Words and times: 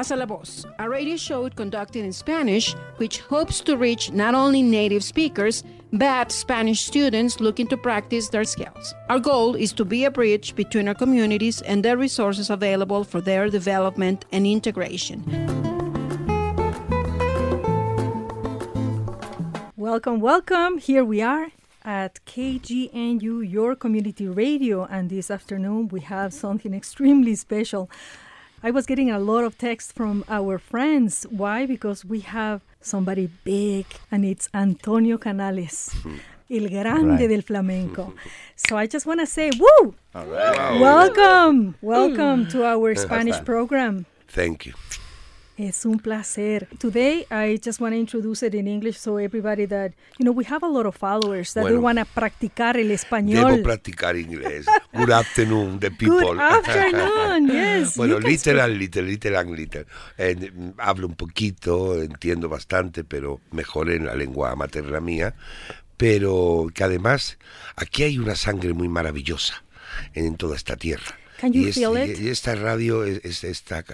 Welcome 0.00 0.18
Pasa 0.18 0.32
la 0.32 0.34
Voz, 0.34 0.66
a 0.78 0.88
radio 0.88 1.16
show 1.18 1.50
conducted 1.50 2.06
in 2.06 2.12
Spanish, 2.14 2.74
which 2.96 3.20
hopes 3.20 3.60
to 3.60 3.76
reach 3.76 4.10
not 4.10 4.34
only 4.34 4.62
native 4.62 5.04
speakers, 5.04 5.62
but 5.92 6.32
Spanish 6.32 6.86
students 6.86 7.38
looking 7.38 7.66
to 7.66 7.76
practice 7.76 8.30
their 8.30 8.44
skills. 8.44 8.94
Our 9.10 9.18
goal 9.18 9.54
is 9.54 9.74
to 9.74 9.84
be 9.84 10.06
a 10.06 10.10
bridge 10.10 10.56
between 10.56 10.88
our 10.88 10.94
communities 10.94 11.60
and 11.60 11.84
the 11.84 11.98
resources 11.98 12.48
available 12.48 13.04
for 13.04 13.20
their 13.20 13.50
development 13.50 14.24
and 14.32 14.46
integration. 14.46 15.22
Welcome, 19.76 20.20
welcome. 20.20 20.78
Here 20.78 21.04
we 21.04 21.20
are 21.20 21.48
at 21.84 22.24
KGNU, 22.24 23.50
your 23.52 23.76
community 23.76 24.28
radio, 24.28 24.86
and 24.86 25.10
this 25.10 25.30
afternoon 25.30 25.88
we 25.88 26.00
have 26.00 26.32
something 26.32 26.72
extremely 26.72 27.34
special. 27.34 27.90
I 28.62 28.70
was 28.70 28.84
getting 28.84 29.10
a 29.10 29.18
lot 29.18 29.44
of 29.44 29.56
texts 29.56 29.90
from 29.90 30.22
our 30.28 30.58
friends. 30.58 31.26
Why? 31.30 31.64
Because 31.64 32.04
we 32.04 32.20
have 32.20 32.60
somebody 32.82 33.30
big, 33.42 33.86
and 34.12 34.22
it's 34.22 34.50
Antonio 34.52 35.16
Canales, 35.16 35.90
hmm. 36.02 36.16
el 36.50 36.68
grande 36.68 37.20
Right. 37.20 37.28
del 37.28 37.42
flamenco. 37.42 38.12
So 38.56 38.76
I 38.76 38.86
just 38.86 39.06
want 39.06 39.20
to 39.20 39.26
say, 39.26 39.50
woo! 39.58 39.94
All 40.14 40.26
right. 40.26 40.78
Welcome, 40.78 41.74
welcome 41.80 42.44
hmm. 42.44 42.50
to 42.50 42.64
our 42.66 42.94
Spanish 42.94 43.42
program. 43.42 44.04
Thank 44.28 44.66
you. 44.66 44.74
Es 45.68 45.84
un 45.84 45.98
placer. 45.98 46.66
Today, 46.78 47.26
I 47.30 47.58
just 47.58 47.80
want 47.80 47.92
to 47.92 47.98
introduce 47.98 48.42
it 48.42 48.54
in 48.54 48.66
English 48.66 48.98
so 48.98 49.18
everybody 49.18 49.66
that, 49.66 49.92
you 50.18 50.24
know, 50.24 50.32
we 50.32 50.44
have 50.44 50.62
a 50.62 50.66
lot 50.66 50.86
of 50.86 50.96
followers 50.96 51.52
that 51.52 51.66
they 51.66 51.76
want 51.76 51.98
to 51.98 52.06
practicar 52.06 52.78
el 52.78 52.90
español. 52.90 53.36
Debo 53.36 53.48
español. 53.48 53.62
practicar 53.62 54.16
inglés. 54.16 54.64
Good 54.94 55.10
afternoon, 55.10 55.78
the 55.78 55.90
people. 55.90 56.32
Good 56.32 56.40
afternoon, 56.40 57.10
Bueno, 57.96 58.18
little 59.08 59.36
and 59.36 59.50
little. 59.56 59.86
Eh, 60.18 60.50
mm, 60.52 60.70
hablo 60.78 61.06
un 61.06 61.14
poquito, 61.14 62.00
entiendo 62.02 62.48
bastante, 62.48 63.04
pero 63.04 63.40
mejor 63.52 63.90
en 63.90 64.06
la 64.06 64.14
lengua 64.14 64.54
materna 64.56 65.00
mía. 65.00 65.34
Pero 65.96 66.68
que 66.72 66.84
además 66.84 67.38
aquí 67.76 68.04
hay 68.04 68.18
una 68.18 68.34
sangre 68.34 68.72
muy 68.72 68.88
maravillosa 68.88 69.62
en 70.14 70.36
toda 70.36 70.56
esta 70.56 70.76
tierra. 70.76 71.18
Can 71.40 71.52
you 71.52 71.62
y, 71.62 71.68
es- 71.68 71.74
feel 71.74 71.98
y- 71.98 72.10
it? 72.12 72.20
y 72.20 72.28
esta 72.28 72.54
radio 72.54 73.04
es, 73.04 73.20
es- 73.24 73.44
esta, 73.44 73.84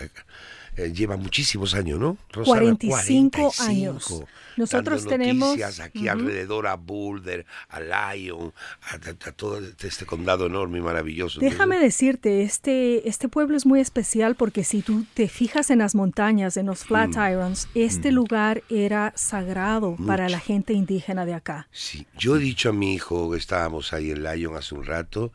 eh, 0.77 0.93
lleva 0.93 1.17
muchísimos 1.17 1.75
años, 1.75 1.99
¿no? 1.99 2.17
Rosana? 2.33 2.59
45 2.59 3.53
años. 3.61 4.25
Nosotros 4.57 5.03
dando 5.05 5.11
tenemos- 5.11 5.49
noticias 5.49 5.81
aquí 5.81 6.01
Ujú. 6.01 6.11
alrededor 6.11 6.67
a 6.67 6.75
Boulder, 6.77 7.45
a 7.69 7.81
Lyon, 7.81 8.53
a, 8.83 8.95
a- 8.95 9.29
a 9.29 9.33
todo 9.33 9.61
este 9.83 10.07
condado 10.07 10.47
enorme 10.47 10.79
y 10.79 10.81
maravilloso. 10.83 11.41
Déjame 11.41 11.79
decirte, 11.79 12.43
este, 12.43 13.09
este 13.09 13.29
pueblo 13.29 13.57
es 13.57 13.67
muy 13.67 13.81
especial 13.81 14.35
porque 14.35 14.65
si 14.65 14.83
tú 14.83 15.05
te 15.15 15.29
fijas 15.29 15.71
en 15.71 15.79
las 15.81 15.95
montañas, 15.95 16.57
en 16.57 16.67
los 16.67 16.85
Mm. 16.85 16.87
Flatirons, 16.89 17.69
este 17.75 18.13
lugar 18.13 18.63
era 18.71 19.13
sagrado 19.17 19.97
para 20.07 20.29
la 20.29 20.41
gente 20.41 20.73
indígena 20.73 21.27
de 21.27 21.35
acá. 21.35 21.69
Sí, 21.73 22.07
yo 22.19 22.37
he 22.37 22.39
dicho 22.39 22.71
a 22.71 22.73
mi 22.73 22.95
hijo, 22.95 23.35
estábamos 23.35 23.93
ahí 23.93 24.11
en 24.11 24.23
Lyon 24.23 24.57
hace 24.57 24.75
un 24.75 24.85
rato, 24.85 25.33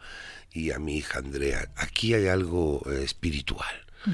y 0.53 0.71
a 0.71 0.79
mi 0.79 0.97
hija 0.97 1.19
Andrea, 1.19 1.69
aquí 1.75 2.13
hay 2.13 2.27
algo 2.27 2.81
eh, 2.91 3.03
espiritual. 3.03 3.69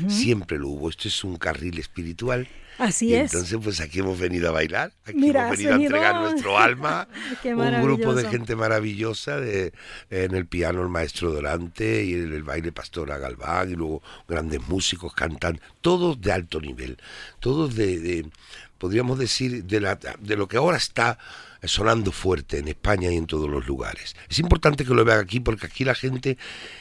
Siempre 0.08 0.58
lo 0.58 0.70
hubo. 0.70 0.90
Esto 0.90 1.08
es 1.08 1.24
un 1.24 1.38
carril 1.38 1.80
espiritual. 1.80 2.48
Así 2.78 3.08
y 3.08 3.16
es. 3.16 3.34
Entonces, 3.34 3.58
pues 3.64 3.80
aquí 3.82 4.00
hemos 4.00 4.20
venido 4.20 4.50
a 4.50 4.52
bailar. 4.52 4.92
Aquí 5.06 5.18
Mira, 5.18 5.46
hemos 5.48 5.58
venido 5.58 5.74
a 5.74 5.76
entregar 5.78 6.22
nuestro 6.22 6.58
alma. 6.60 7.08
Un 7.44 7.82
grupo 7.82 8.14
de 8.14 8.30
gente 8.30 8.56
maravillosa. 8.56 9.40
De, 9.40 9.74
en 10.12 10.36
el 10.36 10.46
piano 10.46 10.84
el 10.84 10.90
maestro 10.90 11.32
Dorante 11.32 12.04
y 12.04 12.14
en 12.14 12.34
el 12.34 12.44
baile 12.44 12.72
Pastora 12.72 13.18
Galván. 13.18 13.72
Y 13.72 13.76
luego 13.76 14.04
grandes 14.28 14.62
músicos 14.68 15.14
cantan. 15.14 15.60
Todos 15.82 16.22
de 16.22 16.32
alto 16.32 16.62
nivel. 16.62 16.98
Todos 17.40 17.76
de, 17.76 18.00
de- 18.00 18.30
podríamos 18.78 19.18
decir, 19.18 19.64
de, 19.64 19.82
la, 19.82 19.98
de 20.20 20.36
lo 20.38 20.48
que 20.48 20.58
ahora 20.58 20.78
está 20.78 21.18
sonando 21.64 22.12
fuerte 22.12 22.60
en 22.60 22.68
España 22.68 23.12
y 23.12 23.18
en 23.18 23.26
todos 23.26 23.50
los 23.50 23.68
lugares. 23.68 24.16
Es 24.30 24.40
importante 24.40 24.86
que 24.86 24.94
lo 24.94 25.06
vean 25.06 25.20
aquí 25.20 25.40
porque 25.40 25.68
aquí 25.68 25.84
la 25.84 25.96
gente 25.96 26.38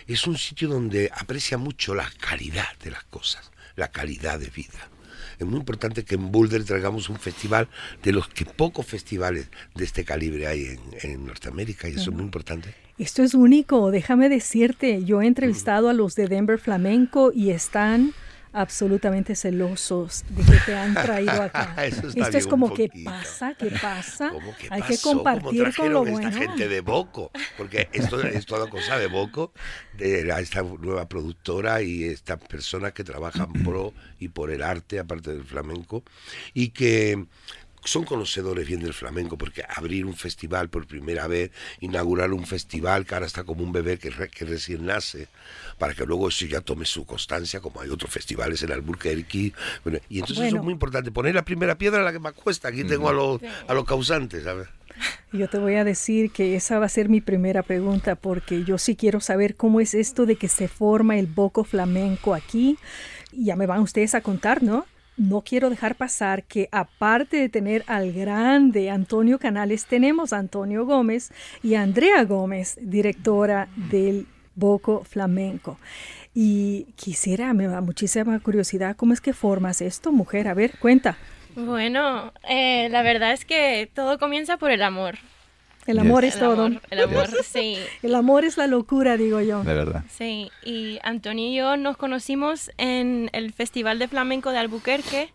es 0.06 0.26
un 0.26 0.36
sitio 0.36 0.68
donde 0.68 1.10
aprecia 1.14 1.58
mucho 1.58 1.94
la 1.94 2.10
calidad 2.20 2.76
de 2.82 2.90
las 2.90 3.04
cosas, 3.04 3.50
la 3.76 3.88
calidad 3.88 4.38
de 4.38 4.50
vida. 4.50 4.90
Es 5.38 5.46
muy 5.46 5.58
importante 5.58 6.04
que 6.04 6.14
en 6.14 6.32
Boulder 6.32 6.64
traigamos 6.64 7.08
un 7.08 7.18
festival 7.18 7.68
de 8.02 8.12
los 8.12 8.28
que 8.28 8.46
pocos 8.46 8.86
festivales 8.86 9.48
de 9.74 9.84
este 9.84 10.04
calibre 10.04 10.46
hay 10.46 10.64
en, 10.64 10.80
en 11.02 11.26
Norteamérica 11.26 11.88
y 11.88 11.92
eso 11.92 12.10
es 12.10 12.16
muy 12.16 12.24
importante. 12.24 12.74
Esto 12.98 13.22
es 13.22 13.34
único, 13.34 13.90
déjame 13.90 14.30
decirte, 14.30 15.04
yo 15.04 15.20
he 15.20 15.26
entrevistado 15.26 15.90
a 15.90 15.92
los 15.92 16.14
de 16.14 16.28
Denver 16.28 16.58
Flamenco 16.58 17.30
y 17.34 17.50
están 17.50 18.14
absolutamente 18.56 19.36
celosos 19.36 20.24
de 20.30 20.42
que 20.42 20.58
te 20.64 20.74
han 20.74 20.94
traído 20.94 21.42
acá. 21.42 21.74
Esto 21.84 22.38
es 22.38 22.46
como 22.46 22.72
que 22.72 22.90
pasa, 23.04 23.54
que 23.54 23.70
pasa, 23.70 24.30
¿Cómo 24.32 24.56
que 24.56 24.68
hay 24.70 24.82
que 24.82 24.96
compartir 24.98 25.74
con 25.76 25.92
lo 25.92 26.00
bueno. 26.04 26.18
esta 26.26 26.32
gente 26.32 26.66
de 26.66 26.80
Boco? 26.80 27.30
Porque 27.58 27.88
esto 27.92 28.20
es 28.22 28.46
toda 28.46 28.68
cosa 28.70 28.98
de 28.98 29.08
Boco, 29.08 29.52
de 29.92 30.24
la- 30.24 30.40
esta 30.40 30.62
nueva 30.62 31.06
productora 31.08 31.82
y 31.82 32.04
estas 32.04 32.38
personas 32.38 32.92
que 32.92 33.04
trabajan 33.04 33.52
pro 33.52 33.92
y 34.18 34.28
por 34.28 34.50
el 34.50 34.62
arte, 34.62 34.98
aparte 34.98 35.34
del 35.34 35.44
flamenco, 35.44 36.02
y 36.54 36.70
que 36.70 37.26
son 37.86 38.04
conocedores 38.04 38.66
bien 38.66 38.80
del 38.80 38.92
flamenco, 38.94 39.36
porque 39.38 39.62
abrir 39.68 40.04
un 40.06 40.14
festival 40.14 40.68
por 40.68 40.86
primera 40.86 41.26
vez, 41.26 41.50
inaugurar 41.80 42.32
un 42.32 42.46
festival 42.46 43.06
que 43.06 43.14
ahora 43.14 43.26
está 43.26 43.44
como 43.44 43.62
un 43.62 43.72
bebé 43.72 43.98
que, 43.98 44.10
re- 44.10 44.28
que 44.28 44.44
recién 44.44 44.86
nace, 44.86 45.28
para 45.78 45.94
que 45.94 46.04
luego 46.04 46.28
eso 46.28 46.46
ya 46.46 46.60
tome 46.60 46.84
su 46.84 47.04
constancia, 47.04 47.60
como 47.60 47.80
hay 47.80 47.90
otros 47.90 48.10
festivales 48.10 48.62
en 48.62 48.72
Albuquerque. 48.72 49.52
Bueno, 49.84 49.98
y 50.08 50.20
entonces 50.20 50.46
eso 50.46 50.56
es 50.56 50.62
muy 50.62 50.72
importante, 50.72 51.10
poner 51.10 51.34
la 51.34 51.44
primera 51.44 51.76
piedra 51.76 52.02
la 52.02 52.12
que 52.12 52.18
más 52.18 52.32
cuesta. 52.32 52.68
Aquí 52.68 52.84
tengo 52.84 53.08
a 53.08 53.12
los, 53.12 53.40
a 53.68 53.74
los 53.74 53.84
causantes, 53.84 54.44
¿sabes? 54.44 54.68
Yo 55.32 55.48
te 55.48 55.58
voy 55.58 55.74
a 55.74 55.84
decir 55.84 56.30
que 56.30 56.56
esa 56.56 56.78
va 56.78 56.86
a 56.86 56.88
ser 56.88 57.10
mi 57.10 57.20
primera 57.20 57.62
pregunta 57.62 58.14
porque 58.14 58.64
yo 58.64 58.78
sí 58.78 58.96
quiero 58.96 59.20
saber 59.20 59.54
cómo 59.54 59.80
es 59.80 59.92
esto 59.92 60.24
de 60.24 60.36
que 60.36 60.48
se 60.48 60.68
forma 60.68 61.18
el 61.18 61.26
boco 61.26 61.64
flamenco 61.64 62.32
aquí. 62.34 62.78
Ya 63.32 63.56
me 63.56 63.66
van 63.66 63.80
ustedes 63.80 64.14
a 64.14 64.22
contar, 64.22 64.62
¿no? 64.62 64.86
No 65.16 65.40
quiero 65.40 65.70
dejar 65.70 65.94
pasar 65.94 66.42
que 66.44 66.68
aparte 66.72 67.38
de 67.38 67.48
tener 67.48 67.84
al 67.86 68.12
grande 68.12 68.90
Antonio 68.90 69.38
Canales, 69.38 69.86
tenemos 69.86 70.32
a 70.32 70.38
Antonio 70.38 70.84
Gómez 70.84 71.32
y 71.62 71.74
a 71.74 71.82
Andrea 71.82 72.22
Gómez, 72.24 72.78
directora 72.82 73.68
del 73.76 74.26
Boco 74.54 75.04
Flamenco. 75.04 75.78
Y 76.34 76.88
quisiera, 76.96 77.54
me 77.54 77.66
da 77.66 77.80
muchísima 77.80 78.38
curiosidad, 78.40 78.94
¿cómo 78.94 79.14
es 79.14 79.22
que 79.22 79.32
formas 79.32 79.80
esto, 79.80 80.12
mujer? 80.12 80.48
A 80.48 80.54
ver, 80.54 80.72
cuenta. 80.78 81.16
Bueno, 81.54 82.32
eh, 82.46 82.88
la 82.90 83.00
verdad 83.00 83.32
es 83.32 83.46
que 83.46 83.90
todo 83.94 84.18
comienza 84.18 84.58
por 84.58 84.70
el 84.70 84.82
amor. 84.82 85.14
El 85.86 85.98
amor 85.98 86.24
es 86.24 86.34
El 86.34 86.40
todo. 86.40 86.64
amor, 86.66 86.82
el 86.90 87.00
amor, 87.00 87.28
sí, 87.44 87.78
El 88.02 88.14
amor 88.14 88.44
es 88.44 88.56
la 88.56 88.66
locura, 88.66 89.16
digo 89.16 89.40
yo. 89.40 89.62
De 89.62 89.74
verdad. 89.74 90.04
sí. 90.10 90.50
Y 90.64 90.98
Antonio 91.02 91.46
y 91.48 91.54
yo 91.54 91.76
nos 91.76 91.96
conocimos 91.96 92.70
en 92.78 93.30
el 93.32 93.52
Festival 93.52 93.98
de 93.98 94.08
Flamenco 94.08 94.50
de 94.50 94.58
Albuquerque 94.58 95.30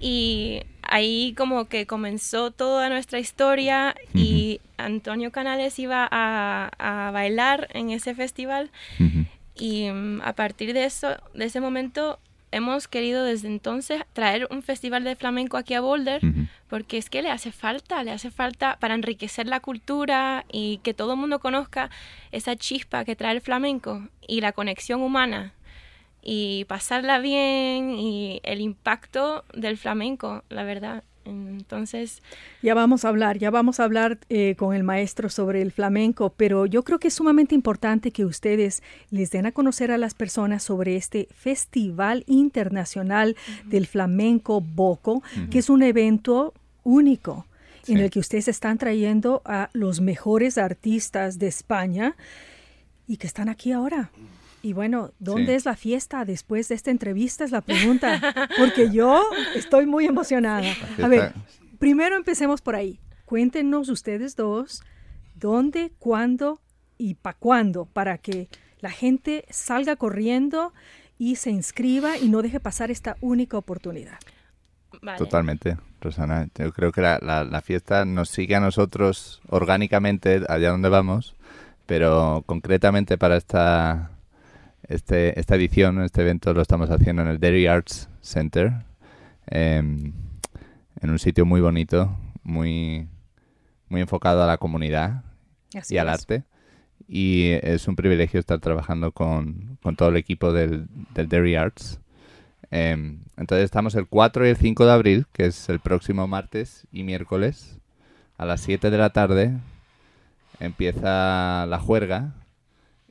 y 0.00 0.62
ahí 0.82 1.34
como 1.36 1.66
que 1.68 1.86
comenzó 1.86 2.50
toda 2.50 2.88
nuestra 2.88 3.18
historia 3.18 3.94
y 4.14 4.60
Antonio 4.78 5.30
Canales 5.30 5.78
iba 5.78 6.08
a, 6.10 6.70
a 6.78 7.10
bailar 7.10 7.68
en 7.74 7.90
ese 7.90 8.14
festival 8.14 8.70
Ujú. 8.98 9.26
y 9.54 9.90
mm, 9.90 10.22
a 10.22 10.32
partir 10.32 10.72
de 10.72 10.84
eso, 10.84 11.16
de 11.34 11.44
ese 11.44 11.60
momento, 11.60 12.18
hemos 12.52 12.88
querido 12.88 13.24
desde 13.24 13.48
entonces 13.48 14.02
traer 14.12 14.48
un 14.50 14.62
festival 14.62 15.04
de 15.04 15.16
flamenco 15.16 15.56
aquí 15.56 15.74
a 15.74 15.80
Boulder, 15.80 16.20
porque 16.68 16.98
es 16.98 17.10
que 17.10 17.22
le 17.22 17.30
hace 17.30 17.52
falta, 17.52 18.02
le 18.02 18.10
hace 18.10 18.30
falta 18.30 18.76
para 18.80 18.94
enriquecer 18.94 19.46
la 19.46 19.60
cultura 19.60 20.44
y 20.50 20.78
que 20.78 20.94
todo 20.94 21.12
el 21.14 21.18
mundo 21.20 21.38
conozca 21.38 21.90
esa 22.32 22.56
chispa 22.56 23.04
que 23.04 23.16
trae 23.16 23.34
el 23.34 23.40
flamenco 23.40 24.08
y 24.26 24.40
la 24.40 24.52
conexión 24.52 25.02
humana 25.02 25.54
y 26.22 26.64
pasarla 26.66 27.18
bien 27.18 27.98
y 27.98 28.40
el 28.42 28.60
impacto 28.60 29.44
del 29.54 29.76
flamenco, 29.76 30.44
la 30.48 30.64
verdad. 30.64 31.04
Entonces, 31.24 32.22
Ya 32.62 32.74
vamos 32.74 33.04
a 33.04 33.08
hablar, 33.08 33.38
ya 33.38 33.50
vamos 33.50 33.78
a 33.78 33.84
hablar 33.84 34.18
eh, 34.28 34.54
con 34.56 34.74
el 34.74 34.82
maestro 34.82 35.28
sobre 35.28 35.62
el 35.62 35.72
flamenco, 35.72 36.32
pero 36.36 36.66
yo 36.66 36.82
creo 36.82 36.98
que 36.98 37.08
es 37.08 37.14
sumamente 37.14 37.54
importante 37.54 38.10
que 38.10 38.24
ustedes 38.24 38.82
les 39.10 39.30
den 39.30 39.46
a 39.46 39.52
conocer 39.52 39.90
a 39.92 39.98
las 39.98 40.14
personas 40.14 40.62
sobre 40.62 40.96
este 40.96 41.28
Festival 41.34 42.24
Internacional 42.26 43.36
del 43.66 43.86
Flamenco 43.86 44.60
Boco, 44.60 45.22
que 45.50 45.58
es 45.58 45.70
un 45.70 45.82
evento 45.82 46.54
único 46.82 47.46
en 47.86 47.98
el 47.98 48.10
que 48.10 48.18
ustedes 48.18 48.48
están 48.48 48.78
trayendo 48.78 49.42
a 49.44 49.70
los 49.72 50.00
mejores 50.00 50.58
artistas 50.58 51.38
de 51.38 51.48
España 51.48 52.16
y 53.06 53.16
que 53.16 53.26
están 53.26 53.48
aquí 53.48 53.72
ahora. 53.72 54.10
Y 54.62 54.72
bueno, 54.74 55.12
¿dónde 55.18 55.52
Sí. 55.52 55.52
es 55.52 55.64
la 55.64 55.74
fiesta 55.76 56.24
después 56.24 56.68
de 56.68 56.74
esta 56.74 56.90
entrevista? 56.90 57.44
Es 57.44 57.50
la 57.50 57.62
pregunta, 57.62 58.20
porque 58.58 58.90
yo 58.90 59.22
estoy 59.54 59.86
muy 59.86 60.06
emocionada. 60.06 60.70
A 61.02 61.08
ver, 61.08 61.32
primero 61.78 62.16
empecemos 62.16 62.60
por 62.60 62.74
ahí. 62.76 63.00
Cuéntenos 63.24 63.88
ustedes 63.88 64.36
dos 64.36 64.82
dónde, 65.34 65.92
cuándo 65.98 66.60
y 66.98 67.14
para 67.14 67.38
cuándo, 67.38 67.86
para 67.86 68.18
que 68.18 68.48
la 68.80 68.90
gente 68.90 69.44
salga 69.50 69.96
corriendo 69.96 70.72
y 71.16 71.36
se 71.36 71.50
inscriba 71.50 72.18
y 72.18 72.28
no 72.28 72.42
deje 72.42 72.60
pasar 72.60 72.90
esta 72.90 73.16
única 73.20 73.56
oportunidad. 73.56 74.18
vale. 75.02 75.16
Totalmente, 75.18 75.76
Rosana. 76.00 76.48
Yo 76.58 76.72
creo 76.72 76.92
que 76.92 77.00
la, 77.00 77.18
la- 77.22 77.44
la 77.44 77.60
fiesta 77.62 78.04
nos 78.04 78.28
sigue 78.28 78.56
a 78.56 78.60
nosotros 78.60 79.40
orgánicamente 79.48 80.42
allá 80.48 80.70
donde 80.70 80.88
vamos, 80.90 81.34
pero 81.86 82.42
concretamente 82.46 83.16
para 83.16 83.36
esta, 83.36 84.10
este, 84.90 85.38
esta 85.38 85.54
edición, 85.54 86.02
este 86.02 86.22
evento, 86.22 86.52
lo 86.52 86.60
estamos 86.60 86.90
haciendo 86.90 87.22
en 87.22 87.28
el 87.28 87.38
Dairy 87.38 87.68
Arts 87.68 88.08
Center, 88.20 88.72
em, 89.46 90.12
en 91.00 91.10
un 91.10 91.18
sitio 91.20 91.46
muy 91.46 91.60
bonito, 91.60 92.18
muy, 92.42 93.06
muy 93.88 94.00
enfocado 94.00 94.42
a 94.42 94.48
la 94.48 94.58
comunidad 94.58 95.22
Así 95.76 95.94
y 95.94 95.98
al 95.98 96.08
es. 96.08 96.14
arte. 96.14 96.42
Y 97.06 97.52
es 97.62 97.86
un 97.86 97.94
privilegio 97.94 98.40
estar 98.40 98.58
trabajando 98.58 99.12
con, 99.12 99.78
con 99.80 99.94
todo 99.94 100.08
el 100.08 100.16
equipo 100.16 100.52
del, 100.52 100.88
del 101.14 101.28
Dairy 101.28 101.54
Arts. 101.54 102.00
Em, 102.72 103.20
entonces 103.36 103.64
estamos 103.64 103.94
el 103.94 104.08
4 104.08 104.44
y 104.46 104.50
el 104.50 104.56
5 104.56 104.86
de 104.86 104.92
abril, 104.92 105.26
que 105.32 105.46
es 105.46 105.68
el 105.68 105.78
próximo 105.78 106.26
martes 106.26 106.88
y 106.90 107.04
miércoles, 107.04 107.78
a 108.38 108.44
las 108.44 108.60
7 108.62 108.90
de 108.90 108.98
la 108.98 109.10
tarde. 109.10 109.52
Empieza 110.58 111.64
la 111.66 111.78
juerga 111.78 112.34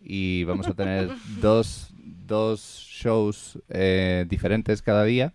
y 0.02 0.44
vamos 0.46 0.68
a 0.68 0.74
tener 0.74 1.10
dos, 1.42 1.90
dos 2.28 2.62
shows 2.90 3.60
eh, 3.70 4.26
diferentes 4.30 4.82
cada 4.82 5.04
día. 5.04 5.34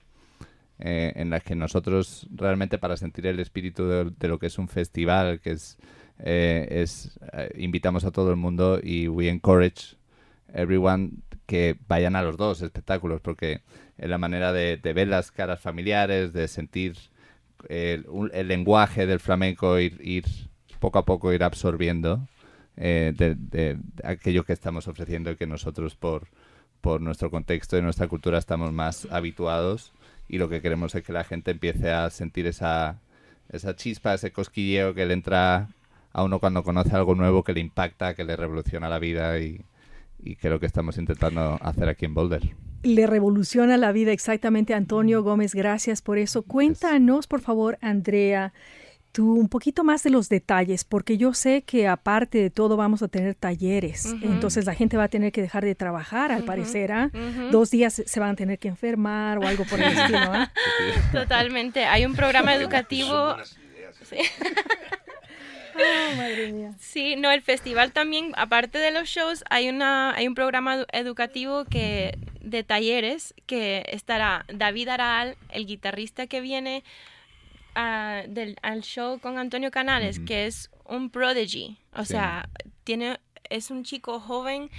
eh, 0.78 1.12
en 1.16 1.30
las 1.30 1.42
que 1.44 1.54
nosotros 1.54 2.26
realmente 2.34 2.78
para 2.78 2.96
sentir 2.96 3.26
el 3.26 3.40
espíritu 3.40 3.86
de, 3.86 4.10
de 4.18 4.28
lo 4.28 4.38
que 4.38 4.46
es 4.46 4.58
un 4.58 4.68
festival, 4.68 5.40
que 5.40 5.52
es, 5.52 5.78
eh, 6.18 6.66
es 6.70 7.18
eh, 7.32 7.50
invitamos 7.58 8.04
a 8.04 8.10
todo 8.10 8.30
el 8.30 8.36
mundo 8.36 8.80
y 8.82 9.08
we 9.08 9.28
encourage 9.28 9.96
everyone 10.52 11.10
que 11.46 11.76
vayan 11.88 12.16
a 12.16 12.22
los 12.22 12.36
dos 12.36 12.62
espectáculos, 12.62 13.20
porque 13.20 13.62
es 13.98 14.08
la 14.08 14.18
manera 14.18 14.52
de, 14.52 14.76
de 14.78 14.92
ver 14.92 15.08
las 15.08 15.30
caras 15.30 15.60
familiares, 15.60 16.32
de 16.32 16.48
sentir 16.48 16.96
el, 17.68 18.06
el 18.32 18.48
lenguaje 18.48 19.06
del 19.06 19.20
flamenco, 19.20 19.78
ir, 19.78 19.98
ir 20.02 20.24
poco 20.80 20.98
a 20.98 21.04
poco 21.04 21.32
ir 21.32 21.42
absorbiendo 21.44 22.26
eh, 22.76 23.12
de, 23.16 23.78
aquello 24.02 24.44
que 24.44 24.52
estamos 24.52 24.88
ofreciendo 24.88 25.30
y 25.30 25.36
que 25.36 25.46
nosotros 25.46 25.94
por, 25.94 26.28
por 26.80 27.00
nuestro 27.00 27.30
contexto 27.30 27.78
y 27.78 27.82
nuestra 27.82 28.08
cultura 28.08 28.38
estamos 28.38 28.72
más 28.72 29.06
habituados 29.10 29.92
y 30.28 30.38
lo 30.38 30.48
que 30.48 30.60
queremos 30.60 30.94
es 30.94 31.02
que 31.02 31.12
la 31.12 31.24
gente 31.24 31.50
empiece 31.50 31.90
a 31.90 32.10
sentir 32.10 32.46
esa, 32.46 32.98
esa 33.50 33.76
chispa, 33.76 34.14
ese 34.14 34.32
cosquilleo 34.32 34.94
que 34.94 35.06
le 35.06 35.14
entra 35.14 35.68
a 36.12 36.24
uno 36.24 36.38
cuando 36.38 36.62
conoce 36.62 36.94
algo 36.94 37.14
nuevo 37.14 37.44
que 37.44 37.52
le 37.52 37.60
impacta, 37.60 38.14
que 38.14 38.24
le 38.24 38.36
revoluciona 38.36 38.88
la 38.88 38.98
vida 38.98 39.38
y, 39.38 39.60
y 40.22 40.36
que 40.36 40.48
es 40.48 40.52
lo 40.52 40.60
que 40.60 40.66
estamos 40.66 40.96
intentando 40.98 41.58
hacer 41.60 41.88
aquí 41.88 42.06
en 42.06 42.14
Boulder. 42.14 42.42
Le 42.82 43.06
revoluciona 43.06 43.76
la 43.76 43.92
vida 43.92 44.12
exactamente, 44.12 44.74
Antonio 44.74 45.22
Gómez. 45.22 45.54
Gracias 45.54 46.02
por 46.02 46.18
eso. 46.18 46.42
Cuéntanos, 46.42 47.26
por 47.26 47.40
favor, 47.40 47.78
Andrea, 47.80 48.52
tú 49.14 49.34
un 49.34 49.48
poquito 49.48 49.84
más 49.84 50.02
de 50.02 50.10
los 50.10 50.28
detalles, 50.28 50.82
porque 50.82 51.16
yo 51.16 51.34
sé 51.34 51.62
que 51.62 51.86
aparte 51.86 52.38
de 52.38 52.50
todo 52.50 52.76
vamos 52.76 53.00
a 53.00 53.06
tener 53.06 53.36
talleres. 53.36 54.06
Ujú. 54.06 54.26
Entonces 54.26 54.66
la 54.66 54.74
gente 54.74 54.96
va 54.96 55.04
a 55.04 55.08
tener 55.08 55.30
que 55.30 55.40
dejar 55.40 55.64
de 55.64 55.76
trabajar, 55.76 56.32
al 56.32 56.38
Ujú, 56.38 56.46
parecer. 56.46 56.90
¿ah? 56.90 57.10
ujú. 57.14 57.50
Dos 57.52 57.70
días 57.70 58.02
se 58.04 58.20
van 58.20 58.30
a 58.30 58.34
tener 58.34 58.58
que 58.58 58.66
enfermar 58.66 59.38
o 59.38 59.46
algo 59.46 59.64
por 59.66 59.80
el 59.80 59.96
estilo. 59.96 60.18
¿ah? 60.18 60.52
Totalmente. 61.12 61.84
Hay 61.84 62.04
un 62.04 62.14
programa 62.16 62.56
educativo. 62.56 63.36
Sí. 64.02 64.16
Oh, 65.76 66.14
madre 66.16 66.52
mía. 66.52 66.72
Sí, 66.80 67.14
no, 67.16 67.30
el 67.30 67.40
festival 67.42 67.92
también, 67.92 68.32
aparte 68.36 68.78
de 68.78 68.90
los 68.90 69.08
shows, 69.08 69.44
hay 69.48 69.68
una 69.68 70.12
hay 70.14 70.26
un 70.26 70.34
programa 70.34 70.76
edu- 70.78 70.86
educativo 70.92 71.64
que 71.64 72.18
de 72.40 72.62
talleres 72.64 73.32
que 73.46 73.84
estará 73.88 74.44
David 74.52 74.88
Aral, 74.88 75.36
el 75.50 75.66
guitarrista 75.66 76.26
que 76.26 76.40
viene 76.40 76.82
a- 77.74 78.22
del, 78.28 78.56
al 78.62 78.82
show 78.82 79.18
con 79.18 79.38
Antonio 79.38 79.70
Canales, 79.70 80.18
que 80.20 80.46
es 80.46 80.70
un 80.84 81.10
prodigy, 81.10 81.78
o 81.94 82.04
Sí. 82.04 82.12
sea, 82.12 82.48
tiene 82.84 83.18
es 83.50 83.70
un 83.70 83.84
chico 83.84 84.20
joven 84.20 84.70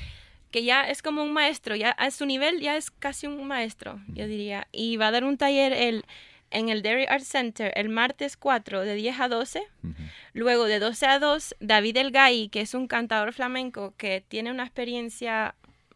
que 0.51 0.63
ya 0.63 0.89
es 0.89 1.01
como 1.01 1.21
un 1.23 1.33
maestro, 1.33 1.75
ya 1.75 1.91
a 1.91 2.09
su 2.11 2.25
nivel 2.25 2.61
ya 2.61 2.77
es 2.77 2.89
casi 2.91 3.27
un 3.27 3.45
maestro, 3.45 3.99
yo 4.07 4.25
diría, 4.27 4.67
y 4.71 4.95
va 4.97 5.07
a 5.07 5.11
dar 5.11 5.23
un 5.23 5.37
taller 5.37 5.73
el 5.73 6.03
en 6.51 6.69
el 6.69 6.81
Dairy 6.83 7.05
Art 7.09 7.23
Center 7.23 7.73
el 7.75 7.89
martes 7.89 8.37
4 8.37 8.81
de 8.81 8.93
10 8.95 9.19
a 9.19 9.27
12 9.27 9.63
Ujú. 9.83 9.93
Luego 10.33 10.65
de 10.65 10.79
12 10.79 11.05
a 11.07 11.19
2, 11.19 11.55
David 11.59 11.97
El 11.97 12.11
Gay, 12.11 12.49
que 12.49 12.61
es 12.61 12.73
un 12.73 12.87
cantador 12.87 13.33
flamenco 13.33 13.93
que 13.97 14.21
tiene 14.27 14.51
una 14.51 14.63
experiencia 14.63 15.55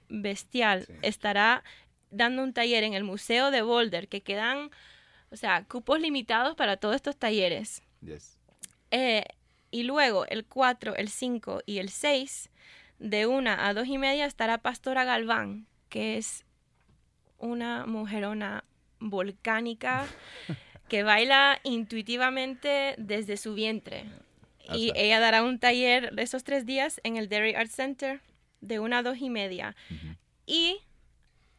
bestial, 0.10 0.86
Sí. 0.88 0.94
estará 1.04 1.64
dando 2.12 2.42
un 2.44 2.54
taller 2.54 2.84
en 2.84 2.94
el 2.96 3.04
Museo 3.04 3.52
de 3.52 3.62
Boulder, 3.62 4.08
que 4.08 4.22
quedan, 4.22 4.72
o 5.32 5.36
sea, 5.36 5.64
cupos 5.66 6.00
limitados 6.00 6.56
para 6.56 6.78
todos 6.78 6.96
estos 6.96 7.18
talleres. 7.18 7.84
Yes. 8.02 8.38
Eh, 8.92 9.24
y 9.72 9.84
luego 9.84 10.26
el 10.26 10.46
4, 10.46 10.96
el 10.96 11.10
5 11.10 11.62
y 11.66 11.78
el 11.78 11.90
6, 11.90 12.50
de 13.00 13.28
1 13.28 13.50
a 13.52 13.74
2 13.74 13.88
y 13.88 13.98
media, 13.98 14.26
estará 14.26 14.58
Pastora 14.58 15.04
Galván, 15.04 15.68
que 15.90 16.18
es 16.18 16.46
una 17.38 17.86
mujerona 17.86 18.64
volcánica 19.00 20.06
que 20.90 21.04
baila 21.04 21.60
intuitivamente 21.64 22.96
desde 22.98 23.38
su 23.38 23.54
vientre. 23.54 24.06
Y 24.74 24.92
Asa. 24.92 25.00
ella 25.00 25.20
dará 25.20 25.44
un 25.44 25.60
taller 25.60 26.14
esos 26.18 26.44
tres 26.44 26.66
días 26.66 27.00
en 27.04 27.18
el 27.18 27.30
Dairy 27.30 27.56
Art 27.56 27.72
Center 27.72 28.22
de 28.62 28.80
1 28.80 28.96
a 28.98 29.04
2 29.04 29.18
y 29.20 29.30
media. 29.30 29.76
Y 30.46 30.80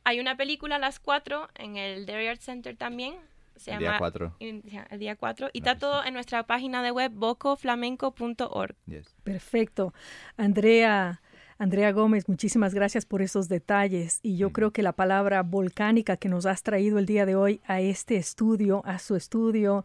hay 0.05 0.21
una 0.21 0.37
película 0.37 0.77
a 0.77 0.79
las 0.79 1.00
4 1.00 1.49
en 1.57 1.77
el 1.77 2.07
Dairy 2.07 2.29
Art 2.29 2.41
Center 2.41 2.77
también. 2.77 3.15
Se 3.61 3.71
El 3.73 3.79
llama 3.81 3.90
día 3.93 3.99
4. 3.99 4.37
y- 4.40 4.71
ya, 4.71 4.87
el 4.90 4.99
día 4.99 5.17
4. 5.17 5.49
Y 5.52 5.61
Claro 5.61 5.76
está 5.76 5.87
todo 5.87 6.05
en 6.05 6.14
nuestra 6.14 6.43
página 6.47 6.83
de 6.83 6.90
web 6.90 7.12
bocoflamenco.org. 7.14 8.75
Yes. 8.87 9.14
Perfecto. 9.23 9.93
Andrea, 10.37 11.21
Andrea 11.59 11.93
Gómez, 11.93 12.29
muchísimas 12.29 12.73
gracias 12.75 13.05
por 13.07 13.21
esos 13.23 13.49
detalles. 13.49 14.21
Y 14.23 14.37
yo 14.37 14.50
creo 14.50 14.71
que 14.73 14.83
la 14.83 14.93
palabra 14.93 15.43
volcánica 15.43 16.17
que 16.17 16.29
nos 16.29 16.47
has 16.47 16.62
traído 16.62 16.99
el 16.99 17.07
día 17.07 17.26
de 17.26 17.35
hoy 17.37 17.61
a 17.67 17.81
este 17.81 18.17
estudio, 18.17 18.83
a 18.87 18.99
su 18.99 19.14
estudio 19.17 19.85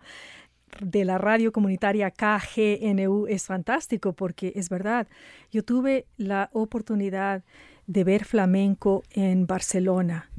de 0.82 1.06
la 1.06 1.18
radio 1.18 1.52
comunitaria 1.52 2.12
KGNU 2.12 3.28
es 3.28 3.46
fantástico 3.46 4.14
porque 4.14 4.52
es 4.56 4.70
verdad, 4.70 5.08
yo 5.52 5.64
tuve 5.64 6.06
la 6.18 6.50
oportunidad 6.54 7.44
de 7.88 8.04
ver 8.04 8.26
flamenco 8.26 9.04
en 9.12 9.48
Barcelona 9.48 10.30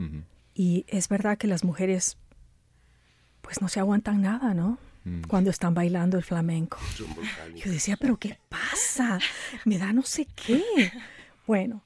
y 0.55 0.85
es 0.89 1.09
verdad 1.09 1.39
que 1.39 1.47
las 1.47 1.65
mujeres 1.65 2.19
pues 3.47 3.63
no 3.63 3.69
se 3.69 3.79
aguantan 3.79 4.23
nada, 4.23 4.55
¿no? 4.55 4.77
Mm. 5.05 5.23
Cuando 5.29 5.51
están 5.51 5.73
bailando 5.73 6.17
el 6.17 6.25
flamenco. 6.25 6.79
Yo 7.55 7.71
decía, 7.71 7.97
pero 7.97 8.17
¿qué 8.17 8.39
pasa? 8.49 9.21
Me 9.65 9.79
da 9.79 9.93
no 9.93 10.03
sé 10.03 10.27
qué. 10.35 10.65
Bueno, 11.47 11.83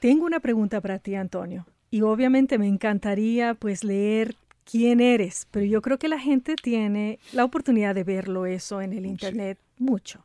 tengo 0.00 0.24
una 0.24 0.40
pregunta 0.40 0.80
para 0.80 0.98
ti, 0.98 1.14
Antonio. 1.14 1.66
Y 1.90 2.00
obviamente 2.00 2.56
me 2.56 2.66
encantaría 2.66 3.52
pues 3.52 3.84
leer 3.84 4.36
quién 4.64 5.02
eres, 5.02 5.46
pero 5.50 5.66
yo 5.66 5.82
creo 5.82 5.98
que 5.98 6.08
la 6.08 6.18
gente 6.18 6.56
tiene 6.56 7.18
la 7.32 7.44
oportunidad 7.44 7.94
de 7.94 8.04
verlo 8.04 8.46
eso 8.46 8.80
en 8.80 8.94
el 8.94 9.04
internet 9.04 9.58
mucho. 9.76 10.24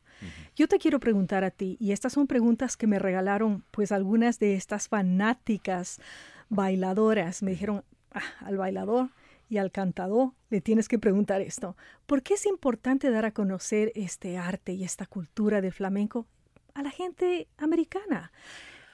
Yo 0.56 0.70
te 0.70 0.80
quiero 0.80 1.02
preguntar 1.02 1.44
a 1.44 1.52
ti, 1.52 1.76
y 1.82 1.92
estas 1.92 2.14
son 2.14 2.28
preguntas 2.28 2.78
que 2.78 2.88
me 2.88 2.98
regalaron 2.98 3.66
pues 3.72 3.92
algunas 3.92 4.40
de 4.40 4.56
estas 4.56 4.88
fanáticas 4.88 6.00
bailadoras. 6.48 7.44
Me 7.44 7.52
dijeron, 7.52 7.84
ah, 8.14 8.22
al 8.40 8.56
bailador 8.56 9.10
y 9.50 9.58
al 9.58 9.72
cantador 9.72 10.32
le 10.50 10.62
tienes 10.62 10.88
que 10.88 11.00
preguntar 11.00 11.42
esto. 11.42 11.76
¿Por 12.06 12.22
qué 12.22 12.36
es 12.36 12.46
importante 12.46 13.10
dar 13.10 13.26
a 13.26 13.32
conocer 13.32 13.92
este 13.96 14.38
arte 14.38 14.74
y 14.74 14.84
esta 14.84 15.06
cultura 15.06 15.62
del 15.62 15.74
flamenco 15.74 16.26
a 16.74 16.84
la 16.84 16.92
gente 16.92 17.48
americana? 17.58 18.32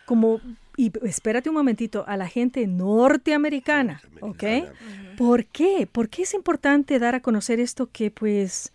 Como, 0.05 0.41
y 0.75 0.91
espérate 1.07 1.49
un 1.49 1.55
momentito, 1.55 2.03
a 2.07 2.17
la 2.17 2.27
gente 2.27 2.67
norteamericana, 2.67 4.01
¿ok? 4.19 4.43
¿Por 5.17 5.45
qué? 5.45 5.87
¿Por 5.89 6.09
qué 6.09 6.23
es 6.23 6.33
importante 6.33 6.99
dar 6.99 7.15
a 7.15 7.21
conocer 7.21 7.59
esto 7.59 7.89
que 7.91 8.11
pues... 8.11 8.73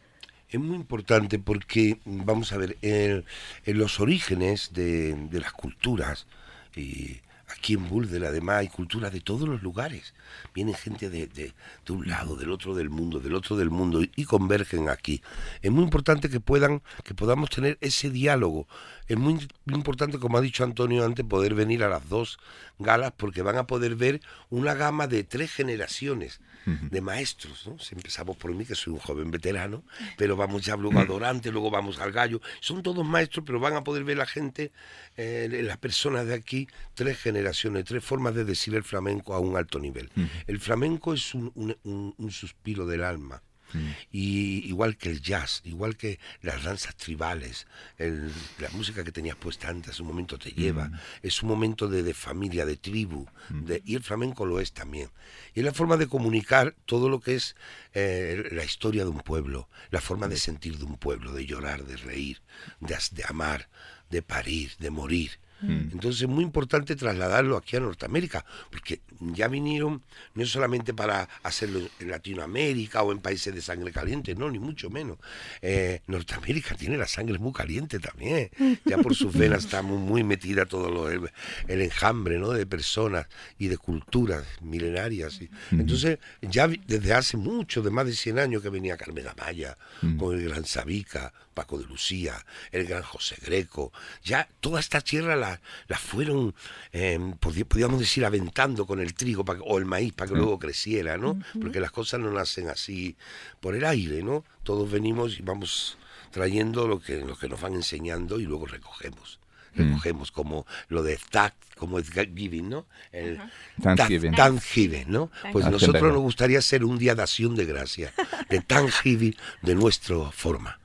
Es 0.48 0.58
muy 0.58 0.76
importante 0.76 1.38
porque, 1.38 2.00
vamos 2.06 2.52
a 2.52 2.56
ver, 2.56 2.78
en, 2.80 3.24
los 3.66 4.00
orígenes 4.00 4.72
de, 4.72 5.14
de 5.14 5.40
las 5.40 5.52
culturas, 5.52 6.26
y 6.74 7.20
aquí 7.48 7.74
en 7.74 7.88
Bulder 7.88 8.24
además 8.24 8.58
hay 8.58 8.68
cultura 8.68 9.10
de 9.10 9.20
todos 9.20 9.48
los 9.48 9.62
lugares. 9.62 10.14
Viene 10.54 10.74
gente 10.74 11.10
de, 11.10 11.26
de, 11.26 11.52
un 11.88 12.08
lado, 12.08 12.36
del 12.36 12.50
otro 12.50 12.74
del 12.74 12.90
mundo, 12.90 13.20
del 13.20 13.34
otro 13.34 13.56
del 13.56 13.70
mundo 13.70 14.02
y, 14.02 14.24
convergen 14.24 14.88
aquí. 14.88 15.22
Es 15.62 15.70
muy 15.70 15.84
importante 15.84 16.28
que 16.28 16.40
puedan, 16.40 16.82
que 17.04 17.14
podamos 17.14 17.50
tener 17.50 17.78
ese 17.80 18.10
diálogo. 18.10 18.68
Es 19.08 19.16
muy, 19.16 19.48
importante, 19.66 20.18
como 20.18 20.36
ha 20.36 20.40
dicho 20.40 20.64
Antonio 20.64 21.04
antes, 21.04 21.24
poder 21.24 21.54
venir 21.54 21.82
a 21.82 21.88
las 21.88 22.08
dos 22.08 22.38
galas 22.78 23.12
porque 23.16 23.42
van 23.42 23.56
a 23.56 23.66
poder 23.66 23.96
ver 23.96 24.20
una 24.50 24.74
gama 24.74 25.06
de 25.06 25.24
tres 25.24 25.52
generaciones 25.52 26.40
de 26.66 27.00
maestros. 27.00 27.66
¿no? 27.66 27.78
Si 27.78 27.94
empezamos 27.94 28.36
por 28.36 28.52
mí, 28.52 28.66
que 28.66 28.74
soy 28.74 28.92
un 28.92 28.98
joven 28.98 29.30
veterano, 29.30 29.82
pero 30.18 30.36
vamos 30.36 30.66
ya 30.66 30.76
luego 30.76 30.98
a 31.00 31.06
Dorante, 31.06 31.50
luego 31.50 31.70
vamos 31.70 31.98
al 31.98 32.12
Gallo. 32.12 32.42
Son 32.60 32.82
todos 32.82 33.06
maestros, 33.06 33.44
pero 33.46 33.58
van 33.58 33.74
a 33.74 33.84
poder 33.84 34.04
ver 34.04 34.18
la 34.18 34.26
gente, 34.26 34.70
eh, 35.16 35.48
las 35.64 35.78
personas 35.78 36.26
de 36.26 36.34
aquí, 36.34 36.68
tres 36.94 37.18
generaciones, 37.18 37.86
tres 37.86 38.04
formas 38.04 38.34
de 38.34 38.44
decir 38.44 38.74
el 38.74 38.84
flamenco 38.84 39.32
a 39.32 39.40
un 39.40 39.56
alto 39.56 39.78
nivel. 39.78 40.10
El 40.46 40.60
flamenco 40.60 41.14
es 41.14 41.32
un 41.34 42.28
suspiro 42.30 42.86
del 42.86 43.02
alma 43.02 43.42
Mm. 43.72 43.90
Y 44.12 44.66
igual 44.66 44.96
que 44.96 45.10
el 45.10 45.20
jazz, 45.20 45.62
igual 45.64 45.96
que 45.96 46.18
las 46.42 46.64
danzas 46.64 46.96
tribales, 46.96 47.66
la 47.98 48.68
música 48.72 49.04
que 49.04 49.12
tenías 49.12 49.36
puesta 49.36 49.68
antes, 49.68 50.00
un 50.00 50.06
momento 50.06 50.38
te 50.38 50.50
lleva, 50.50 50.88
mm. 50.88 50.98
es 51.22 51.42
un 51.42 51.48
momento 51.48 51.88
de, 51.88 52.14
familia, 52.14 52.64
de 52.66 52.76
tribu, 52.76 53.26
mm. 53.50 53.72
y 53.84 53.94
el 53.94 54.02
flamenco 54.02 54.46
lo 54.46 54.60
es 54.60 54.72
también. 54.72 55.10
Y 55.54 55.60
es 55.60 55.66
la 55.66 55.72
forma 55.72 55.96
de 55.96 56.06
comunicar 56.06 56.74
todo 56.86 57.08
lo 57.08 57.20
que 57.20 57.34
es 57.34 57.56
eh, 57.94 58.48
la 58.52 58.64
historia 58.64 59.04
de 59.04 59.10
un 59.10 59.20
pueblo, 59.20 59.68
la 59.90 60.00
forma 60.00 60.28
de 60.28 60.36
sentir 60.36 60.78
de 60.78 60.84
un 60.84 60.96
pueblo, 60.96 61.32
de 61.32 61.46
llorar, 61.46 61.84
de 61.84 61.96
reír, 61.96 62.40
de, 62.80 62.96
de 63.12 63.24
amar, 63.26 63.68
de 64.10 64.22
parir, 64.22 64.72
de 64.78 64.90
morir. 64.90 65.38
Mm. 65.60 65.90
Entonces 65.92 66.22
es 66.22 66.28
muy 66.28 66.44
importante 66.44 66.94
trasladarlo 66.96 67.56
aquí 67.56 67.76
a 67.76 67.80
Norteamérica, 67.80 68.44
porque 68.70 69.00
ya 69.20 69.48
vinieron 69.48 70.02
no 70.34 70.46
solamente 70.46 70.94
para 70.94 71.28
hacerlo 71.42 71.80
en 71.98 72.10
Latinoamérica 72.10 73.02
o 73.02 73.12
en 73.12 73.18
países 73.18 73.54
de 73.54 73.60
sangre 73.60 73.92
caliente, 73.92 74.34
no, 74.34 74.50
ni 74.50 74.58
mucho 74.58 74.90
menos. 74.90 75.18
Eh, 75.62 76.00
Norteamérica 76.06 76.74
tiene 76.74 76.96
la 76.96 77.06
sangre 77.06 77.38
muy 77.38 77.52
caliente 77.52 77.98
también, 77.98 78.50
ya 78.84 78.98
por 78.98 79.14
sus 79.14 79.32
venas 79.32 79.64
está 79.64 79.82
muy, 79.82 80.22
metida 80.22 80.66
todo 80.66 80.90
lo, 80.90 81.10
el, 81.10 81.30
enjambre 81.66 82.38
¿no? 82.38 82.50
de 82.50 82.66
personas 82.66 83.26
y 83.58 83.68
de 83.68 83.78
culturas 83.78 84.44
milenarias. 84.60 85.40
Entonces 85.70 86.18
ya 86.42 86.68
desde 86.68 87.12
hace 87.12 87.36
mucho, 87.36 87.82
de 87.82 87.90
más 87.90 88.06
de 88.06 88.12
100 88.12 88.38
años 88.38 88.62
que 88.62 88.68
venía 88.68 88.96
Carmen 88.96 89.26
Amaya, 89.28 89.76
con 90.18 90.38
el 90.38 90.48
gran 90.48 90.64
Sabica, 90.64 91.32
Paco 91.58 91.76
de 91.76 91.86
Lucía, 91.86 92.46
el 92.70 92.86
gran 92.86 93.02
José 93.02 93.34
Greco, 93.44 93.92
ya 94.22 94.48
toda 94.60 94.78
esta 94.78 95.00
tierra 95.00 95.34
la, 95.34 95.60
la 95.88 95.98
fueron, 95.98 96.54
em, 96.92 97.32
podríamos 97.32 97.98
decir, 97.98 98.24
aventando 98.24 98.86
con 98.86 99.00
el 99.00 99.12
trigo 99.14 99.44
o 99.66 99.78
el 99.78 99.84
maíz 99.84 100.12
para 100.12 100.30
que 100.30 100.36
luego 100.36 100.56
creciera, 100.60 101.18
¿no? 101.18 101.36
Porque 101.60 101.80
las 101.80 101.90
cosas 101.90 102.20
no 102.20 102.30
nacen 102.30 102.68
así 102.68 103.16
por 103.58 103.74
el 103.74 103.84
aire, 103.84 104.22
¿no? 104.22 104.44
Todos 104.62 104.88
venimos 104.88 105.40
y 105.40 105.42
vamos 105.42 105.98
trayendo 106.30 106.86
lo 106.86 107.00
que, 107.00 107.16
lo 107.24 107.36
que 107.36 107.48
nos 107.48 107.60
van 107.60 107.74
enseñando 107.74 108.38
y 108.38 108.44
luego 108.44 108.66
recogemos 108.66 109.40
recogemos 109.74 110.32
como 110.32 110.66
lo 110.88 111.04
de 111.04 111.18
thank, 111.30 111.52
como 111.76 112.00
es 112.00 112.10
giving, 112.10 112.68
¿no? 112.68 112.86
El 113.12 113.38
Thanksgiving. 113.80 114.34
Thanksgiving, 114.34 115.04
¿no? 115.08 115.30
Pues 115.52 115.66
nosotros 115.66 116.12
nos 116.12 116.22
gustaría 116.22 116.60
ser 116.62 116.84
un 116.84 116.98
día 116.98 117.14
de 117.14 117.22
acción 117.22 117.54
de 117.54 117.64
gracia, 117.64 118.12
de 118.48 118.60
Thanksgiving 118.60 119.36
de 119.62 119.74
nuestra 119.76 120.30
forma 120.32 120.78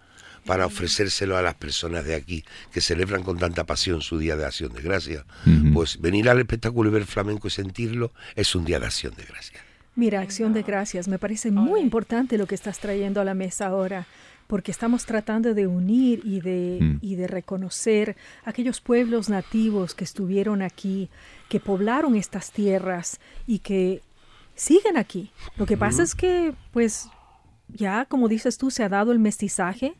para 0.46 0.66
ofrecérselo 0.66 1.38
a 1.38 1.42
las 1.42 1.56
personas 1.56 2.06
de 2.06 2.16
aquí 2.16 2.44
que 2.72 2.82
celebran 2.82 3.24
con 3.24 3.38
tanta 3.38 3.66
pasión 3.66 4.02
su 4.02 4.18
Día 4.18 4.36
de 4.36 4.46
Acción 4.46 4.74
de 4.74 4.82
Gracia. 4.82 5.26
Pues 5.74 6.00
venir 6.00 6.30
al 6.30 6.40
espectáculo 6.40 6.90
y 6.90 6.94
ver 6.94 7.06
flamenco 7.06 7.48
y 7.48 7.52
sentirlo 7.52 8.12
es 8.36 8.56
un 8.56 8.66
día 8.66 8.80
de 8.80 8.86
acción 8.86 9.14
de 9.16 9.24
gracia. 9.24 9.60
Mira, 9.96 10.22
acción 10.22 10.54
de 10.54 10.64
gracias, 10.64 11.08
me 11.08 11.20
parece 11.20 11.52
muy 11.52 11.80
importante 11.80 12.38
lo 12.38 12.48
que 12.48 12.56
estás 12.56 12.80
trayendo 12.80 13.22
a 13.22 13.26
la 13.26 13.36
mesa 13.36 13.68
ahora, 13.68 14.08
porque 14.48 14.72
estamos 14.72 15.06
tratando 15.06 15.54
de 15.54 15.68
unir 15.68 16.22
y 16.24 16.42
de, 16.42 16.80
mm. 16.82 16.98
y 17.02 17.16
de 17.16 17.28
reconocer 17.28 18.16
aquellos 18.44 18.82
pueblos 18.82 19.30
nativos 19.30 19.94
que 19.94 20.04
estuvieron 20.04 20.62
aquí, 20.62 21.10
que 21.48 21.60
poblaron 21.60 22.16
estas 22.16 22.52
tierras 22.52 23.20
y 23.46 23.60
que 23.60 24.02
siguen 24.56 24.98
aquí. 24.98 25.32
Lo 25.58 25.66
que 25.68 25.78
pasa 25.78 26.02
es 26.02 26.16
que, 26.16 26.54
pues, 26.72 27.08
ya, 27.74 28.06
como 28.06 28.28
dices 28.28 28.58
tú, 28.58 28.72
se 28.72 28.84
ha 28.84 28.90
dado 28.90 29.12
el 29.12 29.20
mestizaje 29.20 29.96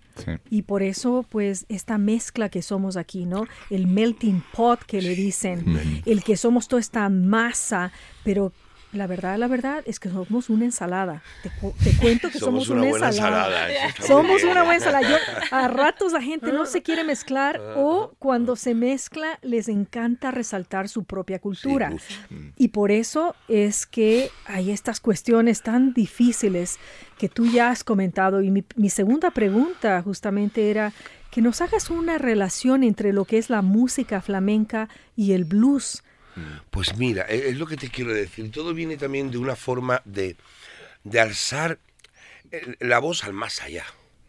y 0.50 0.62
por 0.62 0.84
eso, 0.84 1.26
pues, 1.30 1.66
esta 1.70 1.98
mezcla 1.98 2.50
que 2.50 2.62
somos 2.62 2.98
aquí, 2.98 3.26
¿no? 3.26 3.48
El 3.70 3.88
melting 3.88 4.44
pot 4.54 4.84
que 4.84 5.02
le 5.02 5.16
dicen, 5.16 6.02
el 6.06 6.24
que 6.24 6.38
somos 6.38 6.68
toda 6.68 6.80
esta 6.80 7.10
masa, 7.10 7.92
pero 8.24 8.54
la 8.94 9.08
verdad, 9.08 9.38
la 9.38 9.48
verdad 9.48 9.84
es 9.86 10.00
que 10.00 10.10
somos 10.10 10.50
una 10.50 10.66
ensalada. 10.66 11.22
Te, 11.42 11.52
cuento 11.98 12.30
que 12.30 12.40
somos, 12.40 12.70
una, 12.70 12.88
ensalada. 12.88 13.68
Somos 14.06 14.44
una 14.44 14.64
buena 14.64 14.76
ensalada. 14.76 15.20
a 15.52 15.68
ratos 15.70 16.14
la 16.14 16.22
gente 16.22 16.52
no 16.52 16.66
se 16.66 16.84
quiere 16.84 17.04
mezclar 17.04 17.60
o 17.76 18.14
cuando 18.20 18.56
se 18.56 18.76
mezcla 18.76 19.40
les 19.42 19.68
encanta 19.68 20.32
resaltar 20.32 20.90
su 20.90 21.04
propia 21.04 21.40
cultura. 21.40 21.92
y 22.56 22.68
por 22.70 22.92
eso 22.92 23.36
es 23.48 23.86
que 23.86 24.30
hay 24.46 24.72
estas 24.72 25.00
cuestiones 25.00 25.62
tan 25.64 25.94
difíciles 25.94 26.78
que 27.18 27.30
tú 27.30 27.46
ya 27.48 27.70
has 27.70 27.84
comentado. 27.84 28.42
Y 28.42 28.52
mi, 28.52 28.64
mi 28.76 28.90
segunda 28.90 29.32
pregunta 29.32 30.02
justamente 30.04 30.70
era 30.70 30.94
que 31.32 31.42
nos 31.42 31.62
hagas 31.62 31.90
una 31.90 32.20
relación 32.20 32.84
entre 32.84 33.12
lo 33.12 33.26
que 33.26 33.40
es 33.40 33.50
la 33.50 33.64
música 33.64 34.22
flamenca 34.22 34.88
y 35.16 35.32
el 35.32 35.46
blues 35.46 36.04
pues 36.70 36.96
mira, 36.98 37.26
e, 37.30 37.50
es 37.50 37.58
lo 37.58 37.66
que 37.68 37.78
te 37.78 37.90
quiero 37.90 38.14
decir. 38.14 38.52
Todo 38.52 38.74
viene 38.74 38.98
también 38.98 39.32
de 39.32 39.38
una 39.38 39.56
forma 39.56 40.02
de, 40.06 40.36
de 41.04 41.20
alzar 41.20 41.80
la 42.80 43.00
voz 43.00 43.24
al 43.24 43.34
más 43.34 43.62
allá. 43.62 43.86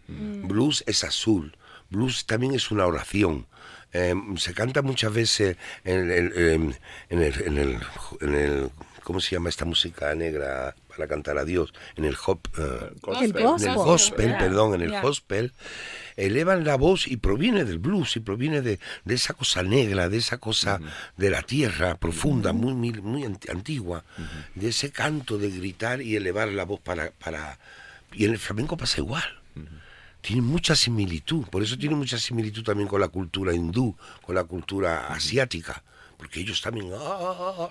Mm. 0.09 0.47
Blues 0.49 0.85
es 0.87 1.05
azul. 1.05 1.57
Blues 1.91 2.27
también 2.27 2.55
es 2.55 2.71
una 2.71 2.87
oración. 2.87 3.47
Em, 3.93 4.37
se 4.37 4.55
canta 4.55 4.83
muchas 4.83 5.13
veces 5.13 5.57
en 5.85 6.11
el, 6.11 6.11
en, 6.11 6.39
el, 6.39 6.77
en, 7.09 7.59
el, 7.59 7.79
en, 8.21 8.35
el, 8.35 8.71
¿Cómo 9.03 9.21
se 9.21 9.33
llama 9.33 9.51
esta 9.51 9.65
música 9.65 10.15
negra 10.15 10.75
para 10.95 11.09
cantar 11.09 11.39
a 11.39 11.45
Dios? 11.45 11.73
En 11.97 12.05
el, 12.05 12.17
hop, 12.27 12.41
uh, 12.59 12.99
gospel. 13.01 13.31
En 13.37 13.69
el 13.69 13.75
gospel, 13.75 14.37
perdón, 14.39 14.75
en 14.75 14.83
el 14.83 15.01
gospel 15.01 15.53
elevan 16.17 16.65
la 16.65 16.77
voz 16.77 17.09
y 17.09 17.17
proviene 17.17 17.65
del 17.65 17.79
blues 17.79 18.17
y 18.17 18.21
proviene 18.21 18.63
de, 18.63 18.79
esa 19.07 19.35
cosa 19.35 19.63
negra, 19.63 20.09
de 20.09 20.19
esa 20.19 20.39
cosa 20.39 20.81
de 21.17 21.31
la 21.31 21.43
tierra 21.43 21.97
profunda, 21.97 22.53
muy, 22.53 22.75
muy, 22.75 23.25
antigua, 23.25 24.05
de 24.55 24.69
ese 24.69 24.91
canto 24.91 25.39
de 25.39 25.51
gritar 25.51 26.01
y 26.01 26.17
elevar 26.17 26.49
la 26.49 26.65
voz 26.65 26.81
para... 26.81 27.11
para 27.11 27.59
y 28.13 28.25
en 28.25 28.31
el 28.31 28.39
flamenco 28.39 28.77
pasa 28.77 29.01
igual. 29.01 29.25
Tiene 30.21 30.41
mucha 30.41 30.75
similitud, 30.75 31.47
por 31.49 31.63
eso 31.63 31.77
tiene 31.77 31.97
mucha 31.97 32.17
similitud 32.17 32.63
también 32.63 32.89
con 32.89 33.01
la 33.01 33.09
cultura 33.09 33.53
hindú, 33.53 33.95
con 34.23 34.35
la 34.35 34.45
cultura 34.45 35.09
asiática 35.09 35.83
porque 36.17 36.41
ellos 36.41 36.61
también, 36.61 36.91
ah, 36.95 37.69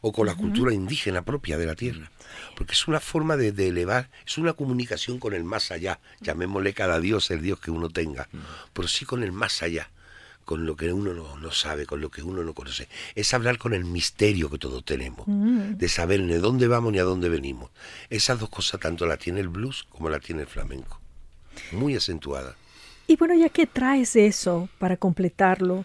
o 0.00 0.12
con 0.12 0.26
la 0.26 0.34
cultura 0.34 0.72
indígena 0.72 1.22
propia 1.22 1.58
de 1.58 1.66
la 1.66 1.74
tierra, 1.74 2.10
porque 2.56 2.72
es 2.72 2.88
una 2.88 3.00
forma 3.00 3.36
de, 3.36 3.48
elevar, 3.48 4.10
es 4.26 4.38
una 4.38 4.52
comunicación 4.52 5.18
con 5.18 5.34
el 5.34 5.44
más 5.44 5.70
allá, 5.70 6.00
llamémosle 6.20 6.74
cada 6.74 7.00
Dios 7.00 7.30
el 7.30 7.42
Dios 7.42 7.60
que 7.60 7.70
uno 7.70 7.88
tenga, 7.88 8.28
pero 8.72 8.88
sí 8.88 9.04
con 9.04 9.22
el 9.22 9.32
más 9.32 9.62
allá, 9.62 9.90
con 10.44 10.64
lo 10.64 10.76
que 10.76 10.92
uno 10.92 11.12
no, 11.12 11.50
sabe, 11.50 11.86
con 11.86 12.00
lo 12.00 12.10
que 12.10 12.22
uno 12.22 12.44
no 12.44 12.54
conoce, 12.54 12.88
es 13.14 13.34
hablar 13.34 13.58
con 13.58 13.74
el 13.74 13.84
misterio 13.84 14.48
que 14.48 14.58
todos 14.58 14.84
tenemos, 14.84 15.26
mm. 15.26 15.72
de 15.72 15.88
saber 15.88 16.20
ni 16.20 16.34
de 16.34 16.38
dónde 16.38 16.68
vamos 16.68 16.92
ni 16.92 17.00
a 17.00 17.02
dónde 17.02 17.28
venimos. 17.28 17.70
Esas 18.10 18.38
dos 18.38 18.48
cosas 18.48 18.80
tanto 18.80 19.06
la 19.06 19.16
tiene 19.16 19.40
el 19.40 19.48
blues 19.48 19.86
como 19.88 20.08
la 20.08 20.20
tiene 20.20 20.42
el 20.42 20.48
flamenco, 20.48 21.00
muy 21.72 21.96
acentuada. 21.96 22.56
Y 23.08 23.16
bueno, 23.16 23.34
ya 23.34 23.48
que 23.48 23.66
traes 23.66 24.14
eso 24.16 24.68
para 24.78 24.96
completarlo, 24.96 25.84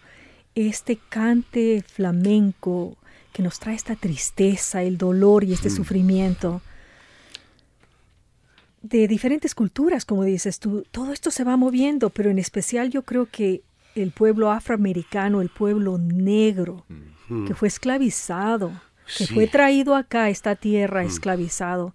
este 0.56 0.98
cante 1.10 1.84
flamenco 1.88 2.98
que 3.34 3.42
nos 3.42 3.60
trae 3.60 3.76
esta 3.76 3.96
tristeza, 3.96 4.84
el 4.84 4.98
dolor 4.98 5.44
y 5.44 5.54
este 5.54 5.70
mm. 5.70 5.76
sufrimiento 5.76 6.62
de 8.82 9.08
diferentes 9.08 9.54
culturas, 9.56 10.06
como 10.06 10.24
dices 10.24 10.60
tú, 10.60 10.86
todo 10.92 11.14
esto 11.14 11.30
se 11.32 11.44
va 11.44 11.56
moviendo, 11.56 12.10
pero 12.10 12.30
en 12.32 12.40
especial 12.40 12.90
yo 12.90 13.04
creo 13.04 13.28
que 13.30 13.62
el 13.96 14.12
pueblo 14.12 14.52
afroamericano, 14.52 15.42
el 15.42 15.50
pueblo 15.50 15.98
negro, 15.98 16.84
mm. 17.30 17.46
que 17.46 17.54
fue 17.54 17.68
esclavizado, 17.68 18.72
que 19.18 19.26
Sí. 19.28 19.34
fue 19.34 19.48
traído 19.48 19.96
acá 19.96 20.24
a 20.24 20.30
esta 20.30 20.56
tierra 20.56 21.04
Mm. 21.04 21.08
esclavizado. 21.08 21.94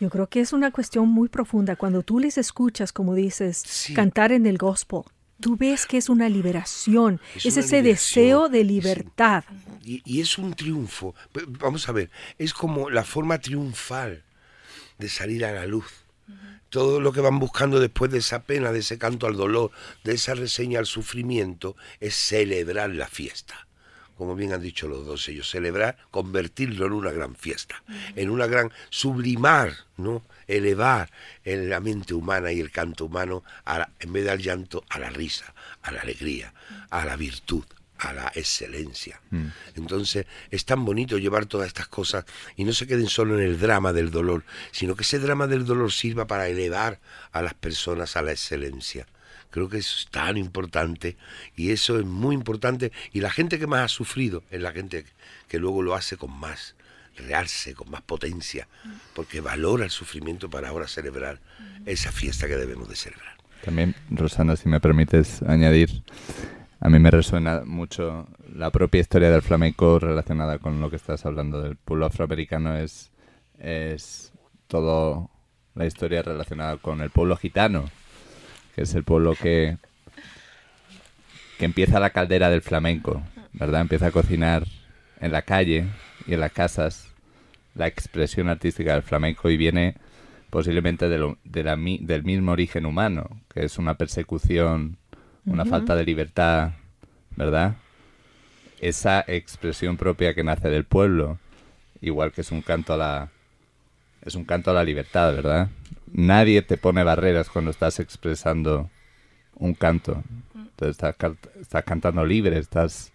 Yo 0.00 0.10
creo 0.10 0.26
que 0.26 0.40
es 0.40 0.52
una 0.52 0.70
cuestión 0.72 1.08
muy 1.08 1.28
profunda. 1.28 1.76
Cuando 1.76 2.02
tú 2.02 2.18
les 2.18 2.36
escuchas, 2.38 2.92
como 2.92 3.14
dices, 3.14 3.58
Sí. 3.66 3.94
cantar 3.94 4.32
en 4.32 4.46
el 4.46 4.58
gospel, 4.58 5.02
tú 5.40 5.56
ves 5.56 5.86
que 5.86 5.98
es 5.98 6.08
una 6.08 6.28
liberación, 6.28 7.20
es, 7.34 7.46
Es 7.46 7.56
una 7.56 7.64
ese 7.64 7.76
liberación, 7.76 7.84
deseo 7.84 8.48
de 8.48 8.64
libertad. 8.64 9.44
Y, 9.84 10.02
y 10.04 10.20
es 10.20 10.38
un 10.38 10.54
triunfo. 10.54 11.14
Vamos 11.48 11.88
a 11.88 11.92
ver, 11.92 12.10
es 12.38 12.52
como 12.52 12.90
la 12.90 13.04
forma 13.04 13.38
triunfal 13.38 14.24
de 14.98 15.08
salir 15.08 15.44
a 15.44 15.52
la 15.52 15.66
luz. 15.66 15.86
Todo 16.68 17.00
lo 17.00 17.12
que 17.12 17.20
van 17.20 17.38
buscando 17.38 17.78
después 17.78 18.10
de 18.10 18.18
esa 18.18 18.42
pena, 18.42 18.72
de 18.72 18.80
ese 18.80 18.98
canto 18.98 19.26
al 19.26 19.36
dolor, 19.36 19.70
de 20.04 20.14
esa 20.14 20.34
reseña 20.34 20.80
al 20.80 20.86
sufrimiento, 20.86 21.76
es 22.00 22.16
celebrar 22.16 22.90
la 22.90 23.06
fiesta. 23.06 23.66
Como 24.16 24.34
bien 24.34 24.52
han 24.52 24.62
dicho 24.62 24.88
los 24.88 25.06
dos 25.06 25.28
ellos, 25.28 25.48
celebrar, 25.48 25.96
convertirlo 26.10 26.86
en 26.86 26.92
una 26.92 27.12
gran 27.12 27.36
fiesta, 27.36 27.82
en 28.16 28.30
una 28.30 28.46
gran 28.46 28.72
sublimar, 28.90 29.74
¿no? 29.96 30.22
Elevar 30.48 31.10
en 31.44 31.68
la 31.68 31.80
mente 31.80 32.14
humana 32.14 32.52
y 32.52 32.60
el 32.60 32.70
canto 32.70 33.06
humano, 33.06 33.42
a 33.64 33.78
la- 33.80 33.90
en 34.00 34.12
vez 34.12 34.24
del 34.24 34.40
llanto, 34.40 34.84
a 34.88 34.98
la 34.98 35.10
risa, 35.10 35.54
a 35.82 35.90
la 35.92 36.00
alegría, 36.02 36.52
a 36.90 37.04
la 37.04 37.16
virtud, 37.16 37.64
a 37.98 38.12
la 38.12 38.30
excelencia. 38.34 39.20
Entonces 39.74 40.26
es 40.50 40.64
tan 40.64 40.84
bonito 40.84 41.18
llevar 41.18 41.46
todas 41.46 41.66
estas 41.68 41.88
cosas 41.88 42.24
y 42.56 42.64
no 42.64 42.72
se 42.72 42.86
queden 42.86 43.08
solo 43.08 43.38
en 43.38 43.44
el 43.44 43.58
drama 43.58 43.92
del 43.92 44.10
dolor, 44.10 44.44
sino 44.70 44.94
que 44.94 45.02
ese 45.02 45.18
drama 45.18 45.46
del 45.46 45.64
dolor 45.64 45.90
sirva 45.92 46.26
para 46.26 46.48
elevar 46.48 47.00
a 47.32 47.42
las 47.42 47.54
personas 47.54 48.16
a 48.16 48.22
la 48.22 48.32
excelencia. 48.32 49.06
Creo 49.50 49.68
que 49.70 49.78
eso 49.78 49.96
es 49.98 50.08
tan 50.10 50.36
importante 50.36 51.16
y 51.56 51.70
eso 51.70 51.98
es 51.98 52.04
muy 52.04 52.34
importante 52.34 52.92
y 53.12 53.20
la 53.20 53.30
gente 53.30 53.58
que 53.58 53.66
más 53.66 53.80
ha 53.84 53.88
sufrido 53.88 54.42
es 54.50 54.60
la 54.60 54.72
gente 54.72 55.06
que 55.48 55.58
luego 55.58 55.82
lo 55.82 55.94
hace 55.94 56.16
con 56.18 56.30
más 56.38 56.75
realce, 57.16 57.74
con 57.74 57.90
más 57.90 58.02
potencia, 58.02 58.68
porque 59.14 59.40
valora 59.40 59.84
el 59.84 59.90
sufrimiento 59.90 60.48
para 60.50 60.68
ahora 60.68 60.88
celebrar 60.88 61.40
esa 61.84 62.12
fiesta 62.12 62.46
que 62.46 62.56
debemos 62.56 62.88
de 62.88 62.96
celebrar. 62.96 63.36
También, 63.64 63.94
Rosana, 64.10 64.56
si 64.56 64.68
me 64.68 64.80
permites 64.80 65.42
añadir, 65.42 66.02
a 66.80 66.88
mí 66.88 66.98
me 66.98 67.10
resuena 67.10 67.62
mucho 67.64 68.28
la 68.54 68.70
propia 68.70 69.00
historia 69.00 69.30
del 69.30 69.42
flamenco 69.42 69.98
relacionada 69.98 70.58
con 70.58 70.80
lo 70.80 70.90
que 70.90 70.96
estás 70.96 71.26
hablando 71.26 71.62
del 71.62 71.76
pueblo 71.76 72.06
afroamericano. 72.06 72.76
Es, 72.76 73.10
es 73.58 74.32
todo 74.68 75.30
la 75.74 75.86
historia 75.86 76.22
relacionada 76.22 76.76
con 76.76 77.00
el 77.00 77.10
pueblo 77.10 77.36
gitano, 77.36 77.90
que 78.74 78.82
es 78.82 78.94
el 78.94 79.04
pueblo 79.04 79.34
que, 79.34 79.78
que 81.58 81.64
empieza 81.64 81.98
la 81.98 82.10
caldera 82.10 82.50
del 82.50 82.62
flamenco, 82.62 83.22
¿verdad? 83.52 83.80
Empieza 83.80 84.06
a 84.06 84.12
cocinar 84.12 84.64
en 85.20 85.32
la 85.32 85.42
calle 85.42 85.88
y 86.26 86.34
en 86.34 86.40
las 86.40 86.52
casas 86.52 87.08
la 87.74 87.86
expresión 87.86 88.48
artística 88.48 88.92
del 88.94 89.02
flamenco 89.02 89.50
y 89.50 89.56
viene 89.56 89.94
posiblemente 90.50 91.08
de 91.08 91.18
lo- 91.18 91.38
de 91.44 91.62
la 91.64 91.76
del 91.76 92.22
mismo 92.24 92.52
origen 92.52 92.86
humano, 92.86 93.28
que 93.52 93.64
es 93.64 93.78
una 93.78 93.94
persecución, 93.94 94.96
una 95.44 95.64
falta 95.64 95.94
de 95.94 96.04
libertad, 96.04 96.72
¿verdad? 97.36 97.76
Esa 98.80 99.24
expresión 99.26 99.96
propia 99.96 100.34
que 100.34 100.44
nace 100.44 100.68
del 100.68 100.84
pueblo, 100.84 101.38
igual 102.00 102.32
que 102.32 102.42
es 102.42 102.50
un 102.52 102.62
canto 102.62 102.92
a 102.94 102.96
la 102.96 103.28
es 104.22 104.34
un 104.34 104.44
canto 104.44 104.70
a 104.70 104.74
la 104.74 104.82
libertad, 104.84 105.32
¿verdad? 105.34 105.68
Nadie 106.12 106.62
te 106.62 106.76
pone 106.76 107.04
barreras 107.04 107.48
cuando 107.48 107.70
estás 107.70 108.00
expresando 108.00 108.90
un 109.54 109.74
canto. 109.74 110.22
Entonces 110.54 110.96
estás, 110.96 111.14
estás 111.60 111.84
cantando 111.84 112.24
libre, 112.24 112.58
estás 112.58 113.12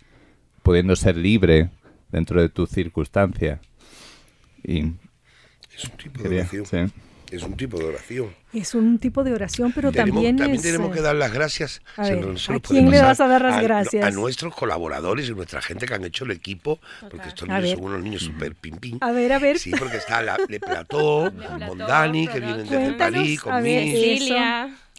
pudiendo 0.64 0.96
ser 0.96 1.18
libre 1.18 1.70
dentro 2.12 2.42
de 2.42 2.50
tu 2.50 2.66
circunstancia. 2.68 3.60
Y 4.64 4.80
Es 5.76 5.86
un 5.86 5.92
tipo 5.98 6.22
de 6.24 6.38
oración. 6.40 6.66
sí. 6.66 6.78
Es 7.32 7.44
un 7.44 7.56
tipo 7.56 7.80
de 7.80 7.86
oración. 7.86 8.36
Es 8.52 8.76
un 8.76 9.00
tipo 9.00 9.24
de 9.24 9.32
oración, 9.32 9.72
pero 9.74 9.90
Tenemos- 9.94 10.16
también, 10.16 10.36
también 10.36 10.58
es... 10.58 10.64
tenemos 10.64 10.92
eh, 10.92 10.96
que 10.96 11.02
dar 11.02 11.16
las 11.16 11.32
gracias. 11.32 11.82
a 11.96 12.02
ver, 12.10 12.20
¿a 12.50 12.60
quién 12.60 12.92
le 12.92 13.02
vas 13.02 13.22
a 13.22 13.28
dar 13.28 13.42
las 13.44 13.56
a- 13.56 13.62
gracias? 13.62 14.04
A, 14.04 14.12
nuestros 14.12 14.54
colaboradores 14.54 15.30
y 15.30 15.34
nuestra 15.34 15.62
gente 15.62 15.86
que 15.86 15.94
han 15.94 16.04
hecho 16.04 16.26
el 16.26 16.32
equipo, 16.32 16.82
porque 17.10 17.30
estos 17.30 17.48
A 17.48 17.62
niños 17.62 17.78
son 17.80 17.86
unos 17.86 18.04
niños 18.04 18.24
súper 18.24 18.54
pim 18.56 18.76
pim. 18.76 18.98
A 19.00 19.14
ver, 19.14 19.32
a 19.32 19.40
ver. 19.40 19.58
Sí, 19.60 19.72
porque 19.80 19.96
está 19.96 20.22
la, 20.22 20.38
Le 20.50 20.60
Plató, 20.60 21.32
Mondani, 21.68 22.28
que 22.28 22.42
vienen 22.42 22.68
desde 22.68 22.94
París 22.96 23.40
conmigo. 23.40 23.96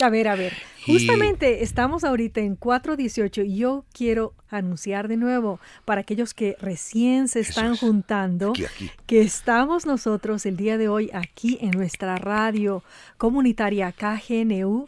A 0.03 0.11
ver, 0.11 0.29
a 0.29 0.35
ver. 0.35 0.53
Y- 0.87 0.93
Justamente 0.95 1.63
estamos 1.63 2.03
ahorita 2.03 2.41
en 2.41 2.57
418 2.57 3.43
y 3.43 3.57
yo 3.57 3.85
quiero 3.93 4.35
anunciar 4.51 5.07
de 5.09 5.17
nuevo 5.17 5.61
para 5.85 6.01
aquellos 6.01 6.35
que 6.35 6.57
recién 6.61 7.29
se 7.29 7.41
están 7.41 7.75
es. 7.75 7.81
juntando 7.81 8.51
Aquí, 8.51 8.65
aquí. 8.65 8.91
que 9.07 9.21
estamos 9.23 9.87
nosotros 9.87 10.45
el 10.45 10.57
día 10.57 10.77
de 10.79 10.89
hoy 10.89 11.09
aquí 11.15 11.57
en 11.61 11.71
nuestra 11.71 12.17
radio 12.17 12.83
comunitaria 13.17 13.93
KGNU 13.93 14.87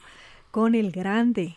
con 0.50 0.74
el 0.74 0.90
grande 0.90 1.54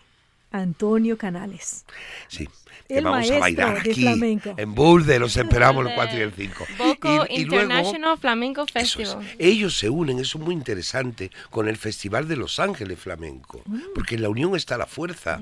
Antonio 0.52 1.18
Canales. 1.18 1.86
Sí. 2.28 2.48
Que 2.88 3.00
El 3.00 3.04
vamos 3.04 3.18
a 3.18 3.20
maestro 3.20 3.40
bailar 3.42 3.84
de 3.84 3.92
aquí 3.92 4.02
flamenco. 4.02 4.54
en 4.56 4.74
Boulder, 4.74 5.20
los 5.20 5.36
esperamos 5.36 5.86
el 5.86 5.94
4 5.94 6.18
y 6.20 6.22
el 6.22 6.32
5. 6.32 6.66
Boco 6.78 7.26
Y- 7.30 7.42
y 7.42 7.44
luego- 7.44 7.64
International 7.64 8.18
Flamenco 8.18 8.64
es. 8.64 8.72
Festival. 8.72 9.28
Ellos 9.40 9.78
se 9.78 9.90
unen, 9.90 10.20
eso 10.20 10.38
es 10.38 10.44
muy 10.46 10.54
interesante, 10.54 11.30
con 11.50 11.68
el 11.68 11.76
Festival 11.76 12.30
de 12.30 12.38
Los 12.38 12.60
Ángeles 12.60 12.98
Flamenco, 12.98 13.62
Mm. 13.66 13.80
porque 13.94 14.16
en 14.16 14.22
la 14.22 14.30
unión 14.30 14.56
está 14.56 14.78
la 14.78 14.86
fuerza. 14.86 15.42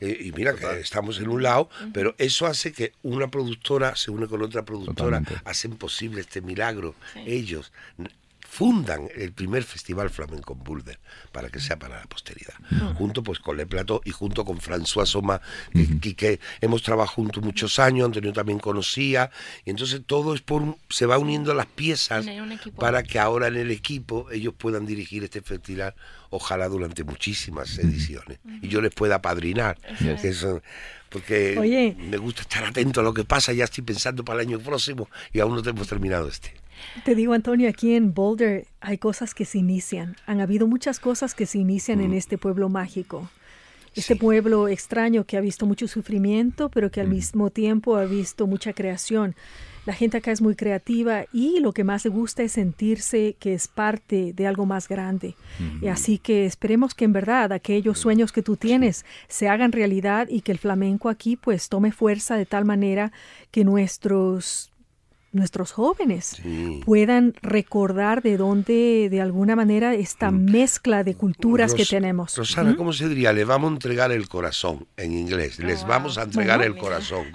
Eh, 0.00 0.18
y 0.18 0.32
mira 0.32 0.54
que 0.54 0.80
estamos 0.80 1.18
en 1.20 1.28
un 1.28 1.42
lado, 1.42 1.68
pero 1.92 2.14
eso 2.16 2.46
hace 2.46 2.72
que 2.72 2.94
una 3.02 3.28
productora 3.28 3.94
se 3.94 4.10
une 4.10 4.26
con 4.26 4.40
otra 4.40 4.64
productora, 4.64 5.18
Totalmente. 5.20 5.34
hacen 5.44 5.76
posible 5.76 6.22
este 6.22 6.40
milagro. 6.40 6.94
Ellos 7.26 7.70
fundan 8.50 9.08
el 9.14 9.32
primer 9.32 9.62
festival 9.62 10.08
flamenco 10.08 10.54
en 10.54 10.64
Boulder 10.64 10.98
para 11.32 11.50
que 11.50 11.60
sea 11.60 11.78
para 11.78 11.98
la 12.00 12.06
posteridad. 12.06 12.54
Junto 12.94 13.22
pues 13.22 13.38
con 13.40 13.56
Le 13.58 13.66
Plateau 13.66 14.00
y 14.04 14.10
junto 14.10 14.44
con 14.44 14.58
François 14.58 15.04
Soma 15.06 15.40
que, 15.72 16.00
que- 16.00 16.16
que 16.16 16.40
hemos 16.62 16.82
trabajado 16.82 17.14
juntos 17.16 17.44
muchos 17.44 17.78
años 17.78 18.06
Antonio 18.06 18.32
también 18.32 18.58
conocía 18.58 19.30
y 19.66 19.70
entonces 19.70 20.00
todo 20.06 20.34
es 20.34 20.40
por 20.40 20.62
un- 20.62 20.76
se 20.88 21.04
va 21.04 21.18
uniendo 21.18 21.52
las 21.52 21.66
piezas 21.66 22.24
para 22.80 23.02
que 23.02 23.18
ahora 23.18 23.48
en 23.48 23.56
el 23.56 23.70
equipo 23.70 24.30
ellos 24.32 24.54
puedan 24.56 24.86
dirigir 24.86 25.24
este 25.24 25.42
festival 25.42 25.94
ojalá 26.30 26.68
durante 26.68 27.04
muchísimas 27.04 27.78
ediciones 27.78 28.38
y 28.62 28.68
yo 28.68 28.80
les 28.80 28.94
pueda 28.94 29.20
padrinar. 29.22 29.78
Que 29.98 30.32
porque 31.10 31.56
Oye. 31.58 31.96
me 31.98 32.16
gusta 32.16 32.42
estar 32.42 32.64
atento 32.64 33.00
a 33.00 33.02
lo 33.02 33.14
que 33.14 33.24
pasa 33.24 33.52
ya 33.52 33.64
estoy 33.64 33.82
pensando 33.84 34.24
para 34.24 34.40
el 34.42 34.48
año 34.48 34.58
próximo 34.58 35.08
y 35.32 35.40
aún 35.40 35.54
no 35.54 35.62
hemos 35.70 35.86
terminado 35.88 36.28
este 36.28 36.54
Te 37.04 37.14
digo, 37.14 37.32
Antonio, 37.32 37.68
aquí 37.68 37.94
en 37.94 38.14
Boulder 38.14 38.66
hay 38.80 38.98
cosas 38.98 39.34
que 39.34 39.44
se 39.44 39.58
inician. 39.58 40.16
Han 40.26 40.40
habido 40.40 40.66
muchas 40.66 41.00
cosas 41.00 41.34
que 41.34 41.46
se 41.46 41.58
inician 41.58 42.00
en 42.00 42.12
este 42.12 42.38
pueblo 42.38 42.68
mágico. 42.68 43.28
Este 43.94 44.14
Sí. 44.14 44.20
pueblo 44.20 44.68
extraño 44.68 45.24
que 45.24 45.36
ha 45.36 45.40
visto 45.40 45.66
mucho 45.66 45.88
sufrimiento, 45.88 46.68
pero 46.68 46.90
que 46.90 47.00
al 47.00 47.08
mismo 47.08 47.50
tiempo 47.50 47.96
ha 47.96 48.04
visto 48.04 48.46
mucha 48.46 48.72
creación. 48.72 49.34
La 49.86 49.94
gente 49.94 50.18
acá 50.18 50.30
es 50.30 50.42
muy 50.42 50.54
creativa 50.54 51.24
y 51.32 51.60
lo 51.60 51.72
que 51.72 51.82
más 51.82 52.04
le 52.04 52.10
gusta 52.10 52.42
es 52.42 52.52
sentirse 52.52 53.36
que 53.40 53.54
es 53.54 53.66
parte 53.66 54.34
de 54.34 54.46
algo 54.46 54.66
más 54.66 54.86
grande. 54.86 55.34
Y 55.80 55.86
así 55.88 56.18
que 56.18 56.44
esperemos 56.44 56.94
que 56.94 57.06
en 57.06 57.14
verdad 57.14 57.50
aquellos 57.52 57.98
sueños 57.98 58.30
que 58.30 58.42
tú 58.42 58.56
tienes 58.56 59.06
se 59.28 59.48
hagan 59.48 59.72
realidad 59.72 60.28
y 60.28 60.42
que 60.42 60.52
el 60.52 60.58
flamenco 60.58 61.08
aquí 61.08 61.36
pues 61.36 61.70
tome 61.70 61.90
fuerza 61.90 62.36
de 62.36 62.44
tal 62.44 62.66
manera 62.66 63.12
que 63.50 63.64
nuestros 63.64 64.70
nuestros 65.32 65.72
jóvenes 65.72 66.38
Sí. 66.42 66.80
puedan 66.84 67.34
recordar 67.42 68.22
de 68.22 68.36
dónde, 68.36 69.08
de 69.10 69.20
alguna 69.20 69.56
manera, 69.56 69.94
esta 69.94 70.30
mezcla 70.30 71.04
de 71.04 71.14
culturas 71.14 71.74
que 71.74 71.84
tenemos. 71.84 72.36
Rosana, 72.36 72.70
¿Mm? 72.72 72.76
¿cómo 72.76 72.92
se 72.92 73.08
diría? 73.08 73.32
Le 73.32 73.44
vamos 73.44 73.70
a 73.70 73.74
entregar 73.74 74.10
el 74.12 74.28
corazón 74.28 74.86
en 74.96 75.12
inglés. 75.12 75.58
Les 75.58 75.86
vamos 75.86 76.16
a 76.18 76.22
entregar 76.22 76.58
Bueno. 76.58 76.74
el 76.74 76.80
corazón. 76.80 77.26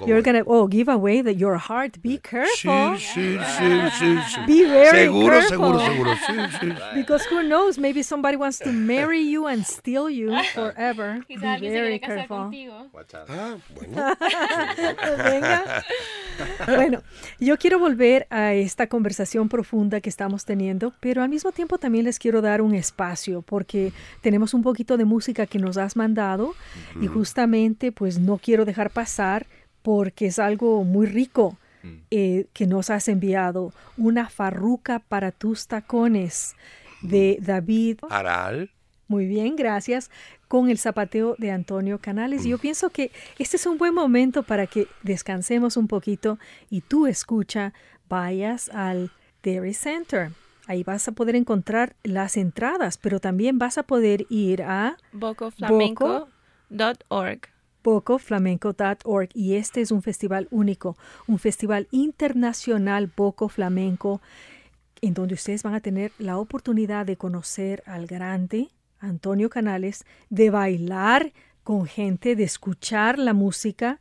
oh, 0.46 0.68
give 0.68 0.92
away 0.92 1.22
the, 1.24 1.36
your 1.36 1.60
heart. 1.60 1.98
Be 2.02 2.20
careful. 2.20 2.98
sí, 2.98 3.38
sí, 3.38 3.80
sí, 4.00 4.18
sí. 4.34 4.40
Be 4.48 4.70
very 4.70 5.06
seguro, 5.06 5.28
careful. 5.28 5.50
seguro, 5.50 5.80
seguro. 5.80 6.12
Sí, 6.16 6.58
sí. 6.62 6.74
Because 6.96 7.26
who 7.32 7.42
knows, 7.42 7.78
maybe 7.78 8.04
somebody 8.04 8.36
wants 8.36 8.60
to 8.60 8.72
marry 8.72 9.30
you 9.30 9.48
and 9.48 9.64
steal 9.66 10.10
you 10.10 10.32
forever. 10.56 11.24
Be 11.30 11.38
very 11.38 12.00
careful. 12.00 12.50
Ah, 13.30 13.56
bueno. 13.76 14.16
Venga. 15.24 15.84
Bueno, 16.66 17.04
yo 17.40 17.58
quiero 17.58 17.78
volver 17.84 18.28
a 18.30 18.54
esta 18.54 18.88
conversación 18.88 19.50
profunda 19.50 20.00
que 20.00 20.10
estamos 20.10 20.46
teniendo, 20.46 20.94
pero 21.02 21.22
al 21.22 21.28
mismo 21.28 21.52
tiempo 21.52 21.78
también 21.78 22.06
les 22.06 22.18
quiero 22.18 22.42
dar 22.42 22.62
un 22.62 22.74
espacio 22.74 23.42
porque 23.42 23.92
tenemos 24.22 24.54
un 24.54 24.64
poquito 24.64 24.96
de 24.96 25.04
música 25.04 25.48
que 25.48 25.60
nos 25.60 25.76
has 25.76 25.98
mandado 25.98 26.56
y 27.02 27.08
justamente 27.08 27.92
pues 27.92 28.20
no 28.20 28.38
quiero 28.38 28.64
dejar 28.64 28.90
pasar 28.90 29.48
porque 29.82 30.28
es 30.28 30.40
algo 30.40 30.86
muy 30.86 31.08
rico 31.08 31.58
eh, 32.10 32.46
que 32.54 32.68
nos 32.68 32.90
has 32.90 33.10
enviado. 33.10 33.74
Una 33.98 34.30
farruca 34.30 35.00
para 35.00 35.34
tus 35.34 35.68
tacones 35.68 36.56
de 37.02 37.38
David. 37.42 38.00
Aral. 38.10 38.72
Muy 39.08 39.28
bien, 39.28 39.56
gracias. 39.56 40.10
Con 40.48 40.70
el 40.70 40.78
zapateo 40.78 41.36
de 41.38 41.52
Antonio 41.52 42.00
Canales. 42.00 42.46
Yo 42.46 42.58
pienso 42.58 42.90
que 42.90 43.12
este 43.38 43.58
es 43.58 43.66
un 43.66 43.78
buen 43.78 43.94
momento 43.94 44.44
para 44.44 44.68
que 44.68 44.88
descansemos 45.02 45.78
un 45.78 45.88
poquito 45.88 46.40
y 46.70 46.82
tú 46.82 47.08
escucha, 47.08 47.74
vayas 48.08 48.70
al 48.70 49.12
Dairy 49.44 49.74
Center. 49.74 50.32
Ahí 50.68 50.84
vas 50.84 51.08
a 51.08 51.12
poder 51.12 51.36
encontrar 51.36 51.96
las 52.04 52.38
entradas, 52.38 52.98
pero 52.98 53.20
también 53.20 53.60
vas 53.60 53.78
a 53.78 53.84
poder 53.84 54.26
ir 54.30 54.64
a 54.64 54.98
bocoflamenco.org. 55.12 57.42
bocoflamenco.org 57.84 59.30
y 59.34 59.56
este 59.56 59.82
es 59.82 59.92
un 59.92 60.02
festival 60.02 60.48
único, 60.52 60.96
un 61.28 61.40
festival 61.40 61.90
internacional 61.92 63.12
Boco 63.14 63.50
Flamenco 63.50 64.22
en 65.02 65.14
donde 65.14 65.34
ustedes 65.34 65.64
van 65.64 65.74
a 65.74 65.82
tener 65.82 66.14
la 66.18 66.38
oportunidad 66.38 67.06
de 67.06 67.18
conocer 67.18 67.84
al 67.86 68.08
grande 68.08 68.70
Antonio 69.04 69.50
Canales, 69.50 70.06
de 70.30 70.50
bailar 70.50 71.34
con 71.64 71.86
gente, 71.86 72.36
de 72.36 72.44
escuchar 72.44 73.20
la 73.20 73.34
música 73.34 74.00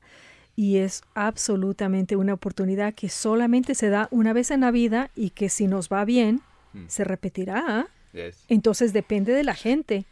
y 0.56 0.78
es 0.78 1.02
absolutamente 1.14 2.16
una 2.16 2.34
oportunidad 2.34 2.94
que 2.94 3.08
solamente 3.08 3.74
se 3.74 3.88
da 3.88 4.08
una 4.10 4.32
vez 4.32 4.50
en 4.50 4.60
la 4.60 4.70
vida 4.70 5.10
y 5.14 5.30
que 5.30 5.48
si 5.48 5.66
nos 5.66 5.88
va 5.88 6.04
bien, 6.04 6.40
hmm. 6.72 6.84
se 6.88 7.04
repetirá. 7.04 7.88
Entonces 8.48 8.92
depende 8.92 9.32
de 9.32 9.42
la 9.42 9.54
gente, 9.54 10.04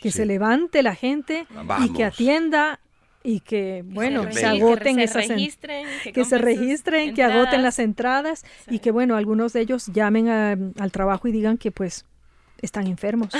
que 0.00 0.10
se 0.10 0.26
levante 0.26 0.82
la 0.82 0.94
gente 0.94 1.46
y 1.84 1.92
que 1.92 2.04
atienda 2.04 2.80
y 3.22 3.40
que, 3.40 3.84
bueno, 3.86 4.30
se, 4.32 4.44
agoten 4.44 4.96
que 4.96 5.04
esas 5.04 5.26
se 5.26 5.34
registren, 5.34 5.86
que, 6.12 6.24
se 6.24 6.36
registren, 6.36 7.14
que 7.14 7.22
agoten 7.22 7.62
las 7.62 7.78
entradas 7.78 8.44
y 8.68 8.80
que, 8.80 8.90
bueno, 8.90 9.16
algunos 9.16 9.52
de 9.52 9.60
ellos 9.60 9.86
llamen 9.86 10.28
al 10.28 10.92
trabajo 10.92 11.28
y 11.28 11.32
digan 11.32 11.56
que 11.56 11.70
pues 11.70 12.04
están 12.64 12.86
enfermos 12.86 13.30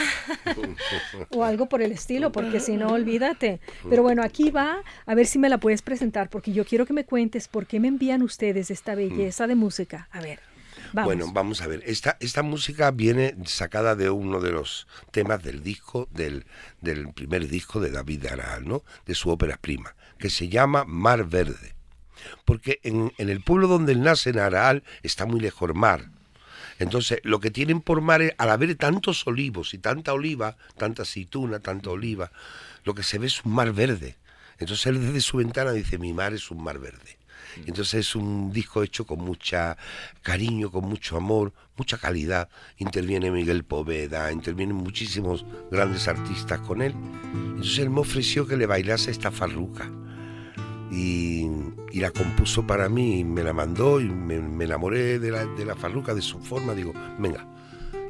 o 1.30 1.44
algo 1.44 1.68
por 1.68 1.82
el 1.82 1.92
estilo, 1.92 2.32
porque 2.32 2.60
si 2.60 2.76
no, 2.76 2.88
olvídate. 2.88 3.60
Pero 3.88 4.02
bueno, 4.02 4.22
aquí 4.22 4.50
va, 4.50 4.82
a 5.06 5.14
ver 5.14 5.26
si 5.26 5.38
me 5.38 5.48
la 5.48 5.58
puedes 5.58 5.82
presentar, 5.82 6.30
porque 6.30 6.52
yo 6.52 6.64
quiero 6.64 6.87
que 6.87 6.92
me 6.92 7.04
cuentes 7.04 7.48
por 7.48 7.66
qué 7.66 7.80
me 7.80 7.88
envían 7.88 8.22
ustedes 8.22 8.70
esta 8.70 8.94
belleza 8.94 9.46
de 9.46 9.54
música. 9.54 10.08
A 10.12 10.20
ver. 10.20 10.40
Bueno, 10.92 11.32
vamos 11.32 11.60
a 11.60 11.66
ver. 11.66 11.82
Esta, 11.87 12.16
esta 12.20 12.42
música 12.42 12.90
viene 12.92 13.34
sacada 13.46 13.96
de 13.96 14.10
uno 14.10 14.40
de 14.40 14.52
los 14.52 14.87
temas 15.10 15.42
del 15.42 15.62
disco, 15.62 16.08
del, 16.12 16.46
del 16.80 17.12
primer 17.12 17.48
disco 17.48 17.80
de 17.80 17.90
David 17.90 18.26
Aral, 18.26 18.68
¿no? 18.68 18.84
De 19.04 19.14
su 19.14 19.30
ópera 19.30 19.56
prima, 19.56 19.96
que 20.18 20.30
se 20.30 20.48
llama 20.48 20.84
Mar 20.84 21.24
Verde. 21.24 21.74
Porque 22.44 22.80
en, 22.84 23.12
en 23.18 23.28
el 23.28 23.40
pueblo 23.40 23.66
donde 23.66 23.92
él 23.92 24.02
nace, 24.02 24.30
en 24.30 24.38
Aral, 24.38 24.84
está 25.02 25.26
muy 25.26 25.40
lejos 25.40 25.68
el 25.68 25.74
mar. 25.74 26.10
Entonces, 26.78 27.20
lo 27.22 27.40
que 27.40 27.50
tienen 27.50 27.80
por 27.80 28.00
mar, 28.00 28.22
es, 28.22 28.32
al 28.38 28.50
haber 28.50 28.74
tantos 28.76 29.26
olivos 29.26 29.74
y 29.74 29.78
tanta 29.78 30.12
oliva, 30.12 30.56
tanta 30.76 31.02
aceituna, 31.02 31.60
tanta 31.60 31.90
oliva, 31.90 32.32
lo 32.84 32.94
que 32.94 33.02
se 33.02 33.18
ve 33.18 33.26
es 33.26 33.44
un 33.44 33.52
mar 33.52 33.72
verde. 33.72 34.16
Entonces 34.58 34.87
él 34.87 35.00
desde 35.00 35.20
su 35.20 35.38
ventana 35.38 35.72
dice, 35.72 35.98
mi 35.98 36.12
mar 36.12 36.32
es 36.32 36.50
un 36.50 36.62
mar 36.62 36.78
verde. 36.78 37.18
Entonces 37.66 37.94
es 37.94 38.16
un 38.16 38.52
disco 38.52 38.82
hecho 38.82 39.06
con 39.06 39.20
mucha 39.20 39.76
cariño, 40.22 40.70
con 40.70 40.84
mucho 40.84 41.16
amor, 41.16 41.52
mucha 41.76 41.98
calidad. 41.98 42.48
Interviene 42.78 43.30
Miguel 43.30 43.64
Poveda, 43.64 44.32
intervienen 44.32 44.76
muchísimos 44.76 45.44
grandes 45.70 46.08
artistas 46.08 46.60
con 46.60 46.82
él. 46.82 46.94
Entonces 47.32 47.78
él 47.78 47.90
me 47.90 48.00
ofreció 48.00 48.46
que 48.46 48.56
le 48.56 48.66
bailase 48.66 49.10
esta 49.10 49.30
farruca. 49.30 49.90
Y, 50.90 51.51
la 51.92 52.11
compuso 52.11 52.66
para 52.66 52.88
mí, 52.88 53.20
y 53.20 53.25
me 53.25 53.42
la 53.42 53.53
mandó 53.53 54.01
y 54.01 54.05
me, 54.05 54.64
enamoré 54.64 55.18
de 55.18 55.31
la, 55.31 55.47
de 55.47 55.64
la 55.64 55.75
farruca, 55.75 56.14
de 56.14 56.23
su 56.23 56.40
forma. 56.40 56.75
Digo, 56.75 56.92
venga. 57.18 57.47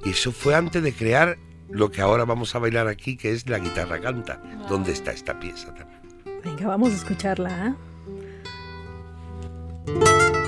Y 0.04 0.10
eso 0.10 0.32
fue 0.32 0.54
antes 0.54 0.82
de 0.82 0.92
crear 0.92 1.38
lo 1.68 1.90
que 1.90 2.00
ahora 2.00 2.24
vamos 2.24 2.54
a 2.54 2.58
bailar 2.58 2.88
aquí, 2.88 3.16
que 3.16 3.32
es 3.32 3.48
la 3.48 3.58
guitarra 3.58 4.00
canta, 4.00 4.40
donde 4.68 4.92
está 4.92 5.12
esta 5.12 5.38
pieza 5.38 5.74
también. 5.74 6.00
Venga, 6.44 6.66
vamos 6.66 6.92
a 6.92 6.96
escucharla. 6.96 7.76
¿eh? 9.86 10.43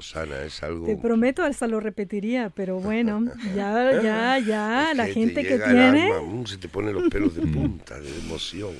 Rosana, 0.00 0.42
es 0.44 0.62
algo... 0.62 0.86
Te 0.86 0.96
prometo, 0.96 1.42
hasta 1.42 1.66
lo 1.66 1.78
repetiría, 1.78 2.48
pero 2.48 2.80
bueno, 2.80 3.26
ya, 3.54 4.00
ya, 4.02 4.38
ya, 4.38 4.90
Es 4.92 4.96
la 4.96 5.06
que 5.06 5.12
gente 5.12 5.34
te 5.34 5.42
que 5.42 5.48
llega 5.50 5.66
al 5.66 5.92
tiene... 5.92 6.12
alma, 6.12 6.40
mm, 6.40 6.46
se 6.46 6.56
te 6.56 6.68
ponen 6.68 6.94
los 6.94 7.08
pelos 7.10 7.34
de 7.34 7.42
punta, 7.42 8.00
de 8.00 8.18
emoción. 8.20 8.72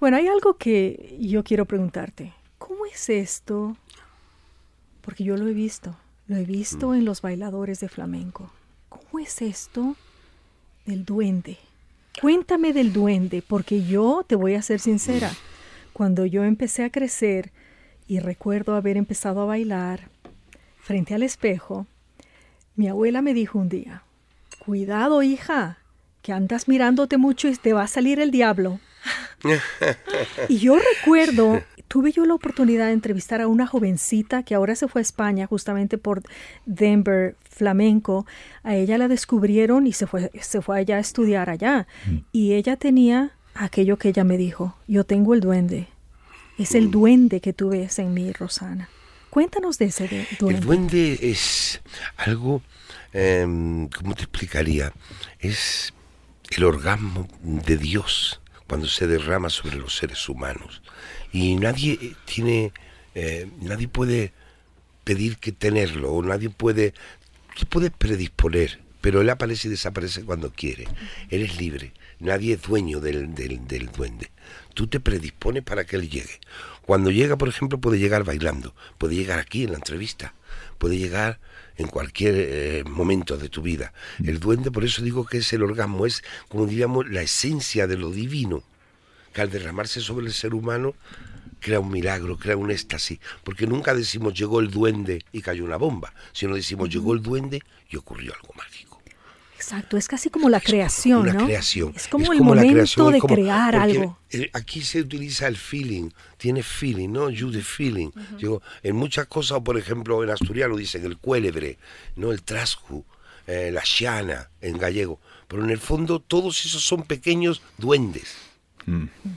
Bueno, 0.00 0.16
hay 0.16 0.26
algo 0.26 0.56
que 0.56 1.16
yo 1.20 1.44
quiero 1.44 1.64
preguntarte. 1.66 2.32
¿Cómo 2.58 2.84
es 2.84 3.08
esto? 3.08 3.76
Porque 5.02 5.22
yo 5.22 5.36
lo 5.36 5.46
he 5.46 5.52
visto, 5.54 5.96
lo 6.26 6.36
he 6.36 6.44
visto 6.44 6.94
en 6.94 7.04
los 7.04 7.22
bailadores 7.22 7.78
de 7.78 7.88
flamenco. 7.88 8.50
¿Cómo 8.88 9.20
es 9.20 9.40
esto 9.40 9.94
del 10.84 11.04
duende? 11.04 11.58
Cuéntame 12.20 12.72
del 12.72 12.92
duende, 12.92 13.40
porque 13.46 13.84
yo 13.84 14.24
te 14.26 14.34
voy 14.34 14.54
a 14.54 14.62
ser 14.62 14.80
sincera. 14.80 15.30
Cuando 15.92 16.26
yo 16.26 16.42
empecé 16.42 16.82
a 16.82 16.90
crecer 16.90 17.52
y 18.08 18.18
recuerdo 18.20 18.74
haber 18.74 18.96
empezado 18.96 19.40
a 19.42 19.46
bailar 19.46 20.10
frente 20.86 21.14
al 21.14 21.24
espejo, 21.24 21.86
mi 22.76 22.86
abuela 22.86 23.20
me 23.20 23.34
dijo 23.34 23.58
un 23.58 23.68
día, 23.68 24.04
cuidado 24.64 25.22
hija, 25.24 25.78
que 26.22 26.32
andas 26.32 26.68
mirándote 26.68 27.16
mucho 27.16 27.48
y 27.48 27.56
te 27.56 27.72
va 27.72 27.82
a 27.82 27.88
salir 27.88 28.20
el 28.20 28.30
diablo. 28.30 28.78
Y 30.48 30.58
yo 30.58 30.76
recuerdo, 30.76 31.62
tuve 31.88 32.12
yo 32.12 32.24
la 32.24 32.34
oportunidad 32.34 32.86
de 32.86 32.92
entrevistar 32.92 33.40
a 33.40 33.48
una 33.48 33.66
jovencita 33.66 34.42
que 34.42 34.54
ahora 34.54 34.74
se 34.74 34.88
fue 34.88 35.00
a 35.00 35.02
España 35.02 35.46
justamente 35.46 35.98
por 35.98 36.22
Denver 36.64 37.36
Flamenco. 37.48 38.26
A 38.62 38.74
ella 38.74 38.98
la 38.98 39.08
descubrieron 39.08 39.86
y 39.86 39.92
se 39.92 40.06
fue, 40.06 40.30
se 40.40 40.62
fue 40.62 40.78
allá 40.78 40.96
a 40.96 41.00
estudiar 41.00 41.50
allá. 41.50 41.86
Y 42.32 42.54
ella 42.54 42.76
tenía 42.76 43.32
aquello 43.54 43.98
que 43.98 44.08
ella 44.08 44.24
me 44.24 44.36
dijo, 44.36 44.76
yo 44.88 45.04
tengo 45.04 45.34
el 45.34 45.40
duende. 45.40 45.88
Es 46.58 46.74
el 46.74 46.90
duende 46.90 47.40
que 47.40 47.52
tú 47.52 47.70
ves 47.70 47.98
en 47.98 48.14
mí, 48.14 48.32
Rosana. 48.32 48.88
Cuéntanos 49.30 49.78
de 49.78 49.86
ese 49.86 50.08
de- 50.08 50.26
duende. 50.38 50.58
El 50.60 50.64
duende 50.66 51.18
es 51.22 51.80
algo, 52.16 52.62
em, 53.12 53.88
¿cómo 53.88 54.14
te 54.14 54.22
explicaría? 54.22 54.92
Es 55.38 55.92
el 56.50 56.64
orgasmo 56.64 57.28
de 57.42 57.76
Dios 57.76 58.40
cuando 58.66 58.86
se 58.88 59.06
derrama 59.06 59.50
sobre 59.50 59.76
los 59.76 59.94
seres 59.96 60.28
humanos. 60.28 60.82
Y 61.32 61.56
nadie 61.56 61.98
eh, 62.00 62.14
tiene, 62.24 62.72
eh, 63.14 63.48
nadie 63.60 63.88
puede 63.88 64.32
pedir 65.04 65.36
que 65.38 65.52
tenerlo, 65.52 66.12
o 66.12 66.22
nadie 66.22 66.50
puede, 66.50 66.94
tú 67.58 67.66
puedes 67.66 67.90
predisponer, 67.90 68.80
pero 69.00 69.20
él 69.20 69.30
aparece 69.30 69.68
y 69.68 69.70
desaparece 69.72 70.24
cuando 70.24 70.50
quiere. 70.52 70.88
Él 71.30 71.42
es 71.42 71.58
libre, 71.58 71.92
nadie 72.18 72.54
es 72.54 72.62
dueño 72.62 73.00
del, 73.00 73.34
del, 73.34 73.66
del 73.68 73.86
duende. 73.92 74.30
Tú 74.76 74.88
te 74.88 75.00
predispones 75.00 75.62
para 75.62 75.86
que 75.86 75.96
él 75.96 76.10
llegue. 76.10 76.38
Cuando 76.82 77.10
llega, 77.10 77.38
por 77.38 77.48
ejemplo, 77.48 77.78
puede 77.78 77.98
llegar 77.98 78.24
bailando, 78.24 78.74
puede 78.98 79.14
llegar 79.14 79.38
aquí 79.38 79.64
en 79.64 79.70
la 79.70 79.78
entrevista, 79.78 80.34
puede 80.76 80.98
llegar 80.98 81.40
en 81.78 81.88
cualquier 81.88 82.34
eh, 82.36 82.84
momento 82.84 83.38
de 83.38 83.48
tu 83.48 83.62
vida. 83.62 83.94
El 84.22 84.38
duende, 84.38 84.70
por 84.70 84.84
eso 84.84 85.00
digo 85.00 85.24
que 85.24 85.38
es 85.38 85.50
el 85.54 85.62
orgasmo, 85.62 86.04
es 86.04 86.22
como 86.50 86.66
diríamos 86.66 87.08
la 87.08 87.22
esencia 87.22 87.86
de 87.86 87.96
lo 87.96 88.10
divino, 88.10 88.64
que 89.32 89.40
al 89.40 89.50
derramarse 89.50 90.02
sobre 90.02 90.26
el 90.26 90.34
ser 90.34 90.52
humano 90.52 90.94
crea 91.58 91.80
un 91.80 91.90
milagro, 91.90 92.36
crea 92.36 92.58
un 92.58 92.70
éxtasis, 92.70 93.18
porque 93.44 93.66
nunca 93.66 93.94
decimos 93.94 94.34
llegó 94.34 94.60
el 94.60 94.70
duende 94.70 95.24
y 95.32 95.40
cayó 95.40 95.64
una 95.64 95.78
bomba, 95.78 96.12
sino 96.34 96.54
decimos 96.54 96.90
llegó 96.90 97.14
el 97.14 97.22
duende 97.22 97.62
y 97.88 97.96
ocurrió 97.96 98.34
algo 98.34 98.52
mágico. 98.54 98.85
Exacto, 99.56 99.96
es 99.96 100.06
casi 100.06 100.30
como 100.30 100.48
la 100.48 100.60
creación, 100.60 101.20
una 101.22 101.32
¿no? 101.32 101.44
creación. 101.46 101.92
Es 101.96 102.06
como 102.08 102.24
Es 102.26 102.30
el 102.32 102.38
como 102.38 102.54
la 102.54 102.60
momento 102.62 102.74
creación, 102.76 103.12
de 103.12 103.18
como- 103.18 103.34
crear 103.34 103.74
algo. 103.74 104.18
eh, 104.30 104.50
aquí 104.52 104.82
se 104.82 105.00
utiliza 105.00 105.48
el 105.48 105.56
feeling, 105.56 106.10
tiene 106.36 106.62
feeling, 106.62 107.08
¿no? 107.08 107.30
You 107.30 107.50
the 107.50 107.62
feeling. 107.62 108.10
Digo, 108.38 108.62
en 108.82 108.94
muchas 108.96 109.26
cosas, 109.26 109.60
por 109.60 109.78
ejemplo, 109.78 110.22
en 110.22 110.30
asturiano 110.30 110.76
dicen 110.76 111.04
el 111.04 111.16
cuélebre, 111.16 111.78
¿no? 112.16 112.32
El 112.32 112.42
trascu, 112.42 113.04
eh, 113.46 113.70
la 113.72 113.84
xiana, 113.84 114.50
en 114.60 114.76
gallego. 114.78 115.20
Pero 115.48 115.64
en 115.64 115.70
el 115.70 115.78
fondo 115.78 116.20
todos 116.20 116.64
esos 116.66 116.84
son 116.84 117.02
pequeños 117.04 117.62
duendes. 117.78 118.34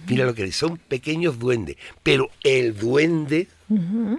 Mira 0.07 0.25
lo 0.25 0.35
que 0.35 0.43
dice, 0.45 0.59
son 0.59 0.77
pequeños 0.77 1.39
duendes. 1.39 1.75
Pero 2.03 2.29
el 2.43 2.77
duende 2.77 3.47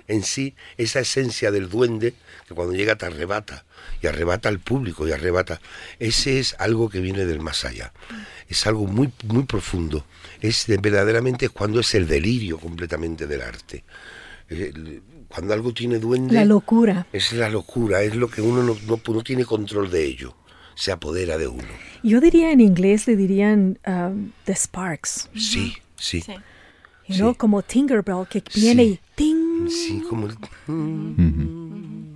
en 0.06 0.22
sí, 0.22 0.54
esa 0.76 1.00
esencia 1.00 1.50
del 1.50 1.68
duende, 1.68 2.14
que 2.46 2.54
cuando 2.54 2.72
llega 2.74 2.96
te 2.96 3.06
arrebata, 3.06 3.64
y 4.02 4.06
arrebata 4.06 4.48
al 4.48 4.58
público, 4.60 5.06
y 5.08 5.12
arrebata, 5.12 5.60
ese 5.98 6.38
es 6.38 6.54
algo 6.58 6.88
que 6.88 7.00
viene 7.00 7.24
del 7.26 7.40
más 7.40 7.64
allá. 7.64 7.92
Es 8.48 8.66
algo 8.66 8.86
muy, 8.86 9.10
muy 9.26 9.44
profundo. 9.44 10.04
Es 10.40 10.66
de- 10.66 10.76
verdaderamente 10.78 11.48
cuando 11.48 11.80
es 11.80 11.94
el 11.94 12.06
delirio 12.06 12.58
completamente 12.58 13.26
del 13.26 13.42
arte. 13.42 13.84
Eh, 14.48 14.72
el- 14.74 15.02
Cuando 15.28 15.54
algo 15.54 15.72
tiene 15.72 16.00
duende, 16.00 16.34
La 16.34 16.44
locura. 16.44 17.06
es 17.12 17.32
la 17.32 17.48
locura, 17.48 18.02
es 18.02 18.16
lo 18.16 18.28
que 18.28 18.40
uno 18.42 18.64
no, 18.64 18.76
no- 18.88 19.00
no 19.14 19.22
tiene 19.22 19.44
control 19.44 19.88
de 19.88 20.04
ello. 20.04 20.34
Se 20.80 20.90
apodera 20.92 21.36
de 21.36 21.46
uno. 21.46 21.68
Yo 22.02 22.20
diría 22.20 22.52
en 22.52 22.60
inglés 22.62 23.06
le 23.06 23.14
dirían 23.16 23.78
um, 23.86 24.30
The 24.46 24.54
Sparks, 24.54 25.28
Sí, 25.34 25.74
sí. 25.96 26.22
Sí. 26.22 26.32
you 27.06 27.16
know, 27.16 27.32
Sí. 27.32 27.36
como 27.38 27.60
Tinkerbell 27.62 28.26
que 28.28 28.42
viene 28.54 28.84
Sí. 28.84 28.90
y 28.92 29.00
ting. 29.14 29.68
Sí, 29.68 30.02
como 30.08 30.26
el- 30.28 30.38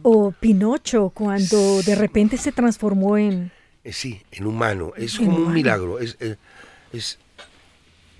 O 0.03 0.33
Pinocho 0.33 1.11
cuando 1.11 1.83
de 1.83 1.95
repente 1.95 2.37
se 2.39 2.53
transformó 2.53 3.17
en... 3.19 3.51
Eh, 3.85 3.93
Sí, 3.93 4.23
en 4.33 4.47
humano. 4.47 4.93
Es 4.97 5.15
En 5.19 5.27
como 5.27 5.31
un 5.37 5.43
humano. 5.43 5.55
milagro. 5.55 5.99
Es, 5.99 6.17
eh, 6.21 6.37
es, 6.93 7.19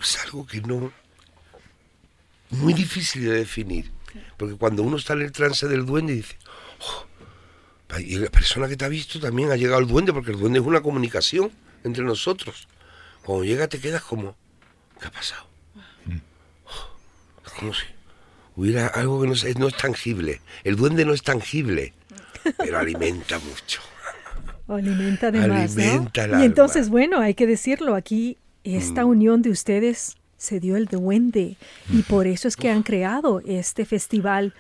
es 0.01 0.19
algo 0.25 0.47
que 0.47 0.61
no. 0.61 0.93
Muy 2.51 2.75
difícil 2.75 3.25
de 3.25 3.33
definir. 3.33 3.91
Porque 4.37 4.55
cuando 4.57 4.83
uno 4.83 4.97
está 4.99 5.15
en 5.15 5.23
el 5.23 5.33
trance 5.33 5.67
del 5.69 5.85
duende 5.87 6.15
dice. 6.15 6.37
"Oh, 6.81 7.07
y 8.01 8.17
la 8.17 8.31
persona 8.31 8.69
que 8.69 8.77
te 8.77 8.85
ha 8.85 8.89
visto 8.89 9.19
también 9.21 9.51
ha 9.51 9.57
llegado 9.57 9.81
el 9.81 9.87
duende, 9.87 10.13
porque 10.13 10.31
el 10.33 10.39
duende 10.39 10.59
es 10.61 10.65
una 10.67 10.81
comunicación 10.83 11.51
entre 11.85 12.05
nosotros. 12.05 12.69
Cuando 13.25 13.45
llega 13.45 13.69
te 13.69 13.79
quedas 13.79 14.03
como. 14.03 14.37
¿Qué 15.01 15.07
ha 15.07 15.11
pasado? 15.11 15.45
Como 17.59 17.73
si 17.75 17.85
hubiera 18.57 18.87
algo 18.89 19.21
que 19.21 19.27
no, 19.29 19.33
es- 19.35 19.59
no 19.59 19.69
es 19.69 19.77
tangible. 19.77 20.41
El 20.65 20.77
duende 20.77 21.05
no 21.05 21.13
es 21.13 21.23
tangible, 21.23 21.93
pero 22.59 22.79
alimenta 22.79 23.39
mucho. 23.39 23.81
Alimenta 24.67 25.31
de 25.31 25.47
más, 25.47 25.77
¿no? 25.77 25.83
Alimenta 25.83 26.25
el 26.25 26.41
Y 26.41 26.45
entonces, 26.45 26.89
bueno, 26.89 27.21
hay 27.21 27.35
que 27.35 27.47
decirlo, 27.47 27.95
aquí 27.95 28.39
esta 28.65 29.05
unión 29.05 29.43
de 29.43 29.51
ustedes 29.51 30.17
se 30.39 30.59
dio 30.59 30.77
el 30.77 30.87
duende 30.87 31.57
y 31.93 32.03
por 32.03 32.27
eso 32.27 32.49
es 32.49 32.57
que 32.57 32.71
han 32.71 32.83
creado 32.83 33.41
este 33.47 33.85
festival 33.85 34.55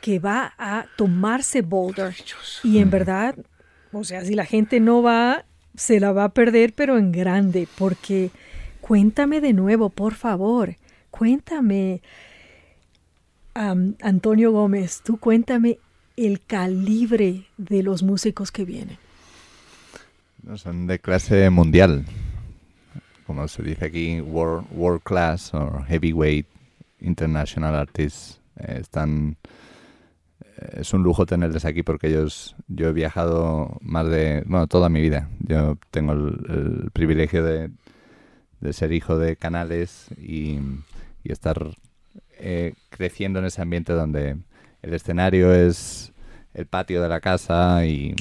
que 0.00 0.18
va 0.18 0.54
a 0.58 0.86
tomarse 0.96 1.62
Boulder. 1.62 2.14
Y 2.62 2.78
en 2.78 2.90
verdad, 2.90 3.36
o 3.92 4.04
sea, 4.04 4.24
si 4.24 4.34
la 4.34 4.44
gente 4.44 4.80
no 4.80 5.02
va, 5.02 5.44
se 5.74 6.00
la 6.00 6.12
va 6.12 6.24
a 6.24 6.28
perder, 6.30 6.72
pero 6.74 6.98
en 6.98 7.12
grande, 7.12 7.68
porque 7.76 8.30
cuéntame 8.80 9.40
de 9.40 9.52
nuevo, 9.52 9.90
por 9.90 10.14
favor, 10.14 10.76
cuéntame, 11.10 12.02
am, 13.54 13.94
Antonio 14.00 14.52
Gómez, 14.52 15.02
tú 15.04 15.18
cuéntame 15.18 15.78
el 16.16 16.40
calibre 16.40 17.46
de 17.56 17.82
los 17.82 18.02
músicos 18.02 18.50
que 18.50 18.64
vienen. 18.64 18.98
No, 20.42 20.56
son 20.56 20.86
de 20.86 20.98
clase 20.98 21.50
mundial. 21.50 22.04
Como 23.26 23.48
se 23.48 23.62
dice 23.62 23.86
aquí, 23.86 24.20
world, 24.20 24.66
world 24.70 25.02
class 25.02 25.52
o 25.52 25.82
heavyweight 25.88 26.46
international 27.00 27.74
artists. 27.74 28.40
Eh, 28.56 28.78
están. 28.80 29.36
Es 30.72 30.94
un 30.94 31.02
lujo 31.02 31.26
tenerles 31.26 31.64
aquí 31.64 31.82
porque 31.82 32.08
ellos. 32.08 32.56
Yo 32.68 32.88
he 32.88 32.92
viajado 32.92 33.76
más 33.80 34.08
de. 34.08 34.42
Bueno, 34.46 34.66
toda 34.66 34.88
mi 34.88 35.00
vida. 35.00 35.28
Yo 35.40 35.76
tengo 35.90 36.12
el, 36.12 36.90
privilegio 36.92 37.44
de, 37.44 37.70
de 38.60 38.72
ser 38.72 38.92
hijo 38.92 39.18
de 39.18 39.36
canales 39.36 40.06
y, 40.18 40.58
y 41.24 41.32
estar 41.32 41.58
eh, 42.38 42.74
creciendo 42.90 43.38
en 43.40 43.46
ese 43.46 43.62
ambiente 43.62 43.92
donde 43.92 44.36
el 44.82 44.94
escenario 44.94 45.52
es 45.52 46.12
el 46.54 46.66
patio 46.66 47.02
de 47.02 47.08
la 47.08 47.20
casa 47.20 47.84
y 47.86 48.14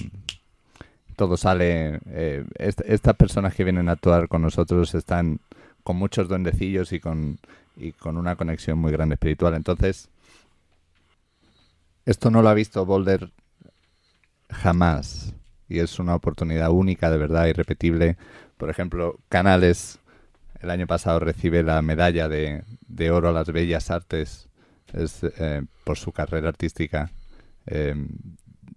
todo 1.15 1.37
sale. 1.37 1.99
eh, 2.09 2.43
est- 2.59 2.81
estas 2.85 3.15
personas 3.15 3.55
que 3.55 3.63
vienen 3.63 3.89
a 3.89 3.93
actuar 3.93 4.27
con 4.27 4.41
nosotros 4.41 4.93
están 4.95 5.39
con 5.83 5.97
muchos 5.97 6.27
duendecillos 6.27 6.91
y 6.93 6.99
con, 6.99 7.37
y 7.77 7.91
con 7.91 8.17
una 8.17 8.35
conexión 8.35 8.79
muy 8.79 8.91
grande 8.91 9.15
espiritual. 9.15 9.53
Entonces, 9.53 10.09
esto 12.05 12.31
no 12.31 12.41
lo 12.41 12.49
ha 12.49 12.53
visto 12.53 12.85
Boulder 12.85 13.31
jamás. 14.49 15.33
Y 15.67 15.79
es 15.79 15.99
una 15.99 16.15
oportunidad 16.15 16.69
única, 16.69 17.09
de 17.09 17.17
verdad, 17.17 17.47
irrepetible. 17.47 18.17
Por 18.57 18.69
ejemplo, 18.69 19.19
Canales 19.29 19.99
el 20.61 20.69
año 20.69 20.87
pasado 20.87 21.19
recibe 21.19 21.63
la 21.63 21.81
medalla 21.81 22.27
de, 22.27 22.63
de 22.87 23.11
oro 23.11 23.29
a 23.29 23.33
las 23.33 23.51
bellas 23.51 23.91
artes 23.91 24.47
es, 24.93 25.21
eh, 25.23 25.63
por 25.83 25.97
su 25.97 26.11
carrera 26.11 26.49
artística. 26.49 27.11
Eh, 27.67 27.95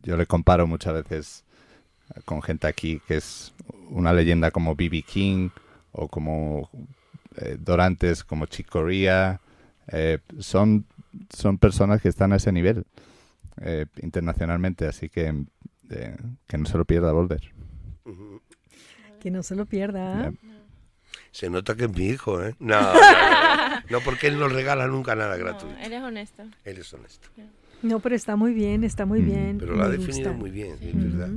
yo 0.03 0.17
le 0.17 0.27
comparo 0.27 0.67
muchas 0.67 0.95
veces 0.95 1.45
con 2.25 2.43
gente 2.43 2.67
aquí 2.67 3.01
que 3.07 3.17
es 3.17 3.53
una 3.91 4.13
leyenda 4.13 4.51
como 4.51 4.75
B.B. 4.75 5.03
King 5.03 5.51
o 5.93 6.09
como 6.09 6.71
eh, 7.37 7.57
Dorantes 7.59 8.25
como 8.25 8.47
Chicoria, 8.47 9.41
eh, 9.89 10.19
son, 10.39 10.87
son 11.31 11.59
personas 11.59 12.03
que 12.03 12.09
están 12.09 12.33
a 12.33 12.37
ese 12.37 12.53
nivel 12.53 12.85
eh, 13.63 13.87
internacionalmente, 14.03 14.87
así 14.87 15.09
que 15.09 15.45
que 16.47 16.59
no 16.59 16.67
se 16.67 16.77
lo 16.79 16.85
pierda 16.85 17.13
Boulder. 17.13 17.41
Que 19.21 19.31
no 19.31 19.43
se 19.43 19.57
lo 19.57 19.67
pierda. 19.67 20.33
Se 21.31 21.51
nota 21.51 21.75
que 21.77 21.85
es 21.85 21.91
mi 21.91 22.07
hijo, 22.07 22.43
¿eh? 22.43 22.55
No, 22.59 22.79
no, 23.91 24.01
porque 24.01 24.29
él 24.29 24.39
no 24.39 24.49
regala 24.49 24.87
nunca 24.87 25.15
nada 25.15 25.37
gratuito. 25.37 25.77
él 25.81 25.93
es 25.93 26.03
honesto. 26.03 26.45
Él 26.65 26.79
es 26.79 26.93
honesto. 26.93 27.29
No, 27.83 28.01
pero 28.01 28.17
está 28.17 28.35
muy 28.35 28.53
bien, 28.55 28.83
está 28.83 29.07
muy 29.07 29.21
bien. 29.21 29.59
Pero 29.59 29.77
lo 29.77 29.85
ha 29.85 29.89
definido 29.89 30.33
muy 30.33 30.51
bien, 30.51 30.77
es 30.81 30.95
verdad. 30.95 31.31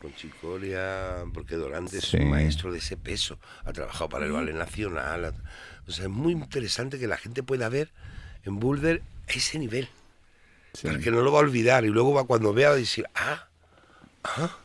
Con 0.00 0.14
Chicoria, 0.14 1.24
porque 1.32 1.56
Dorante 1.56 1.98
es 1.98 2.14
un 2.14 2.30
maestro 2.30 2.70
de 2.70 2.78
ese 2.78 2.96
peso, 2.96 3.38
ha 3.64 3.72
trabajado 3.72 4.08
para 4.10 4.26
el 4.26 4.32
Ballet 4.32 4.54
Nacional. 4.54 5.34
o 5.86 5.90
sea, 5.90 6.04
es 6.04 6.10
muy 6.10 6.32
interesante 6.32 6.98
que 6.98 7.06
la 7.06 7.16
gente 7.16 7.42
pueda 7.42 7.68
ver 7.68 7.92
en 8.44 8.58
Boulder 8.58 9.02
ese 9.26 9.58
nivel. 9.58 9.88
Porque 10.82 11.10
no 11.10 11.22
lo 11.22 11.32
va 11.32 11.40
a 11.40 11.42
olvidar 11.42 11.84
y 11.84 11.88
luego 11.88 12.14
va 12.14 12.24
cuando 12.24 12.52
vea 12.52 12.70
a 12.70 12.74
decir, 12.74 13.06
ah, 13.14 13.48
ah. 14.24 14.58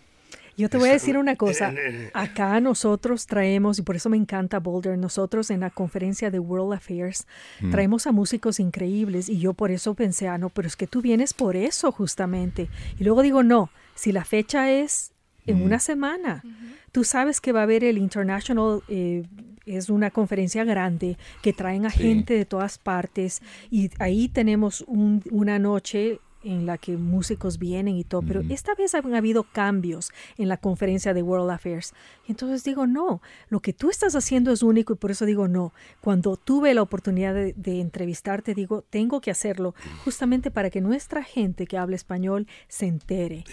Yo 0.55 0.69
te 0.69 0.77
voy 0.77 0.89
a 0.89 0.93
decir 0.93 1.17
una 1.17 1.35
cosa. 1.35 1.73
Acá 2.13 2.59
nosotros 2.59 3.25
traemos, 3.25 3.79
y 3.79 3.81
por 3.81 3.95
eso 3.95 4.09
me 4.09 4.17
encanta 4.17 4.59
Boulder, 4.59 4.97
nosotros 4.97 5.49
en 5.49 5.61
la 5.61 5.71
conferencia 5.71 6.29
de 6.29 6.39
World 6.39 6.73
Affairs 6.73 7.25
mm. 7.59 7.71
traemos 7.71 8.05
a 8.05 8.11
músicos 8.11 8.59
increíbles 8.59 9.29
y 9.29 9.39
yo 9.39 9.53
por 9.53 9.71
eso 9.71 9.95
pensé, 9.95 10.27
ah, 10.27 10.37
no, 10.37 10.49
pero 10.49 10.67
es 10.67 10.75
que 10.75 10.85
tú 10.85 11.01
vienes 11.01 11.33
por 11.33 11.55
eso 11.55 11.91
justamente. 11.91 12.69
Y 12.99 13.03
luego 13.03 13.23
digo, 13.23 13.41
no, 13.41 13.71
si 13.95 14.11
la 14.11 14.25
fecha 14.25 14.71
es 14.71 15.11
en 15.47 15.59
mm. 15.59 15.63
una 15.63 15.79
semana, 15.79 16.43
tú 16.91 17.03
sabes 17.03 17.41
que 17.41 17.51
va 17.51 17.61
a 17.61 17.63
haber 17.63 17.83
el 17.83 17.97
International, 17.97 18.81
eh, 18.87 19.23
es 19.65 19.89
una 19.89 20.11
conferencia 20.11 20.63
grande 20.63 21.17
que 21.41 21.53
traen 21.53 21.85
a 21.85 21.89
gente 21.89 22.33
de 22.33 22.45
todas 22.45 22.77
partes 22.77 23.41
y 23.71 23.89
ahí 23.99 24.27
tenemos 24.27 24.83
una 24.87 25.59
noche 25.59 26.19
en 26.43 26.65
la 26.65 26.77
que 26.77 26.97
músicos 26.97 27.57
vienen 27.57 27.95
y 27.95 28.03
todo, 28.03 28.21
pero 28.21 28.41
esta 28.49 28.75
vez 28.75 28.93
han 28.95 29.15
habido 29.15 29.43
cambios 29.43 30.11
en 30.37 30.49
la 30.49 30.57
conferencia 30.57 31.13
de 31.13 31.23
World 31.23 31.49
Affairs. 31.49 31.93
entonces 32.27 32.63
digo, 32.63 32.85
no, 32.85 33.21
lo 33.49 33.61
que 33.61 33.73
tú 33.73 33.89
estás 33.89 34.15
haciendo 34.15 34.51
es 34.51 34.61
único 34.61 34.93
y 34.93 34.97
por 34.97 35.11
eso 35.11 35.25
digo, 35.25 35.47
no. 35.47 35.73
Cuando 36.01 36.35
tuve 36.35 36.73
la 36.73 36.81
oportunidad 36.81 37.33
de, 37.33 37.81
entrevistarte, 37.81 38.53
digo, 38.53 38.83
tengo 38.89 39.21
que 39.21 39.31
hacerlo 39.31 39.73
justamente 40.03 40.51
para 40.51 40.69
que 40.69 40.81
nuestra 40.81 41.23
gente 41.23 41.65
que 41.65 41.77
habla 41.77 41.95
español 41.95 42.47
se 42.67 42.87
entere. 42.87 43.45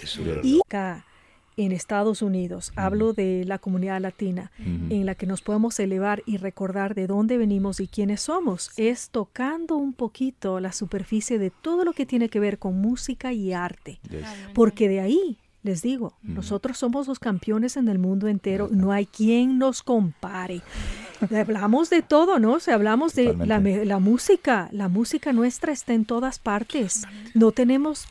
y 0.43 0.61
acá, 0.67 1.07
en 1.65 1.73
Estados 1.73 2.23
Unidos, 2.23 2.73
hablo 2.75 3.13
de 3.13 3.45
la 3.47 3.59
comunidad 3.59 4.01
latina, 4.01 4.51
en 4.59 5.05
la 5.05 5.15
que 5.15 5.27
nos 5.27 5.43
podemos 5.43 5.79
elevar 5.79 6.23
y 6.25 6.39
recordar 6.39 6.95
de 6.95 7.07
dónde 7.07 7.37
venimos 7.37 7.81
y 7.81 7.87
quiénes 7.87 8.23
somos, 8.23 8.71
es 8.77 9.11
tocando 9.11 9.77
un 9.77 9.93
poquito 9.93 10.59
la 10.59 10.73
superficie 10.73 11.39
de 11.39 11.51
todo 11.51 11.85
lo 11.85 11.93
que 11.93 12.07
tiene 12.07 12.31
que 12.31 12.41
ver 12.41 12.59
con 12.59 12.81
música 12.81 13.33
y 13.33 13.53
arte. 13.53 14.01
Porque 14.55 14.89
de 14.89 15.01
ahí, 15.01 15.39
les 15.63 15.83
digo, 15.83 16.15
nosotros 16.23 16.79
somos 16.79 17.07
los 17.07 17.19
campeones 17.19 17.77
en 17.77 17.89
el 17.89 17.99
mundo 17.99 18.27
entero, 18.27 18.69
no 18.71 18.93
hay 18.93 19.05
quien 19.05 19.59
nos 19.59 19.83
compare. 19.83 20.63
Hablamos 21.31 21.91
de 21.91 22.01
todo, 22.01 22.39
¿no? 22.39 22.55
O 22.55 22.73
hablamos 22.73 23.15
de 23.15 23.37
la, 23.37 23.61
la, 23.61 23.99
música, 23.99 24.71
la 24.73 24.89
música 24.89 25.35
nuestra 25.35 25.73
está 25.73 25.93
en 25.93 26.07
todas 26.07 26.39
partes. 26.39 27.07
No 27.35 27.53
tenemos 27.53 28.07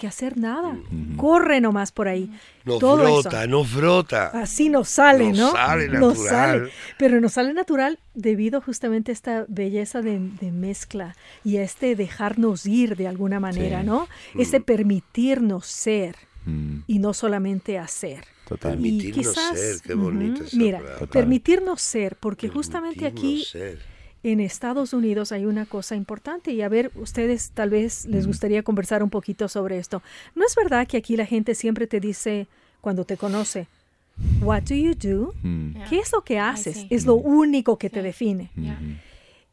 que 0.00 0.06
hacer 0.06 0.38
nada. 0.38 0.78
Corre 1.18 1.60
nomás 1.60 1.92
por 1.92 2.08
ahí. 2.08 2.30
No 2.64 2.80
frota, 2.80 3.46
no 3.46 3.64
frota. 3.64 4.28
Así 4.28 4.70
nos 4.70 4.88
sale, 4.88 5.32
¿no? 5.32 5.52
Sale 5.52 5.88
natural. 5.88 6.16
sale. 6.16 6.70
Pero 6.98 7.20
nos 7.20 7.34
sale 7.34 7.52
natural 7.52 7.98
debido 8.14 8.62
justamente 8.62 9.12
a 9.12 9.14
esta 9.14 9.44
belleza 9.46 10.00
de, 10.00 10.18
mezcla 10.50 11.14
y 11.44 11.58
a 11.58 11.62
este 11.62 11.96
dejarnos 11.96 12.64
ir 12.64 12.96
de 12.96 13.08
alguna 13.08 13.40
manera, 13.40 13.82
¿no? 13.82 14.08
Mm. 14.32 14.40
Ese 14.40 14.60
permitirnos 14.60 15.66
ser 15.66 16.16
mm. 16.46 16.78
y 16.86 16.98
no 16.98 17.12
solamente 17.12 17.78
hacer. 17.78 18.24
Permitirnos 18.58 19.34
ser, 19.34 19.80
qué 19.82 19.94
bonito. 19.94 20.44
Mira, 20.54 20.80
permitirnos 21.12 21.82
ser, 21.82 22.16
porque 22.16 22.48
justamente 22.48 23.06
aquí 23.06 23.44
en 24.22 24.40
Estados 24.40 24.92
Unidos 24.92 25.32
hay 25.32 25.46
una 25.46 25.66
cosa 25.66 25.96
importante 25.96 26.52
y 26.52 26.62
a 26.62 26.68
ver, 26.68 26.90
ustedes 26.94 27.50
tal 27.52 27.70
vez 27.70 28.06
les 28.06 28.26
gustaría 28.26 28.62
conversar 28.62 29.02
un 29.02 29.10
poquito 29.10 29.48
sobre 29.48 29.78
esto. 29.78 30.02
¿No 30.34 30.44
es 30.44 30.54
verdad 30.54 30.86
que 30.86 30.98
aquí 30.98 31.16
la 31.16 31.26
gente 31.26 31.54
siempre 31.54 31.86
te 31.86 32.00
dice 32.00 32.46
cuando 32.80 33.04
te 33.04 33.16
conoce, 33.16 33.66
What 34.42 34.62
do 34.64 34.74
you 34.74 34.94
do? 34.94 35.34
¿Qué 35.88 35.98
es 35.98 36.12
lo 36.12 36.22
que 36.22 36.38
haces? 36.38 36.86
Es 36.90 37.06
lo 37.06 37.14
único 37.14 37.78
que 37.78 37.90
te 37.90 38.02
define. 38.02 38.50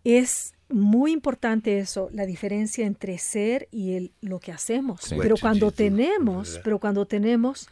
Es 0.04 0.54
muy 0.70 1.12
importante 1.12 1.80
eso, 1.80 2.10
la 2.14 2.26
diferencia 2.26 2.86
entre 2.86 3.18
ser 3.18 3.68
y 3.72 3.94
el, 3.94 4.12
lo 4.22 4.40
que 4.40 4.52
hacemos. 4.52 5.14
Pero 5.22 5.36
cuando 5.40 5.72
tenemos, 5.72 6.60
pero 6.64 6.80
cuando 6.80 7.06
tenemos 7.06 7.70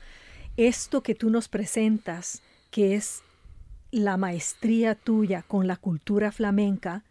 esto 0.57 1.01
que 1.01 1.15
tú 1.15 1.29
nos 1.29 1.47
presentas, 1.49 2.41
que 2.71 2.95
es 2.95 3.21
la 3.99 4.17
maestría 4.17 4.95
tuya 4.95 5.43
con 5.47 5.67
la 5.67 5.77
cultura 5.77 6.31
flamenca, 6.31 7.03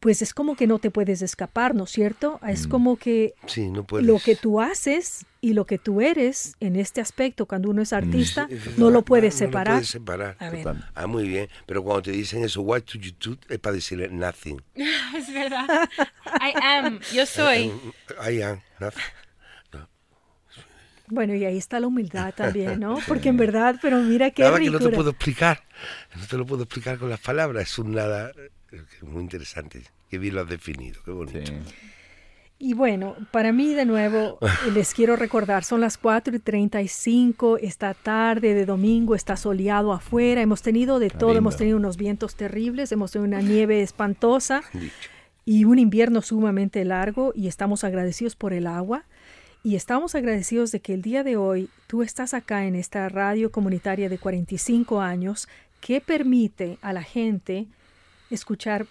pues 0.00 0.20
es 0.20 0.34
como 0.34 0.54
que 0.54 0.66
no 0.66 0.78
te 0.78 0.90
puedes 0.90 1.22
escapar, 1.22 1.74
¿no 1.74 1.84
es 1.84 1.90
cierto? 1.90 2.38
Es 2.46 2.66
mm. 2.66 2.70
como 2.70 2.96
que 2.96 3.34
lo 4.00 4.18
que 4.18 4.36
tú 4.36 4.60
haces 4.60 5.24
y 5.40 5.54
lo 5.54 5.64
que 5.64 5.78
tú 5.78 6.00
eres 6.00 6.56
en 6.60 6.76
este 6.76 7.00
aspecto, 7.00 7.46
cuando 7.46 7.70
uno 7.70 7.82
es 7.82 7.92
mm. 7.92 7.94
artista, 7.94 8.48
no 8.76 8.90
lo 8.90 9.02
puedes 9.02 9.34
separar. 9.34 9.78
No 9.78 9.84
separar. 9.84 10.36
Ah, 10.94 11.06
muy 11.06 11.26
bien. 11.26 11.48
Pero 11.66 11.82
cuando 11.82 12.02
te 12.02 12.10
dicen 12.12 12.44
eso, 12.44 12.60
what 12.60 12.82
do 12.82 12.98
you 13.00 13.12
do? 13.18 13.38
Es 13.48 13.58
para 13.58 13.76
decirle 13.76 14.08
nothing. 14.08 14.60
es 15.16 15.32
verdad. 15.32 15.88
I 16.26 16.52
am. 16.62 17.00
Yo 17.12 17.24
soy. 17.24 17.72
I 18.20 18.42
am. 18.42 18.60
Nothing. 18.78 19.02
Bueno, 21.08 21.34
y 21.34 21.44
ahí 21.44 21.58
está 21.58 21.80
la 21.80 21.86
humildad 21.86 22.34
también, 22.34 22.80
¿no? 22.80 22.98
Porque 23.08 23.28
en 23.28 23.36
verdad, 23.36 23.76
pero 23.82 24.00
mira 24.00 24.30
qué 24.30 24.42
Nada 24.42 24.58
que 24.58 24.70
no 24.70 24.78
te 24.78 24.88
puedo 24.88 25.10
explicar, 25.10 25.62
no 26.16 26.26
te 26.26 26.36
lo 26.36 26.46
puedo 26.46 26.62
explicar 26.62 26.98
con 26.98 27.10
las 27.10 27.20
palabras, 27.20 27.64
es 27.64 27.78
un 27.78 27.92
nada 27.92 28.32
muy 29.02 29.22
interesante, 29.22 29.82
qué 30.08 30.18
bien 30.18 30.34
lo 30.34 30.42
has 30.42 30.48
definido, 30.48 31.00
qué 31.04 31.10
bonito. 31.10 31.52
Y 32.58 32.72
bueno, 32.72 33.16
para 33.30 33.52
mí 33.52 33.74
de 33.74 33.84
nuevo 33.84 34.38
les 34.74 34.94
quiero 34.94 35.16
recordar, 35.16 35.64
son 35.64 35.80
las 35.80 35.98
4 35.98 36.36
y 36.36 36.38
35, 36.38 37.58
esta 37.58 37.94
tarde 37.94 38.54
de 38.54 38.64
domingo 38.64 39.14
está 39.14 39.36
soleado 39.36 39.92
afuera, 39.92 40.40
hemos 40.40 40.62
tenido 40.62 40.98
de 40.98 41.10
todo, 41.10 41.34
hemos 41.34 41.56
tenido 41.56 41.76
unos 41.76 41.96
vientos 41.96 42.36
terribles, 42.36 42.92
hemos 42.92 43.10
tenido 43.10 43.26
una 43.26 43.42
nieve 43.42 43.82
espantosa 43.82 44.62
y 45.44 45.64
un 45.64 45.78
invierno 45.78 46.22
sumamente 46.22 46.84
largo 46.84 47.32
y 47.34 47.48
estamos 47.48 47.84
agradecidos 47.84 48.36
por 48.36 48.52
el 48.52 48.66
agua. 48.66 49.04
Y 49.66 49.76
estamos 49.76 50.14
agradecidos 50.14 50.72
de 50.72 50.80
que 50.80 50.92
el 50.92 51.00
día 51.00 51.24
de 51.24 51.38
hoy 51.38 51.70
tú 51.86 52.02
estás 52.02 52.34
acá 52.34 52.66
en 52.66 52.74
esta 52.74 53.08
radio 53.08 53.50
comunitaria 53.50 54.10
de 54.10 54.18
45 54.18 55.00
años 55.00 55.48
que 55.80 56.02
permite 56.02 56.76
a 56.82 56.92
la 56.92 57.02
gente 57.02 57.66
escuchar, 58.28 58.86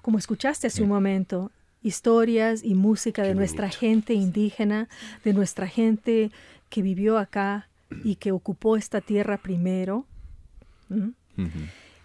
como 0.00 0.16
escuchaste 0.16 0.68
hace 0.68 0.84
un 0.84 0.90
momento, 0.90 1.50
historias 1.82 2.62
y 2.62 2.74
música 2.74 3.24
de 3.24 3.34
nuestra 3.34 3.68
gente 3.68 4.14
indígena, 4.14 4.88
de 5.24 5.32
nuestra 5.32 5.66
gente 5.66 6.30
que 6.68 6.80
vivió 6.80 7.18
acá 7.18 7.68
y 8.04 8.14
que 8.14 8.30
ocupó 8.30 8.76
esta 8.76 9.00
tierra 9.00 9.38
primero. 9.38 10.06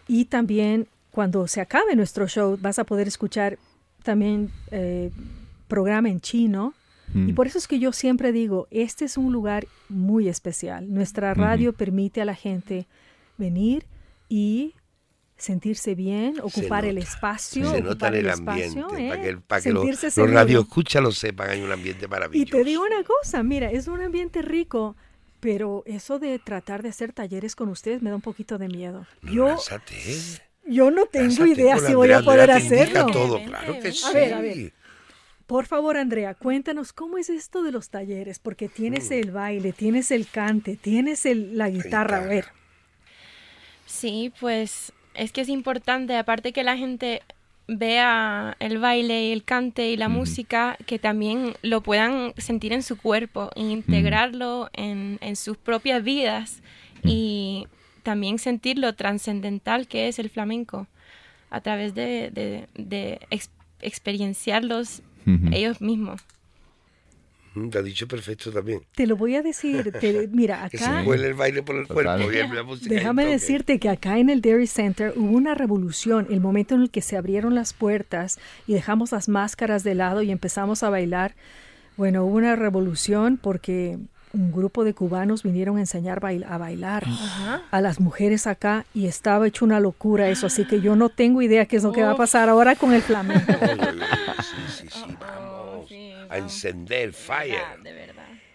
Y 0.08 0.26
también 0.26 0.88
cuando 1.12 1.47
se 1.47 1.62
acabe 1.62 1.95
nuestro 1.95 2.28
show 2.28 2.58
vas 2.60 2.80
a 2.80 2.84
poder 2.84 3.08
escuchar 3.08 3.60
también 4.01 4.49
eh, 4.72 5.12
programa 5.68 6.10
en 6.10 6.20
chino 6.20 6.74
y 7.14 7.18
mm. 7.18 7.36
por 7.36 7.47
eso 7.47 7.58
es 7.58 7.68
que 7.68 7.80
yo 7.80 7.91
siempre 7.91 8.32
digo, 8.32 8.68
este 8.72 9.06
es 9.06 9.18
un 9.18 9.32
lugar 9.32 9.68
muy 9.89 10.28
especial. 10.28 10.91
Nuestra 10.91 11.34
radio 11.34 11.74
permite 11.74 12.22
a 12.22 12.26
la 12.26 12.36
gente 12.36 12.88
venir 13.38 13.86
y 14.30 14.74
sentirse 15.38 15.93
bien, 15.95 16.39
ocupar 16.41 16.86
el 16.86 16.97
espacio. 16.97 17.70
Se 17.70 17.82
nota 17.82 18.08
en 18.08 18.16
el, 18.16 18.30
ambiente, 18.30 18.82
para 18.82 19.22
que, 19.22 19.38
para 19.38 19.62
que 19.62 19.72
los, 19.72 20.18
los 20.18 20.32
radioescuchas 20.32 21.04
lo 21.04 21.12
sepan, 21.12 21.49
hay 21.49 21.62
un 21.62 21.72
ambiente 21.72 22.08
maravilloso. 22.08 22.47
Y 22.47 22.49
te 22.49 22.64
digo 22.64 22.84
una 22.84 23.04
cosa, 23.04 23.43
mira, 23.43 23.70
es 23.70 23.88
un 23.88 24.01
ambiente 24.01 24.41
rico, 24.41 24.95
pero 25.39 25.84
eso 25.86 26.18
de 26.20 26.39
tratar 26.39 26.82
de 26.82 26.89
hacer 26.89 27.12
talleres 27.12 27.56
con 27.56 27.70
ustedes 27.70 28.01
me 28.01 28.10
da 28.10 28.16
un 28.16 28.22
poquito 28.22 28.58
de 28.58 28.70
miedo. 28.70 29.06
yo, 29.22 29.56
yo 30.66 30.91
no 30.91 31.06
tengo 31.08 31.45
idea 31.45 31.78
si 31.78 31.93
voy 31.93 32.12
a 32.12 32.22
poder 32.22 32.49
hacerlo. 32.51 33.08
Todo, 33.08 33.43
claro 33.43 33.80
que 33.82 33.91
sí. 33.91 34.06
A 34.06 34.12
ver, 34.14 34.34
a 34.34 34.41
ver. 34.41 34.74
Por 35.54 35.68
favor, 35.68 35.97
Andrea, 35.97 36.34
cuéntanos 36.34 36.93
cómo 36.93 37.20
es 37.20 37.30
esto 37.30 37.62
de 37.62 37.72
los 37.72 37.91
talleres, 37.91 38.39
porque 38.39 38.70
tienes 38.70 39.12
mm. 39.12 39.14
el 39.14 39.30
baile, 39.30 39.72
tienes 39.72 40.10
el 40.10 40.28
cante, 40.28 40.76
tienes 40.78 41.26
la 41.26 41.70
guitarra, 41.70 42.18
a 42.18 42.22
ver. 42.22 42.45
Sí, 43.86 44.34
pues 44.39 44.93
es 45.14 45.32
que 45.32 45.41
es 45.41 45.49
importante, 45.49 46.18
aparte 46.18 46.54
que 46.54 46.64
la 46.64 46.76
gente 46.76 47.22
vea 47.68 48.58
el 48.58 48.80
baile 48.80 49.28
y 49.28 49.32
el 49.32 49.43
cante 49.43 49.91
y 49.91 49.95
la 49.95 50.10
música, 50.10 50.76
que 50.88 50.97
también 50.97 51.54
lo 51.62 51.82
puedan 51.82 52.34
sentir 52.38 52.74
en 52.74 52.82
su 52.82 52.97
cuerpo 52.97 53.51
e 53.56 53.62
integrarlo 53.62 54.72
en, 54.74 55.20
sus 55.36 55.58
propias 55.58 56.04
vidas 56.04 56.64
y 57.04 57.68
también 58.01 58.39
sentir 58.39 58.80
lo 58.80 58.95
trascendental 58.95 59.88
que 59.88 60.08
es 60.08 60.18
el 60.18 60.32
flamenco 60.32 60.88
a 61.51 61.62
través 61.62 61.93
de, 61.93 62.32
de, 62.74 63.20
experienciarlos 63.82 65.04
ellos 65.51 65.82
mismos. 65.82 66.21
Mm, 67.55 67.69
te 67.69 67.78
ha 67.78 67.82
dicho 67.82 68.07
perfecto 68.07 68.51
también. 68.51 68.82
Te 68.95 69.05
lo 69.07 69.15
voy 69.15 69.36
a 69.36 69.41
decir. 69.41 69.93
mira, 70.32 70.65
acá. 70.65 71.03
Que 71.03 71.11
el 71.11 71.34
baile 71.34 71.63
por 71.63 71.76
el 71.76 71.88
cuerpo. 71.88 72.30
Déjame 72.84 73.26
decirte 73.26 73.80
que 73.80 73.89
acá 73.89 74.17
en 74.17 74.30
el 74.30 74.41
Dairy 74.41 74.67
Center 74.67 75.13
hubo 75.15 75.36
una 75.36 75.53
revolución. 75.55 76.28
El 76.30 76.41
momento 76.41 76.76
en 76.76 76.82
el 76.82 76.89
que 76.89 77.01
se 77.01 77.17
abrieron 77.17 77.55
las 77.55 77.74
puertas 77.74 78.39
y 78.67 78.74
dejamos 78.74 79.11
las 79.11 79.30
máscaras 79.30 79.84
de 79.84 79.95
lado 79.95 80.21
y 80.21 80.32
empezamos 80.32 80.84
a 80.84 80.89
bailar. 80.89 81.36
Bueno, 81.95 82.26
hubo 82.26 82.38
una 82.38 82.55
revolución 82.55 83.38
porque 83.41 83.99
un 84.34 84.51
grupo 84.51 84.84
de 84.84 84.95
cubanos 84.95 85.43
vinieron 85.43 85.78
a 85.78 85.82
enseñar 85.82 86.17
a 86.26 86.57
bailar 86.57 87.03
a 87.69 87.82
las 87.82 87.99
mujeres 87.99 88.47
acá 88.47 88.86
y 88.95 89.05
estaba 89.05 89.47
hecho 89.47 89.63
una 89.63 89.80
locura 89.80 90.28
eso, 90.28 90.47
así 90.47 90.65
que 90.65 90.82
yo 90.82 90.95
no 90.95 91.09
tengo 91.09 91.43
idea 91.43 91.67
qué 91.67 91.78
es 91.78 91.84
lo 91.84 91.91
que 91.91 92.01
va 92.01 92.11
a 92.11 92.15
pasar 92.15 92.49
ahora 92.49 92.76
con 92.76 92.93
el 92.93 93.03
flamenco. 93.03 93.53
Sí, 94.44 94.56
sí, 94.68 94.88
sí, 94.89 95.18
vamos 95.20 95.89
a 96.30 96.38
encender 96.38 97.14
fire. 97.14 97.62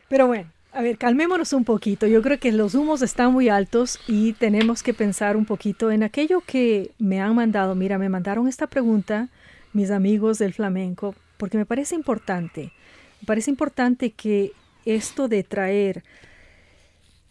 Pero 0.09 0.27
bueno, 0.27 0.51
a 0.73 0.83
ver, 0.83 0.99
calmémonos 0.99 1.53
un 1.53 1.65
poquito. 1.65 2.07
Yo 2.07 2.23
creo 2.23 2.39
que 2.39 2.53
los 2.53 2.75
humos 2.75 3.03
están 3.03 3.33
muy 3.33 3.49
altos 3.49 3.99
y 4.07 4.35
tenemos 4.35 4.83
que 4.83 4.95
pensar 4.95 5.37
un 5.37 5.45
poquito 5.45 5.91
en 5.91 6.03
aquello 6.03 6.43
que 6.47 6.93
me 6.99 7.21
han 7.21 7.35
mandado. 7.35 7.75
Mira, 7.75 7.99
me 7.99 8.09
mandaron 8.09 8.49
esta 8.49 8.67
pregunta 8.67 9.29
mis 9.73 9.91
amigos 9.91 10.39
del 10.39 10.55
flamenco 10.55 11.15
porque 11.37 11.57
me 11.57 11.67
parece 11.67 11.95
importante. 11.95 12.73
Me 13.21 13.27
parece 13.27 13.51
importante 13.51 14.11
que 14.13 14.53
esto 14.85 15.29
de 15.29 15.43
traer 15.43 16.05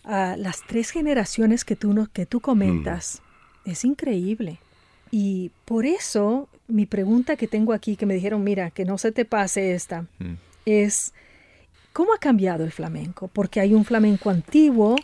a 0.04 0.36
las 0.38 0.64
tres 0.66 0.92
generaciones 0.92 1.64
que 1.64 1.76
tú, 1.76 2.08
que 2.12 2.26
tú 2.26 2.40
comentas 2.40 3.22
mm. 3.66 3.70
es 3.70 3.86
increíble. 3.86 4.60
Y 5.12 5.52
por 5.66 5.86
eso 5.86 6.48
mi 6.68 6.86
pregunta 6.86 7.36
que 7.36 7.48
tengo 7.48 7.74
aquí, 7.74 7.96
que 7.96 8.06
me 8.06 8.14
dijeron, 8.14 8.44
mira, 8.44 8.72
que 8.72 8.86
no 8.86 8.98
se 8.98 9.12
te 9.12 9.26
pase 9.26 9.74
esta, 9.74 10.04
mm. 10.20 10.34
es, 10.66 11.14
¿cómo 11.94 12.14
ha 12.14 12.18
cambiado 12.18 12.64
el 12.64 12.72
flamenco? 12.72 13.28
Porque 13.30 13.60
hay 13.60 13.74
un 13.74 13.86
flamenco 13.86 14.30
antiguo, 14.30 14.96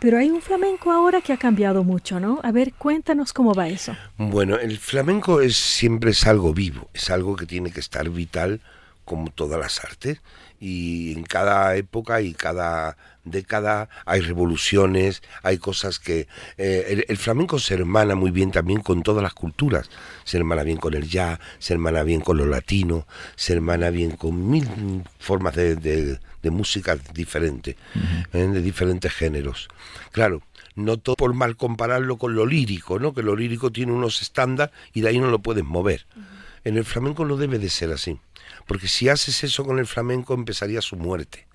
pero 0.00 0.18
hay 0.18 0.30
un 0.30 0.40
flamenco 0.40 0.90
ahora 0.92 1.20
que 1.20 1.32
ha 1.32 1.36
cambiado 1.36 1.84
mucho, 1.84 2.20
¿no? 2.20 2.40
A 2.42 2.52
ver, 2.52 2.72
cuéntanos 2.74 3.32
cómo 3.32 3.54
va 3.54 3.68
eso. 3.68 3.96
Bueno, 4.16 4.56
el 4.58 4.78
flamenco 4.78 5.40
es 5.40 5.56
siempre 5.56 6.10
es 6.10 6.26
algo 6.26 6.52
vivo, 6.52 6.88
es 6.94 7.10
algo 7.10 7.36
que 7.36 7.46
tiene 7.46 7.70
que 7.70 7.80
estar 7.80 8.08
vital 8.10 8.60
como 9.04 9.30
todas 9.30 9.58
las 9.58 9.82
artes 9.82 10.20
y 10.60 11.12
en 11.12 11.22
cada 11.22 11.74
época 11.76 12.20
y 12.20 12.34
cada 12.34 12.96
década 13.30 13.88
hay 14.06 14.20
revoluciones, 14.20 15.22
hay 15.42 15.58
cosas 15.58 15.98
que... 15.98 16.28
Eh, 16.56 17.04
el, 17.08 17.16
flamenco 17.16 17.58
se 17.58 17.74
hermana 17.74 18.14
muy 18.14 18.30
bien 18.30 18.50
también 18.50 18.80
con 18.80 19.02
todas 19.02 19.22
las 19.22 19.34
culturas, 19.34 19.90
se 20.24 20.38
hermana 20.38 20.62
bien 20.62 20.78
con 20.78 20.94
el 20.94 21.08
jazz, 21.08 21.38
se 21.58 21.74
hermana 21.74 22.02
bien 22.02 22.20
con 22.20 22.36
lo 22.36 22.46
latino, 22.46 23.06
se 23.36 23.54
hermana 23.54 23.90
bien 23.90 24.12
con 24.12 24.50
mil 24.50 24.66
formas 25.18 25.54
de, 25.54 25.76
de, 25.76 26.18
música 26.50 26.96
diferentes, 27.12 27.76
¿eh? 28.32 28.38
de 28.38 28.62
diferentes 28.62 29.12
géneros. 29.12 29.68
Claro, 30.12 30.42
no 30.76 30.96
todo 30.96 31.16
por 31.16 31.34
mal 31.34 31.56
compararlo 31.56 32.16
con 32.16 32.34
lo 32.34 32.46
lírico, 32.46 32.98
¿no? 32.98 33.12
que 33.12 33.22
lo 33.22 33.36
lírico 33.36 33.70
tiene 33.70 33.92
unos 33.92 34.22
estándares 34.22 34.74
y 34.94 35.02
de 35.02 35.08
ahí 35.08 35.18
no 35.18 35.30
lo 35.30 35.40
puedes 35.40 35.64
mover. 35.64 36.06
En 36.64 36.78
el 36.78 36.84
flamenco 36.84 37.24
no 37.26 37.36
debe 37.36 37.58
de 37.58 37.68
ser 37.68 37.92
así. 37.92 38.18
Porque 38.66 38.88
si 38.88 39.08
haces 39.08 39.44
eso 39.44 39.64
con 39.64 39.78
el 39.78 39.86
flamenco 39.86 40.34
empezaría 40.34 40.82
su 40.82 40.96
muerte. 40.96 41.46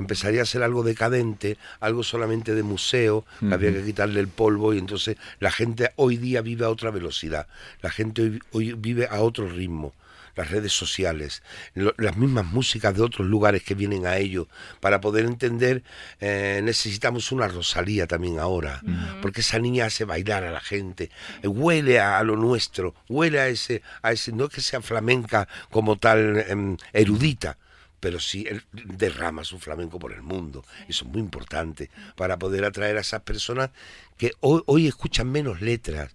Empezaría 0.00 0.40
a 0.40 0.46
ser 0.46 0.62
algo 0.62 0.82
decadente, 0.82 1.58
algo 1.78 2.02
solamente 2.02 2.54
de 2.54 2.62
museo, 2.62 3.26
había 3.52 3.70
que 3.70 3.84
quitarle 3.84 4.18
el 4.20 4.28
polvo 4.28 4.72
y 4.72 4.78
entonces 4.78 5.18
la 5.40 5.50
gente 5.50 5.90
hoy 5.96 6.16
día 6.16 6.40
vive 6.40 6.64
a 6.64 6.70
otra 6.70 6.90
velocidad, 6.90 7.48
la 7.82 7.90
gente 7.90 8.40
hoy 8.52 8.72
vive 8.72 9.06
a 9.10 9.20
otro 9.20 9.46
ritmo. 9.46 9.92
Las 10.36 10.48
redes 10.48 10.72
sociales, 10.72 11.42
las 11.74 12.16
mismas 12.16 12.46
músicas 12.46 12.94
de 12.94 13.02
otros 13.02 13.26
lugares 13.26 13.62
que 13.62 13.74
vienen 13.74 14.06
a 14.06 14.16
ello. 14.16 14.46
Para 14.78 15.00
poder 15.00 15.26
entender, 15.26 15.82
eh, 16.20 16.60
necesitamos 16.62 17.32
una 17.32 17.48
Rosalía 17.48 18.06
también 18.06 18.38
ahora, 18.38 18.80
porque 19.20 19.40
esa 19.40 19.58
niña 19.58 19.86
hace 19.86 20.04
bailar 20.04 20.44
a 20.44 20.52
la 20.52 20.60
gente, 20.60 21.10
eh, 21.42 21.48
huele 21.48 21.98
a, 21.98 22.22
lo 22.22 22.36
nuestro, 22.36 22.94
huele 23.08 23.40
a 23.40 23.48
ese, 23.48 23.82
a 24.02 24.12
ese, 24.12 24.32
no 24.32 24.48
que 24.48 24.62
sea 24.62 24.80
flamenca 24.80 25.48
como 25.68 25.96
tal 25.96 26.44
em, 26.48 26.76
erudita, 26.92 27.58
pero 28.00 28.18
sí 28.18 28.46
derrama 28.72 29.44
su 29.44 29.58
flamenco 29.58 29.98
por 29.98 30.12
el 30.12 30.22
mundo. 30.22 30.64
Eso 30.88 31.04
es 31.04 31.10
muy 31.10 31.20
importante 31.20 31.90
para 32.16 32.38
poder 32.38 32.64
atraer 32.64 32.96
a 32.96 33.00
esas 33.00 33.22
personas 33.22 33.70
que 34.16 34.32
hoy 34.40 34.88
escuchan 34.88 35.30
menos 35.30 35.60
letras, 35.60 36.12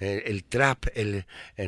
el, 0.00 0.44
trap, 0.44 0.86
el, 0.94 1.26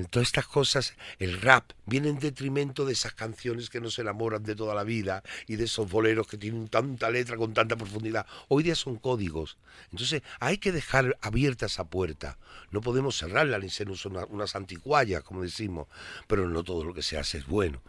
todas 0.08 0.28
estas 0.28 0.46
cosas, 0.46 0.94
el 1.18 1.40
rap, 1.40 1.72
viene 1.84 2.08
en 2.08 2.18
detrimento 2.18 2.86
de 2.86 2.94
esas 2.94 3.12
canciones 3.12 3.68
que 3.68 3.80
nos 3.80 3.98
enamoran 3.98 4.42
de 4.42 4.56
toda 4.56 4.74
la 4.74 4.84
vida 4.84 5.22
y 5.46 5.56
de 5.56 5.64
esos 5.64 5.90
boleros 5.90 6.26
que 6.26 6.38
tienen 6.38 6.68
tanta 6.68 7.10
letra 7.10 7.36
con 7.36 7.52
tanta 7.52 7.76
profundidad. 7.76 8.26
Hoy 8.48 8.62
día 8.62 8.74
son 8.74 8.96
códigos. 8.96 9.58
Entonces 9.90 10.22
hay 10.40 10.56
que 10.58 10.72
dejar 10.72 11.18
abierta 11.20 11.66
esa 11.66 11.84
puerta. 11.84 12.38
No 12.70 12.80
podemos 12.80 13.18
cerrarla 13.18 13.58
ni 13.58 13.68
ser 13.68 13.88
una, 13.90 14.24
unas 14.24 14.56
anticuallas, 14.56 15.22
como 15.22 15.42
decimos, 15.42 15.88
pero 16.26 16.48
no 16.48 16.64
todo 16.64 16.84
lo 16.84 16.94
que 16.94 17.02
se 17.02 17.18
hace 17.18 17.38
es 17.38 17.46
bueno 17.46 17.82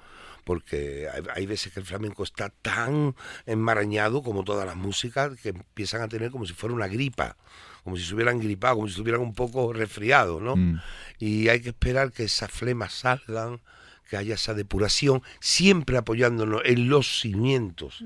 porque 0.44 1.08
hay, 1.34 1.46
veces 1.46 1.74
que 1.74 1.80
el 1.80 1.86
flamenco 1.86 2.24
está 2.24 2.50
tan 2.50 3.16
enmarañado 3.46 4.24
como 4.24 4.44
todas 4.44 4.66
las 4.66 4.76
músicas 4.76 5.40
que 5.40 5.50
empiezan 5.50 6.02
a 6.02 6.08
tener 6.08 6.32
como 6.32 6.46
si 6.46 6.54
fuera 6.54 6.76
una 6.76 6.88
gripa 6.88 7.36
como 7.84 7.98
si 7.98 8.04
se 8.04 8.16
hubieran 8.16 8.40
gripado, 8.40 8.76
como 8.76 8.88
si 8.88 8.94
estuvieran 8.94 9.22
un 9.22 9.34
poco 9.34 9.74
resfriados, 9.74 10.42
¿no? 10.42 10.56
Mm. 10.56 10.80
Y 11.20 11.50
hay 11.50 11.62
que 11.62 11.70
esperar 11.70 12.12
que 12.12 12.24
esas 12.24 12.50
flemas 12.50 12.94
salgan, 12.94 13.60
que 14.10 14.18
haya 14.18 14.36
esa 14.36 14.54
depuración, 14.54 15.22
siempre 15.40 15.98
apoyándonos 15.98 16.62
en 16.66 16.90
los 16.90 17.20
cimientos. 17.20 18.04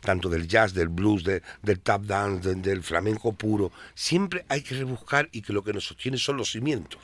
tanto 0.00 0.28
del 0.28 0.48
jazz, 0.48 0.74
del 0.74 0.88
blues, 0.88 1.22
del 1.24 1.80
tap 1.80 2.02
dance, 2.02 2.56
del 2.56 2.82
flamenco 2.82 3.32
puro. 3.32 3.70
Siempre 3.94 4.44
hay 4.48 4.62
que 4.62 4.74
rebuscar 4.74 5.28
y 5.30 5.42
que 5.42 5.52
lo 5.52 5.62
que 5.62 5.72
nos 5.72 5.84
sostiene 5.84 6.18
son 6.18 6.36
los 6.36 6.50
cimientos, 6.50 7.00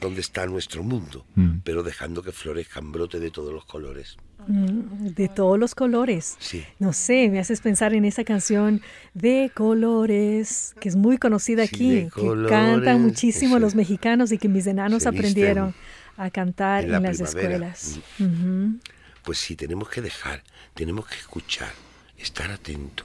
donde 0.00 0.20
está 0.20 0.46
nuestro 0.46 0.82
mundo, 0.82 1.26
mm. 1.34 1.58
pero 1.62 1.82
dejando 1.82 2.22
que 2.22 2.32
florezcan 2.32 2.90
brote 2.90 3.20
de 3.20 3.30
todos 3.30 3.52
los 3.52 3.64
colores. 3.66 4.16
Mm, 4.46 5.08
de 5.08 5.28
todos 5.28 5.58
los 5.58 5.74
colores. 5.74 6.38
No 6.78 6.92
sé, 6.92 7.28
me 7.28 7.38
haces 7.38 7.60
pensar 7.60 7.92
en 7.92 8.04
esa 8.06 8.24
canción 8.24 8.80
de 9.12 9.50
colores, 9.54 10.74
que 10.80 10.88
es 10.88 10.96
muy 10.96 11.18
conocida 11.18 11.64
aquí, 11.64 12.08
que 12.14 12.46
cantan 12.48 13.02
muchísimo 13.02 13.58
los 13.58 13.74
mexicanos 13.74 14.32
y 14.32 14.38
que 14.38 14.48
mis 14.48 14.66
enanos 14.66 15.06
aprendieron 15.06 15.74
a 16.16 16.30
cantar 16.30 16.84
en, 16.84 17.02
las 17.02 17.20
escuelas. 17.20 18.00
Mm. 18.18 18.76
Pues 19.22 19.38
sí, 19.38 19.54
tenemos 19.54 19.90
que 19.90 20.00
dejar, 20.00 20.42
tenemos 20.74 21.06
que 21.06 21.16
escuchar, 21.16 21.72
estar 22.16 22.50
atento, 22.50 23.04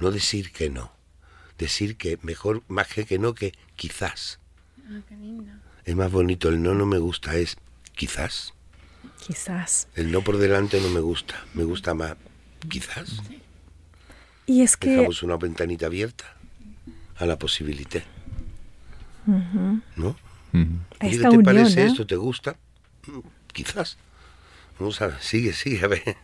no 0.00 0.10
decir 0.10 0.50
que 0.50 0.70
no, 0.70 0.90
decir 1.56 1.96
que 1.96 2.18
mejor, 2.22 2.62
más 2.66 2.88
que 2.88 3.04
que 3.06 3.20
no, 3.20 3.34
que 3.34 3.52
quizás. 3.76 4.40
Ah, 4.88 5.00
es 5.86 5.94
más 5.94 6.10
bonito, 6.10 6.48
el 6.48 6.60
no 6.62 6.74
no 6.74 6.84
me 6.84 6.98
gusta, 6.98 7.36
es 7.36 7.56
quizás. 7.94 8.52
Quizás. 9.24 9.86
El 9.94 10.10
no 10.10 10.20
por 10.22 10.36
delante 10.36 10.80
no 10.80 10.88
me 10.88 10.98
gusta, 10.98 11.36
me 11.54 11.62
gusta 11.62 11.94
más. 11.94 12.16
Quizás. 12.68 13.22
Y 14.46 14.62
es 14.62 14.76
que... 14.76 14.90
Dejamos 14.90 15.22
una 15.22 15.36
ventanita 15.36 15.86
abierta 15.86 16.24
a 17.16 17.24
la 17.24 17.38
posibilidad. 17.38 18.02
¿No? 19.26 20.16
¿Qué 21.00 21.18
te 21.18 21.38
parece 21.38 21.86
esto? 21.86 22.04
¿Te 22.04 22.16
gusta? 22.16 22.56
Mm, 23.06 23.20
quizás. 23.52 23.96
Vamos 24.80 25.00
a 25.00 25.06
ver, 25.06 25.22
sigue, 25.22 25.52
sigue, 25.52 25.84
a 25.84 25.88
ver. 25.88 26.16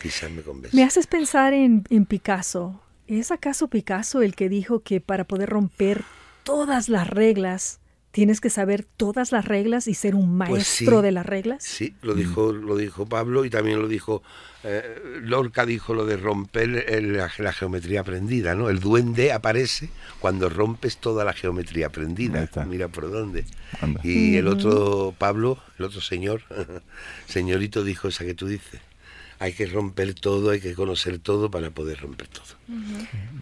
Quizás 0.00 0.30
me 0.30 0.40
convence. 0.40 0.74
Me 0.74 0.82
haces 0.82 1.06
pensar 1.06 1.52
en, 1.52 1.84
en 1.90 2.06
Picasso. 2.06 2.80
¿Es 3.06 3.30
acaso 3.32 3.68
Picasso 3.68 4.22
el 4.22 4.34
que 4.34 4.48
dijo 4.48 4.80
que 4.80 5.00
para 5.02 5.24
poder 5.24 5.50
romper 5.50 6.04
todas 6.42 6.88
las 6.88 7.06
reglas 7.06 7.80
tienes 8.10 8.40
que 8.40 8.50
saber 8.50 8.84
todas 8.84 9.32
las 9.32 9.44
reglas 9.44 9.86
y 9.86 9.94
ser 9.94 10.14
un 10.14 10.38
pues 10.38 10.50
maestro 10.50 11.02
de 11.02 11.12
las 11.12 11.26
reglas. 11.26 11.62
Sí, 11.62 11.94
lo 12.02 12.14
dijo, 12.14 12.52
lo 12.52 12.76
dijo 12.76 13.06
Pablo 13.06 13.44
y 13.44 13.50
también 13.50 13.80
lo 13.80 13.88
dijo 13.88 14.22
eh, 14.64 15.20
Lorca 15.22 15.64
dijo 15.64 15.94
lo 15.94 16.04
de 16.04 16.16
romper 16.16 16.68
la, 16.68 17.52
geometría 17.52 18.00
aprendida, 18.00 18.54
¿no? 18.56 18.68
El 18.70 18.80
duende 18.80 19.32
aparece 19.32 19.88
cuando 20.18 20.48
rompes 20.48 20.96
toda 20.96 21.24
la 21.24 21.32
geometría 21.32 21.86
aprendida. 21.86 22.48
Mira 22.66 22.88
por 22.88 23.10
dónde. 23.10 23.44
Y 24.02 24.36
el 24.36 24.48
otro 24.48 25.14
Pablo, 25.16 25.58
el 25.78 25.84
otro 25.84 26.00
señor, 26.00 26.42
señorito 27.26 27.84
dijo 27.84 28.08
esa 28.08 28.24
que 28.24 28.34
tú 28.34 28.46
dices 28.46 28.80
hay 29.40 29.52
que 29.52 29.66
romper 29.66 30.14
todo, 30.14 30.50
hay 30.50 30.60
que 30.60 30.74
conocer 30.74 31.18
todo 31.18 31.50
para 31.50 31.70
poder 31.70 32.00
romper 32.00 32.28
todo. 32.28 32.44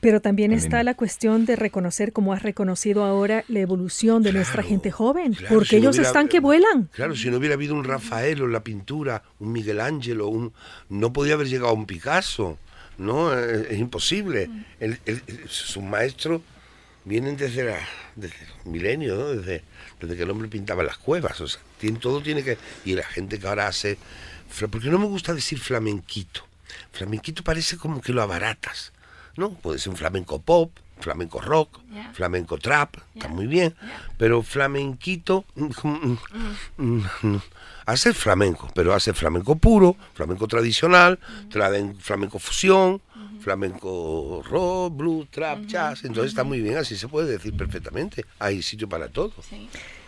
Pero 0.01 0.21
también 0.21 0.53
está 0.53 0.83
la 0.83 0.95
cuestión 0.95 1.47
de 1.47 1.57
reconocer, 1.57 2.13
como 2.13 2.33
has 2.33 2.43
reconocido 2.43 3.05
ahora, 3.05 3.45
la 3.49 3.61
evolución 3.61 4.23
de 4.23 4.33
nuestra 4.33 4.63
gente 4.63 4.91
joven, 4.91 5.37
porque 5.49 5.79
ellos 5.79 5.99
están 5.99 6.29
que 6.29 6.41
vuelan. 6.41 6.91
Claro, 6.93 7.17
si 7.17 7.31
no 7.31 7.39
hubiera 7.39 7.55
habido 7.55 7.75
un 7.75 7.85
Rafael 7.85 8.43
o 8.43 8.47
la 8.47 8.61
pintura, 8.61 9.23
un 9.39 9.53
Miguel 9.53 9.81
Ángel, 9.81 10.21
un, 10.21 10.53
no 10.91 11.13
podía 11.13 11.35
haber 11.35 11.49
llegado 11.49 11.71
a 11.71 11.73
un 11.73 11.87
Picasso, 11.87 12.59
¿no? 12.99 13.37
Es, 13.39 13.79
imposible. 13.79 14.51
Es, 14.81 15.77
un 15.77 15.89
maestro 15.89 16.43
vienen 17.05 17.37
desde, 17.37 17.65
la, 17.65 17.79
desde 18.17 18.37
el 18.37 18.71
milenio, 18.71 19.17
¿no? 19.17 19.29
desde, 19.29 19.63
desde 20.01 20.17
que 20.17 20.23
el 20.23 20.31
hombre 20.31 20.49
pintaba 20.49 20.83
las 20.83 20.99
cuevas. 20.99 21.41
O 21.41 21.49
sea, 21.49 21.61
tiene, 21.79 21.99
todo 21.99 22.21
tiene 22.21 22.43
que. 22.43 22.59
Y 22.85 22.95
la 22.95 23.05
gente 23.05 23.39
que 23.39 23.47
ahora 23.47 23.69
hace. 23.69 23.97
Porque 24.71 24.89
no 24.89 24.99
me 24.99 25.07
gusta 25.07 25.35
decir 25.35 25.59
flamenquito. 25.59 26.43
Flamenquito 26.93 27.43
parece 27.43 27.77
como 27.77 28.01
que 28.01 28.13
lo 28.13 28.23
abaratas. 28.23 28.93
¿no? 29.37 29.51
Puede 29.51 29.79
ser 29.79 29.91
un 29.91 29.97
flamenco 29.97 30.41
pop, 30.41 30.71
flamenco 31.01 31.41
rock, 31.41 31.81
flamenco 32.15 32.59
trap, 32.59 32.97
está 33.15 33.29
muy 33.29 33.47
bien, 33.47 33.75
pero 34.17 34.43
flamenquito 34.43 35.45
mm, 36.77 37.01
hace 37.87 38.15
flamenco, 38.15 38.71
pero 38.75 38.95
hace 38.95 39.13
flamenco 39.13 39.57
puro, 39.57 39.97
flamenco 40.15 40.49
tradicional, 40.49 41.19
flamenco 42.01 42.39
fusión, 42.39 43.01
flamenco 43.41 44.43
rock, 44.49 44.97
blues, 44.97 45.29
trap, 45.31 45.67
jazz, 45.67 46.05
entonces 46.05 46.33
está 46.33 46.45
muy 46.45 46.61
bien, 46.61 46.79
así 46.79 46.97
se 46.97 47.09
puede 47.09 47.31
decir 47.33 47.55
perfectamente, 47.57 48.25
hay 48.39 48.63
sitio 48.63 48.89
para 48.89 49.09
todo. 49.09 49.33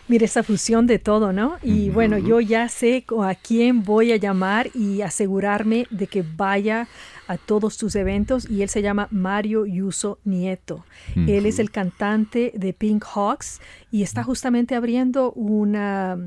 Mire, 0.09 0.25
esa 0.25 0.41
fusión 0.41 0.87
de 0.87 0.97
todo, 0.97 1.31
¿no? 1.31 1.57
Y 1.61 1.91
bueno, 1.91 2.17
yo 2.17 2.39
ya 2.41 2.67
sé 2.67 3.05
a 3.21 3.35
quién 3.35 3.83
voy 3.83 4.11
a 4.11 4.15
llamar 4.15 4.71
y 4.73 5.03
asegurarme 5.03 5.85
de 5.91 6.07
que 6.07 6.23
vaya 6.35 6.87
a 7.27 7.37
todos 7.37 7.77
tus 7.77 7.95
eventos 7.95 8.49
y 8.49 8.63
él 8.63 8.69
se 8.69 8.81
llama 8.81 9.07
Mario 9.11 9.67
Yuso 9.67 10.17
Nieto. 10.23 10.83
Él 11.15 11.45
es 11.45 11.59
el 11.59 11.69
cantante 11.69 12.51
de 12.55 12.73
Pink 12.73 13.05
Hawks 13.05 13.61
y 13.91 14.01
está 14.01 14.23
justamente 14.23 14.73
abriendo 14.73 15.31
una, 15.33 16.17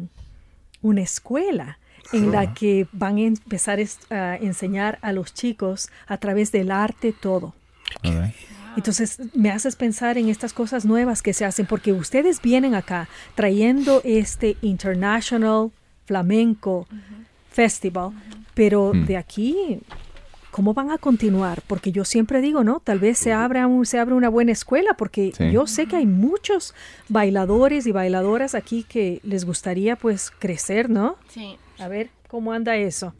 una 0.80 1.02
escuela 1.02 1.78
en 2.12 2.30
la 2.30 2.54
que 2.54 2.86
van 2.92 3.16
a 3.16 3.22
empezar 3.22 3.80
a 4.10 4.36
enseñar 4.36 5.00
a 5.02 5.12
los 5.12 5.34
chicos 5.34 5.88
a 6.06 6.18
través 6.18 6.52
del 6.52 6.70
arte 6.70 7.12
todo. 7.12 7.52
Entonces 8.76 9.18
me 9.34 9.50
haces 9.50 9.76
pensar 9.76 10.18
en 10.18 10.28
estas 10.28 10.52
cosas 10.52 10.84
nuevas 10.84 11.22
que 11.22 11.32
se 11.32 11.44
hacen, 11.44 11.66
porque 11.66 11.92
ustedes 11.92 12.40
vienen 12.40 12.74
acá 12.74 13.08
trayendo 13.34 14.00
este 14.04 14.56
International 14.62 15.70
Flamenco 16.06 16.86
Festival, 17.50 18.10
pero 18.54 18.92
de 18.94 19.16
aquí 19.16 19.80
¿cómo 20.52 20.74
van 20.74 20.90
a 20.90 20.98
continuar? 20.98 21.62
Porque 21.66 21.90
yo 21.90 22.04
siempre 22.04 22.40
digo, 22.40 22.62
¿no? 22.62 22.80
Tal 22.80 23.00
vez 23.00 23.18
se 23.18 23.32
abra, 23.32 23.66
un, 23.66 23.84
se 23.86 23.98
abre 23.98 24.14
una 24.14 24.28
buena 24.28 24.52
escuela, 24.52 24.94
porque 24.96 25.32
yo 25.50 25.66
sé 25.66 25.86
que 25.86 25.96
hay 25.96 26.06
muchos 26.06 26.74
bailadores 27.08 27.86
y 27.86 27.92
bailadoras 27.92 28.54
aquí 28.54 28.84
que 28.84 29.20
les 29.24 29.44
gustaría 29.44 29.96
pues 29.96 30.30
crecer, 30.30 30.88
¿no? 30.90 31.16
Sí. 31.28 31.56
A 31.78 31.88
ver, 31.88 32.10
¿cómo 32.28 32.52
anda 32.52 32.76
eso? 32.76 33.14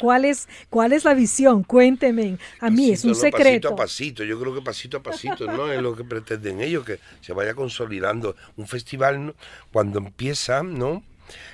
¿Cuál 0.00 0.24
es, 0.24 0.48
¿Cuál 0.70 0.92
es 0.92 1.04
la 1.04 1.14
visión? 1.14 1.62
Cuénteme. 1.62 2.38
A 2.60 2.70
mí 2.70 2.90
es 2.90 3.04
un 3.04 3.14
secreto. 3.14 3.68
Pasito 3.68 3.68
a 3.68 3.76
pasito, 3.76 4.24
yo 4.24 4.40
creo 4.40 4.54
que 4.54 4.62
pasito 4.62 4.96
a 4.96 5.02
pasito, 5.02 5.46
¿no? 5.46 5.70
es 5.70 5.80
lo 5.80 5.94
que 5.94 6.04
pretenden 6.04 6.60
ellos, 6.60 6.84
que 6.84 6.98
se 7.20 7.32
vaya 7.32 7.54
consolidando. 7.54 8.34
Un 8.56 8.66
festival, 8.66 9.34
cuando 9.70 9.98
empieza, 9.98 10.62
¿no? 10.62 11.02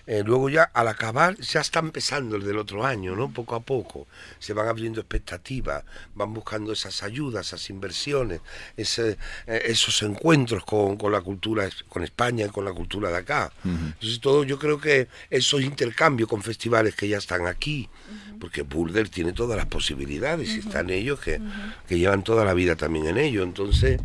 Eh, 0.07 0.23
luego 0.25 0.49
ya 0.49 0.65
al 0.65 0.89
acabar 0.89 1.37
ya 1.39 1.61
está 1.61 1.79
empezando 1.79 2.37
el 2.37 2.45
del 2.45 2.59
otro 2.59 2.85
año, 2.85 3.15
¿no? 3.15 3.33
Poco 3.33 3.55
a 3.55 3.61
poco 3.61 4.07
se 4.39 4.53
van 4.53 4.69
abriendo 4.69 5.01
expectativas, 5.01 5.85
van 6.15 6.35
buscando 6.35 6.73
esas 6.73 7.03
ayudas, 7.03 7.47
esas 7.47 7.71
inversiones, 7.71 8.41
ese, 8.77 9.19
eh, 9.47 9.63
esos 9.67 10.03
encuentros 10.03 10.65
con, 10.65 10.97
con, 10.97 11.13
la 11.13 11.21
cultura, 11.21 11.69
con 11.89 12.03
España 12.03 12.47
y 12.47 12.49
con 12.49 12.65
la 12.65 12.73
cultura 12.73 13.11
de 13.11 13.19
acá. 13.19 13.53
Entonces 13.65 14.21
todo 14.21 14.45
yo 14.45 14.59
creo 14.59 14.81
que 14.81 15.09
esos 15.29 15.61
intercambios 15.63 16.29
con 16.29 16.43
festivales 16.43 16.95
que 16.95 17.09
ya 17.09 17.19
están 17.19 17.47
aquí, 17.47 17.89
porque 18.41 18.63
Boulder 18.63 19.09
tiene 19.09 19.33
todas 19.33 19.57
las 19.57 19.67
posibilidades 19.67 20.57
y 20.57 20.61
están 20.61 20.91
ellos 20.91 21.21
que, 21.21 21.41
que 21.87 21.99
llevan 21.99 22.25
toda 22.25 22.45
la 22.45 22.55
vida 22.55 22.75
también 22.75 23.07
en 23.07 23.19
ello. 23.19 23.43
Entonces 23.43 24.01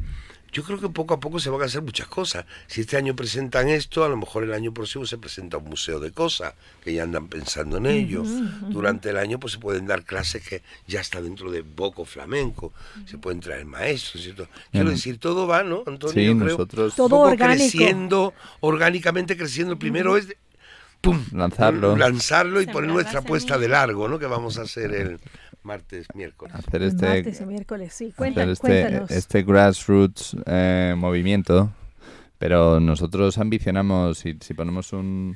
yo 0.56 0.64
creo 0.64 0.80
que 0.80 0.88
poco 0.88 1.14
a 1.14 1.20
poco 1.20 1.38
se 1.42 1.50
van 1.50 1.62
a 1.64 1.66
hacer 1.66 1.82
muchas 1.82 2.08
cosas. 2.08 2.46
Si 2.68 2.80
este 2.80 2.96
año 2.96 3.14
presentan 3.14 3.68
esto, 3.68 4.06
a 4.06 4.08
lo 4.08 4.16
mejor 4.16 4.46
el 4.46 4.54
año 4.54 4.74
próximo 4.74 5.06
se 5.06 5.18
presenta 5.18 5.58
un 5.58 5.66
museo 5.66 6.00
de 6.00 6.12
cosas, 6.12 6.54
que 6.82 6.94
ya 6.94 7.04
andan 7.04 7.28
pensando 7.28 7.76
en 7.76 7.88
ello. 7.88 8.24
Durante 8.70 9.10
el 9.10 9.18
año 9.18 9.38
pues 9.38 9.52
se 9.52 9.60
pueden 9.60 9.86
dar 9.86 10.06
clases 10.06 10.48
que 10.48 10.62
ya 10.88 11.02
está 11.02 11.22
dentro 11.22 11.52
de 11.52 11.60
Boco 11.62 12.06
Flamenco, 12.06 12.72
se 13.06 13.18
pueden 13.18 13.42
traer 13.42 13.66
maestros, 13.66 14.24
¿cierto? 14.24 14.48
Quiero 14.72 14.92
decir, 14.92 15.18
todo 15.18 15.46
va, 15.46 15.62
¿no, 15.64 15.84
Antonio? 15.88 16.32
Sí, 16.32 16.34
nosotros... 16.34 16.96
Todo 16.96 17.18
orgánico. 17.18 17.70
creciendo, 17.70 18.34
orgánicamente 18.62 19.36
creciendo. 19.36 19.78
Primero 19.78 20.16
es... 20.16 20.38
¡Pum! 21.06 21.24
Lanzarlo. 21.34 21.95
Lanzarlo 21.95 22.62
y 22.62 22.66
poner 22.66 22.89
nuestra 22.89 23.20
apuesta 23.20 23.60
de 23.60 23.68
largo, 23.68 24.08
¿no? 24.08 24.18
Que 24.18 24.26
vamos 24.26 24.58
a 24.58 24.64
hacer 24.64 24.91
el 24.91 25.20
martes, 25.62 26.08
miércoles. 26.16 26.56
Hacer 26.56 26.82
este, 26.82 27.08
martes 27.08 27.41
y 27.41 27.45
miércoles, 27.45 27.93
sí. 27.93 28.06
este, 28.06 28.16
cuéntanos. 28.16 29.12
este 29.12 29.43
grassroots 29.43 30.36
eh, 30.47 30.95
movimiento, 30.97 31.72
pero 32.39 32.80
nosotros 32.80 33.38
ambicionamos, 33.38 34.18
si, 34.18 34.36
si 34.41 34.56
ponemos 34.56 34.93
un, 34.93 35.36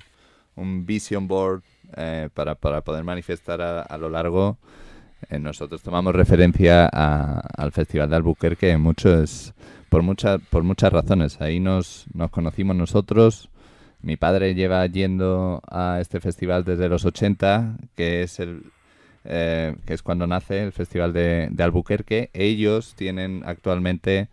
un 0.56 0.88
vision 0.88 1.28
board 1.28 1.62
eh, 1.96 2.30
para, 2.34 2.56
para, 2.56 2.82
poder 2.82 3.04
manifestar 3.04 3.62
a, 3.62 3.98
lo 4.00 4.10
largo, 4.10 4.58
eh, 5.30 5.38
nosotros 5.38 5.84
tomamos 5.84 6.16
referencia 6.16 6.88
al 6.88 7.72
Festival 7.72 8.10
de 8.10 8.16
Albuquerque 8.16 8.76
mucho 8.78 9.22
es, 9.22 9.54
por, 9.90 10.02
muchas 10.02 10.42
por 10.50 10.64
muchas 10.64 10.92
razones. 10.92 11.40
Ahí 11.42 11.60
nos, 11.60 12.06
nos 12.12 12.32
conocimos 12.32 12.76
nosotros. 12.76 13.50
Mi 14.02 14.16
padre 14.16 14.56
lleva 14.56 14.86
yendo 14.86 15.62
a 15.70 16.00
este 16.00 16.22
festival 16.22 16.64
desde 16.64 16.88
los 16.88 17.04
80, 17.04 17.78
que 17.96 18.24
es 18.24 18.40
el, 18.40 18.64
eh, 19.26 19.76
que 19.86 19.94
es 19.94 20.02
cuando 20.02 20.26
nace 20.26 20.64
el 20.64 20.72
Festival 20.72 21.12
de, 21.12 21.52
Albuquerque. 21.60 22.30
Ellos 22.34 22.96
tienen 22.96 23.44
actualmente 23.46 24.30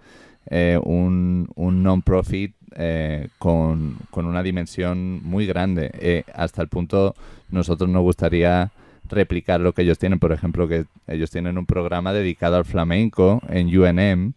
eh, 0.47 0.79
un, 0.83 1.49
un 1.57 1.83
non-profit 1.83 2.55
eh, 2.77 3.29
con, 3.39 3.97
una 4.13 4.43
dimensión 4.43 5.21
muy 5.25 5.47
grande. 5.47 6.25
hasta 6.33 6.63
el 6.63 6.69
punto, 6.69 7.17
nosotros 7.51 7.91
nos 7.91 8.03
gustaría 8.03 8.71
replicar 9.09 9.61
lo 9.61 9.73
que 9.73 9.83
ellos 9.83 9.99
tienen. 9.99 10.21
Por 10.21 10.31
ejemplo, 10.31 10.69
que 10.69 10.87
ellos 11.09 11.31
tienen 11.31 11.59
un 11.59 11.67
programa 11.67 12.13
dedicado 12.13 12.57
al 12.57 12.65
flamenco 12.65 13.43
en 13.49 13.77
UNM 13.77 14.35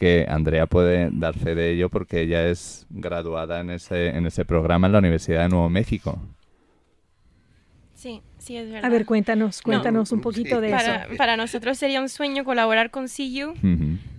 que 0.00 0.24
Andrea 0.26 0.66
puede 0.66 1.10
dar 1.12 1.34
fe 1.34 1.54
de 1.54 1.72
ello 1.72 1.90
porque 1.90 2.22
ella 2.22 2.48
es 2.48 2.86
graduada 2.88 3.60
en 3.60 3.68
ese, 3.68 4.08
en 4.08 4.24
ese 4.24 4.46
programa 4.46 4.86
en 4.86 4.94
la 4.94 4.98
Universidad 4.98 5.42
de 5.42 5.50
Nuevo 5.50 5.68
México. 5.68 6.18
Sí, 7.94 8.22
sí, 8.38 8.56
es 8.56 8.70
verdad. 8.70 8.86
A 8.86 8.88
ver, 8.88 9.04
cuéntanos, 9.04 9.60
cuéntanos 9.60 10.10
un 10.10 10.22
poquito 10.22 10.62
de 10.62 10.70
para, 10.70 11.04
eso. 11.04 11.16
Para 11.18 11.36
nosotros 11.36 11.76
sería 11.76 12.00
un 12.00 12.08
sueño 12.08 12.44
colaborar 12.44 12.90
con 12.90 13.08
CU 13.08 13.52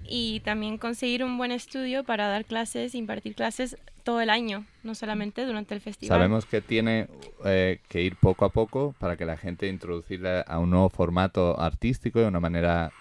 y 0.07 0.41
también 0.41 0.77
conseguir 0.77 1.23
un 1.23 1.35
buen 1.39 1.51
estudio 1.51 2.03
para 2.03 2.27
dar 2.27 2.45
clases, 2.45 2.93
impartir 2.93 3.33
clases 3.33 3.75
todo 4.03 4.21
el 4.21 4.29
año, 4.29 4.65
no 4.83 4.93
solamente 4.93 5.45
durante 5.47 5.73
el 5.73 5.81
festival. 5.81 6.19
Sabemos 6.19 6.45
que 6.45 6.61
tiene 6.61 7.07
eh, 7.43 7.79
que 7.87 8.03
ir 8.03 8.17
poco 8.17 8.45
a 8.45 8.49
poco 8.49 8.93
para 8.99 9.17
que 9.17 9.25
la 9.25 9.35
gente 9.35 9.67
introducirla 9.67 10.41
a 10.41 10.59
un 10.59 10.69
nuevo 10.69 10.89
formato 10.89 11.59
artístico 11.59 12.21
y 12.21 12.23
una 12.23 12.39
manera 12.39 12.91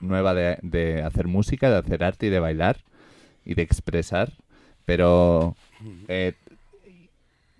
nueva 0.00 0.34
de, 0.34 0.58
de 0.62 1.02
hacer 1.02 1.28
música, 1.28 1.70
de 1.70 1.78
hacer 1.78 2.02
arte 2.04 2.26
y 2.26 2.30
de 2.30 2.40
bailar 2.40 2.78
y 3.44 3.54
de 3.54 3.62
expresar, 3.62 4.32
pero 4.84 5.54
eh, 6.08 6.34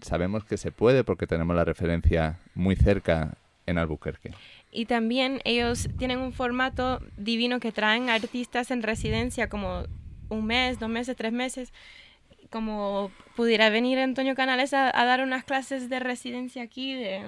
sabemos 0.00 0.44
que 0.44 0.56
se 0.56 0.72
puede 0.72 1.04
porque 1.04 1.26
tenemos 1.26 1.54
la 1.56 1.64
referencia 1.64 2.38
muy 2.54 2.76
cerca 2.76 3.34
en 3.66 3.78
Albuquerque. 3.78 4.32
Y 4.72 4.86
también 4.86 5.40
ellos 5.44 5.88
tienen 5.98 6.18
un 6.20 6.32
formato 6.32 7.00
divino 7.16 7.60
que 7.60 7.72
traen 7.72 8.08
artistas 8.08 8.70
en 8.70 8.82
residencia 8.82 9.48
como 9.48 9.84
un 10.28 10.46
mes, 10.46 10.78
dos 10.78 10.88
meses, 10.88 11.16
tres 11.16 11.32
meses. 11.32 11.72
Como 12.50 13.10
pudiera 13.36 13.70
venir 13.70 13.98
Antonio 13.98 14.34
Canales 14.34 14.74
a, 14.74 14.90
dar 14.92 15.22
unas 15.22 15.44
clases 15.44 15.88
de 15.88 16.00
residencia 16.00 16.62
aquí, 16.62 16.94
de, 16.94 17.22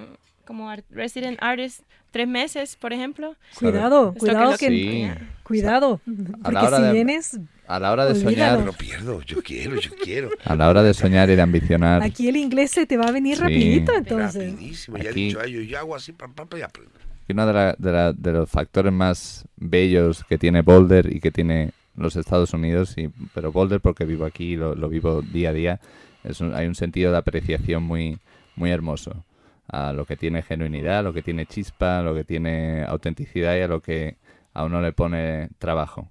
como 0.45 0.71
resident 0.89 1.37
artist, 1.41 1.81
tres 2.11 2.27
meses, 2.27 2.75
por 2.75 2.93
ejemplo. 2.93 3.35
Cuidado, 3.57 4.13
cuidado 4.13 4.57
que, 4.57 5.11
cuidado, 5.43 6.01
porque 6.43 6.75
si 6.75 6.91
vienes 6.91 7.39
a 7.67 7.79
la 7.79 7.91
hora 7.91 8.05
de 8.05 8.15
soñar. 8.15 8.59
No 8.59 8.73
pierdo, 8.73 9.21
yo 9.21 9.41
quiero, 9.41 9.75
yo 9.79 9.91
quiero. 10.01 10.29
A 10.45 10.55
la 10.55 10.69
hora 10.69 10.83
de 10.83 10.93
soñar 10.93 11.29
y 11.29 11.35
de 11.35 11.41
ambicionar. 11.41 12.03
Aquí 12.03 12.27
el 12.27 12.37
inglés 12.37 12.71
se 12.71 12.85
te 12.85 12.97
va 12.97 13.05
a 13.05 13.11
venir 13.11 13.39
rapidito, 13.39 13.93
entonces. 13.93 14.51
Rapidísimo, 14.51 14.97
ya 14.97 15.09
he 15.09 15.13
dicho 15.13 15.39
a 15.39 15.45
ellos, 15.45 15.67
yo 15.67 15.79
hago 15.79 15.95
así, 15.95 16.11
pam, 16.11 16.33
pam, 16.33 16.47
y 16.57 16.61
aprendo. 16.61 16.91
Uno 17.29 17.47
de, 17.47 17.75
de, 17.79 18.13
de, 18.15 18.31
los 18.31 18.49
factores 18.49 18.91
más 18.91 19.45
bellos 19.55 20.23
que 20.25 20.37
tiene 20.37 20.61
Boulder 20.61 21.11
y 21.11 21.19
que 21.19 21.31
tiene 21.31 21.71
los 21.95 22.15
Estados 22.15 22.53
Unidos, 22.53 22.95
y, 22.97 23.09
pero 23.33 23.51
Boulder 23.51 23.79
porque 23.79 24.03
vivo 24.05 24.25
aquí, 24.25 24.55
lo, 24.55 24.75
lo 24.75 24.89
vivo 24.89 25.21
día 25.21 25.49
a 25.49 25.53
día, 25.53 25.79
es 26.23 26.41
hay 26.41 26.67
un 26.67 26.75
sentido 26.75 27.11
de 27.11 27.17
apreciación 27.17 27.83
muy, 27.83 28.19
muy 28.55 28.71
hermoso 28.71 29.23
a 29.67 29.93
lo 29.93 30.05
que 30.05 30.17
tiene 30.17 30.41
genuinidad, 30.41 30.99
a 30.99 31.01
lo 31.03 31.13
que 31.13 31.21
tiene 31.21 31.45
chispa, 31.45 31.99
a 31.99 32.01
lo 32.03 32.13
que 32.13 32.23
tiene 32.23 32.83
autenticidad 32.83 33.55
y 33.55 33.61
a 33.61 33.67
lo 33.67 33.81
que 33.81 34.17
a 34.53 34.63
uno 34.63 34.81
le 34.81 34.93
pone 34.93 35.49
trabajo. 35.59 36.09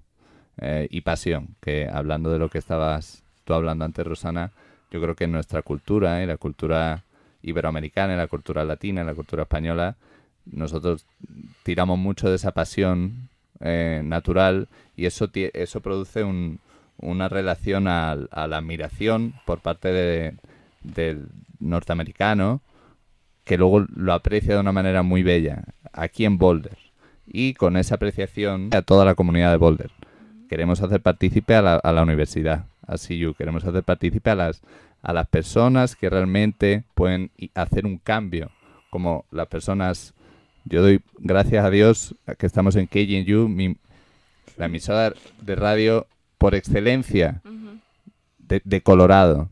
Eh, 0.57 0.87
y 0.91 1.01
pasión, 1.01 1.55
que 1.61 1.87
hablando 1.91 2.31
de 2.31 2.39
lo 2.39 2.49
que 2.49 2.59
estabas 2.59 3.23
tú 3.43 3.53
hablando 3.53 3.85
antes, 3.85 4.05
Rosana, 4.05 4.51
yo 4.91 5.01
creo 5.01 5.15
que 5.15 5.23
en 5.23 5.31
nuestra 5.31 5.61
cultura, 5.63 6.21
en 6.21 6.27
la 6.27 6.37
cultura 6.37 7.03
iberoamericana, 7.41 8.13
en 8.13 8.19
la 8.19 8.27
cultura 8.27 8.63
latina, 8.63 9.01
en 9.01 9.07
la 9.07 9.15
cultura 9.15 9.43
española, 9.43 9.95
nosotros 10.45 11.05
tiramos 11.63 11.97
mucho 11.97 12.29
de 12.29 12.35
esa 12.35 12.51
pasión 12.51 13.29
eh, 13.59 14.01
natural 14.03 14.67
y 14.95 15.05
eso, 15.05 15.29
eso 15.33 15.81
produce 15.81 16.23
un, 16.23 16.59
una 16.97 17.29
relación 17.29 17.87
a, 17.87 18.11
a 18.11 18.47
la 18.47 18.57
admiración 18.57 19.33
por 19.45 19.59
parte 19.59 19.91
de, 19.91 20.35
del 20.83 21.27
norteamericano 21.59 22.61
que 23.43 23.57
luego 23.57 23.85
lo 23.95 24.13
aprecia 24.13 24.55
de 24.55 24.61
una 24.61 24.71
manera 24.71 25.03
muy 25.03 25.23
bella 25.23 25.63
aquí 25.91 26.25
en 26.25 26.37
Boulder. 26.37 26.77
Y 27.25 27.53
con 27.53 27.77
esa 27.77 27.95
apreciación 27.95 28.69
a 28.73 28.81
toda 28.81 29.05
la 29.05 29.15
comunidad 29.15 29.51
de 29.51 29.57
Boulder. 29.57 29.91
Queremos 30.49 30.81
hacer 30.81 31.01
partícipe 31.01 31.55
a 31.55 31.61
la, 31.61 31.75
a 31.75 31.91
la 31.91 32.03
universidad, 32.03 32.65
a 32.85 32.95
CU, 32.97 33.33
queremos 33.33 33.63
hacer 33.65 33.83
partícipe 33.83 34.29
a 34.29 34.35
las, 34.35 34.61
a 35.01 35.13
las 35.13 35.27
personas 35.27 35.95
que 35.95 36.09
realmente 36.09 36.83
pueden 36.93 37.31
hacer 37.55 37.85
un 37.85 37.97
cambio, 37.97 38.51
como 38.89 39.25
las 39.31 39.47
personas, 39.47 40.13
yo 40.65 40.81
doy 40.81 41.01
gracias 41.17 41.65
a 41.65 41.69
Dios 41.69 42.15
que 42.37 42.45
estamos 42.45 42.75
en 42.75 42.87
KGNU, 42.87 43.49
mi, 43.49 43.77
la 44.57 44.65
emisora 44.65 45.13
de 45.41 45.55
radio 45.55 46.07
por 46.37 46.55
excelencia 46.55 47.41
de, 48.37 48.61
de 48.63 48.81
Colorado. 48.81 49.49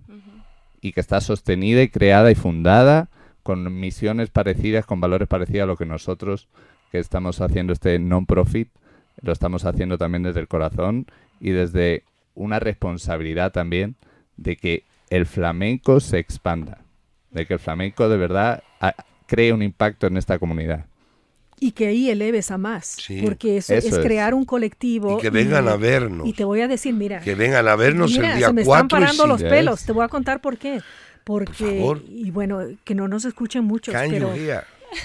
Y 0.84 0.94
que 0.94 1.00
está 1.00 1.22
sostenida 1.22 1.84
y 1.84 1.90
creada 1.90 2.32
y 2.32 2.36
fundada 2.36 3.11
con 3.44 3.80
misiones 3.80 4.30
parecidas, 4.30 4.86
con 4.86 5.02
valores 5.02 5.28
parecidos 5.28 5.64
a 5.64 5.68
lo 5.68 5.78
que 5.78 5.86
nosotros 5.86 6.48
que 6.92 7.00
estamos 7.00 7.40
haciendo 7.42 7.74
este 7.74 7.98
non-profit, 8.00 8.68
lo 9.22 9.32
estamos 9.32 9.66
haciendo 9.66 9.98
también 9.98 10.24
desde 10.24 10.40
el 10.42 10.48
corazón 10.48 11.06
y 11.40 11.52
desde 11.52 12.04
una 12.36 12.60
responsabilidad 12.60 13.52
también 13.52 13.96
de 14.38 14.56
que 14.58 14.84
el 15.10 15.26
flamenco 15.26 16.00
se 16.00 16.20
expanda, 16.20 16.80
de 17.32 17.46
que 17.46 17.54
el 17.56 17.60
flamenco 17.60 18.10
de 18.10 18.18
verdad 18.18 18.64
ha- 18.80 18.96
cree 19.28 19.54
un 19.54 19.62
impacto 19.64 20.08
en 20.08 20.18
esta 20.18 20.40
comunidad. 20.40 20.86
Y 21.64 21.74
que 21.74 21.88
ahí 21.88 22.10
eleves 22.10 22.50
a 22.50 22.58
más, 22.58 22.98
Sí, 23.00 23.22
porque 23.22 23.58
eso, 23.58 23.74
eso 23.76 23.88
es 23.90 23.94
es. 23.94 24.00
crear 24.00 24.34
un 24.34 24.46
colectivo. 24.46 25.20
Y 25.20 25.22
que 25.22 25.30
vengan 25.30 25.68
a 25.68 25.76
vernos. 25.76 26.28
Y 26.28 26.34
te 26.34 26.44
voy 26.44 26.62
a 26.62 26.68
decir, 26.68 26.94
mira, 26.96 27.20
Que 27.22 27.36
vengan 27.36 27.68
a 27.68 27.76
vernos 27.76 28.12
Mira, 28.12 28.32
el 28.32 28.38
día 28.40 28.48
se 28.48 28.54
me 28.54 28.62
están 28.62 28.88
4 28.88 28.98
y 28.98 29.02
parando 29.02 29.28
los 29.28 29.38
5. 29.42 29.50
Yes. 29.50 29.58
pelos. 29.60 29.86
Te 29.86 29.92
voy 29.92 30.04
a 30.04 30.08
contar 30.08 30.42
por 30.42 30.58
qué. 30.58 30.82
Porque, 31.24 31.80
favor. 31.80 32.04
y 32.08 32.32
bueno, 32.32 32.60
que 32.84 32.96
no 32.96 33.08
nos 33.08 33.26
escuchen 33.26 33.64
muchos, 33.66 33.94
Can 33.94 34.10
pero 34.10 34.32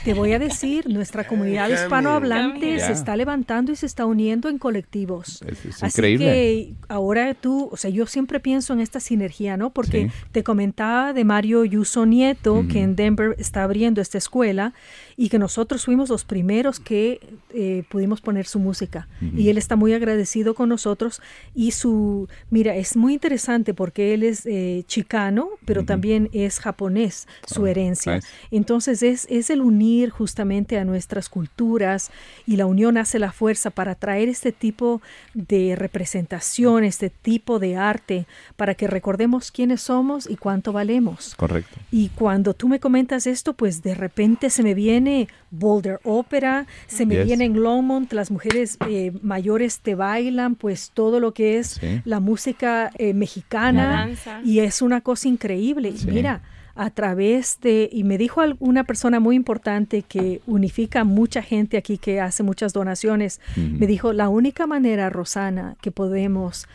te 0.04 0.14
voy 0.14 0.32
a 0.32 0.40
decir, 0.40 0.88
nuestra 0.88 1.28
comunidad 1.28 1.68
hispanohablante 1.68 2.80
se 2.80 2.90
está 2.92 3.14
levantando 3.16 3.70
y 3.70 3.76
se 3.76 3.86
está 3.86 4.04
uniendo 4.04 4.48
en 4.48 4.58
colectivos. 4.58 5.42
Es, 5.46 5.64
es 5.64 5.82
Así 5.82 5.98
increíble. 6.00 6.24
que 6.26 6.74
ahora 6.88 7.34
tú, 7.34 7.68
o 7.70 7.76
sea, 7.76 7.90
yo 7.90 8.06
siempre 8.06 8.40
pienso 8.40 8.72
en 8.72 8.80
esta 8.80 8.98
sinergia, 8.98 9.56
¿no? 9.56 9.70
Porque 9.70 10.08
Sí. 10.08 10.10
te 10.32 10.42
comentaba 10.42 11.12
de 11.12 11.24
Mario 11.24 11.64
Yuso 11.64 12.04
Nieto, 12.04 12.64
que 12.70 12.82
en 12.82 12.96
Denver 12.96 13.36
está 13.38 13.62
abriendo 13.62 14.00
esta 14.00 14.18
escuela 14.18 14.74
y 15.16 15.30
que 15.30 15.38
nosotros 15.38 15.84
fuimos 15.84 16.10
los 16.10 16.24
primeros 16.24 16.78
que 16.78 17.20
eh, 17.54 17.84
pudimos 17.88 18.20
poner 18.20 18.46
su 18.46 18.58
música. 18.58 19.08
Y 19.34 19.48
él 19.48 19.56
está 19.56 19.74
muy 19.74 19.94
agradecido 19.94 20.54
con 20.54 20.68
nosotros 20.68 21.22
y 21.54 21.70
su, 21.70 22.28
mira, 22.50 22.76
es 22.76 22.96
muy 22.96 23.14
interesante 23.14 23.72
porque 23.72 24.12
él 24.12 24.22
es 24.22 24.44
eh, 24.44 24.84
chicano, 24.86 25.48
pero 25.64 25.84
también 25.84 26.28
es 26.32 26.60
japonés, 26.60 27.26
su 27.46 27.62
Oh, 27.62 27.66
herencia. 27.66 28.20
Entonces 28.50 29.02
es, 29.02 29.26
es 29.30 29.48
el 29.48 29.62
unir 29.62 30.10
justamente 30.10 30.78
a 30.78 30.84
nuestras 30.84 31.30
culturas 31.30 32.10
y 32.46 32.56
la 32.56 32.66
unión 32.66 32.98
hace 32.98 33.18
la 33.18 33.32
fuerza 33.32 33.70
para 33.70 33.94
traer 33.94 34.28
este 34.28 34.52
tipo 34.52 35.00
de 35.32 35.76
representación, 35.76 36.84
este 36.84 37.08
tipo 37.08 37.58
de 37.58 37.76
arte, 37.76 38.26
para 38.56 38.74
que 38.74 38.86
recordemos 38.86 39.50
quiénes 39.50 39.80
somos 39.80 40.28
y 40.28 40.36
cuánto 40.36 40.72
valemos. 40.72 41.34
Correcto. 41.36 41.76
Y 41.90 42.10
cuando 42.10 42.52
tú 42.52 42.68
me 42.68 42.80
comentas 42.80 43.26
esto, 43.26 43.54
pues 43.54 43.82
de 43.82 43.94
repente 43.94 44.50
se 44.50 44.62
me 44.62 44.74
viene 44.74 45.05
Boulder 45.50 46.00
Opera, 46.04 46.66
se 46.86 47.06
me 47.06 47.14
Yes. 47.16 47.26
viene 47.26 47.44
en 47.46 47.62
Longmont, 47.62 48.12
las 48.12 48.30
mujeres 48.30 48.76
eh, 48.88 49.12
mayores 49.22 49.80
te 49.80 49.94
bailan, 49.94 50.54
pues 50.54 50.90
todo 50.92 51.20
lo 51.20 51.32
que 51.32 51.58
es 51.58 51.78
Sí. 51.80 52.00
la 52.04 52.20
música 52.20 52.90
eh, 52.98 53.14
mexicana. 53.14 54.08
Y 54.44 54.60
es 54.60 54.82
una 54.82 55.00
cosa 55.00 55.28
increíble. 55.28 55.90
Y 55.90 55.98
Sí. 55.98 56.10
Mira, 56.10 56.42
a 56.74 56.90
través 56.90 57.58
de, 57.62 57.88
y 57.90 58.04
me 58.04 58.18
dijo 58.18 58.42
una 58.58 58.84
persona 58.84 59.18
muy 59.18 59.34
importante 59.34 60.02
que 60.02 60.42
unifica 60.46 61.00
a 61.00 61.04
mucha 61.04 61.40
gente 61.42 61.78
aquí 61.78 61.96
que 61.96 62.20
hace 62.20 62.42
muchas 62.42 62.72
donaciones, 62.74 63.40
me 63.56 63.86
dijo, 63.86 64.12
la 64.12 64.28
única 64.28 64.66
manera, 64.66 65.08
Rosana, 65.08 65.76
que 65.80 65.90
podemos 65.90 66.66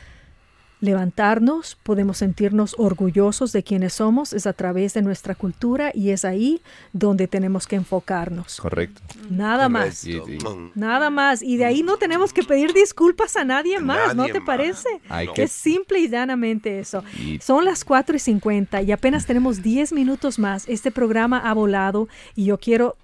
levantarnos, 0.81 1.77
podemos 1.83 2.17
sentirnos 2.17 2.75
orgullosos 2.77 3.51
de 3.53 3.63
quienes 3.63 3.93
somos, 3.93 4.33
es 4.33 4.45
a 4.47 4.53
través 4.53 4.93
de 4.93 5.01
nuestra 5.01 5.35
cultura 5.35 5.91
y 5.93 6.09
es 6.09 6.25
ahí 6.25 6.61
donde 6.91 7.27
tenemos 7.27 7.67
que 7.67 7.75
enfocarnos. 7.77 8.59
Correcto. 8.59 9.01
Nada 9.29 9.69
más. 9.69 10.05
Nada 10.75 11.09
más. 11.09 11.41
Y 11.41 11.57
de 11.57 11.65
ahí 11.65 11.83
no 11.83 11.97
tenemos 11.97 12.33
que 12.33 12.43
pedir 12.43 12.73
disculpas 12.73 13.37
a 13.37 13.45
nadie 13.45 13.79
más, 13.79 14.15
¿no 14.15 14.25
te 14.25 14.39
más. 14.39 14.45
parece? 14.45 14.89
No. 15.09 15.33
que- 15.33 15.43
Es 15.43 15.51
simple 15.51 15.99
y 15.99 16.09
llanamente 16.09 16.79
eso. 16.79 17.03
Y- 17.17 17.39
Son 17.39 17.63
las 17.63 17.85
4 17.85 18.15
y 18.15 18.19
50 18.19 18.81
y 18.81 18.91
apenas 18.91 19.25
tenemos 19.25 19.61
10 19.61 19.93
minutos 19.93 20.39
más. 20.39 20.67
Este 20.67 20.91
programa 20.91 21.37
ha 21.39 21.53
volado 21.53 22.07
y 22.35 22.45
yo 22.45 22.57
quiero 22.59 22.97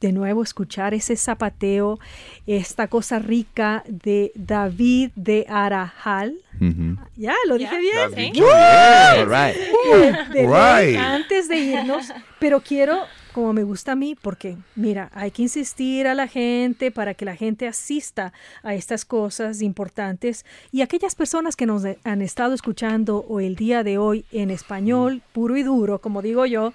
de 0.00 0.12
nuevo 0.12 0.42
escuchar 0.42 0.94
ese 0.94 1.16
zapateo, 1.16 1.98
esta 2.46 2.88
cosa 2.88 3.18
rica 3.18 3.82
de 3.88 4.32
David 4.34 5.10
de 5.16 5.46
Arajal. 5.48 6.34
Ya, 7.16 7.34
lo 7.46 7.56
dije 7.56 7.78
bien. 7.78 8.34
Sí. 8.34 8.40
de 10.32 10.46
Right. 10.46 10.98
antes 10.98 11.48
de 11.48 11.56
irnos, 11.56 12.12
pero 12.40 12.60
quiero, 12.60 13.02
como 13.32 13.52
me 13.52 13.62
gusta 13.62 13.92
a 13.92 13.94
mí, 13.96 14.16
porque 14.20 14.56
mira, 14.74 15.08
hay 15.14 15.30
que 15.30 15.42
insistir 15.42 16.08
a 16.08 16.14
la 16.14 16.26
gente 16.26 16.90
para 16.90 17.14
que 17.14 17.24
la 17.24 17.36
gente 17.36 17.68
asista 17.68 18.32
a 18.64 18.74
estas 18.74 19.04
cosas 19.04 19.62
importantes 19.62 20.44
y 20.72 20.82
aquellas 20.82 21.14
personas 21.14 21.54
que 21.54 21.66
nos 21.66 21.84
han 22.02 22.22
estado 22.22 22.54
escuchando 22.54 23.24
o 23.28 23.38
el 23.38 23.54
día 23.54 23.84
de 23.84 23.98
hoy 23.98 24.24
en 24.32 24.50
español 24.50 25.22
puro 25.32 25.56
y 25.56 25.62
duro, 25.62 26.00
como 26.00 26.22
digo 26.22 26.44
yo. 26.46 26.72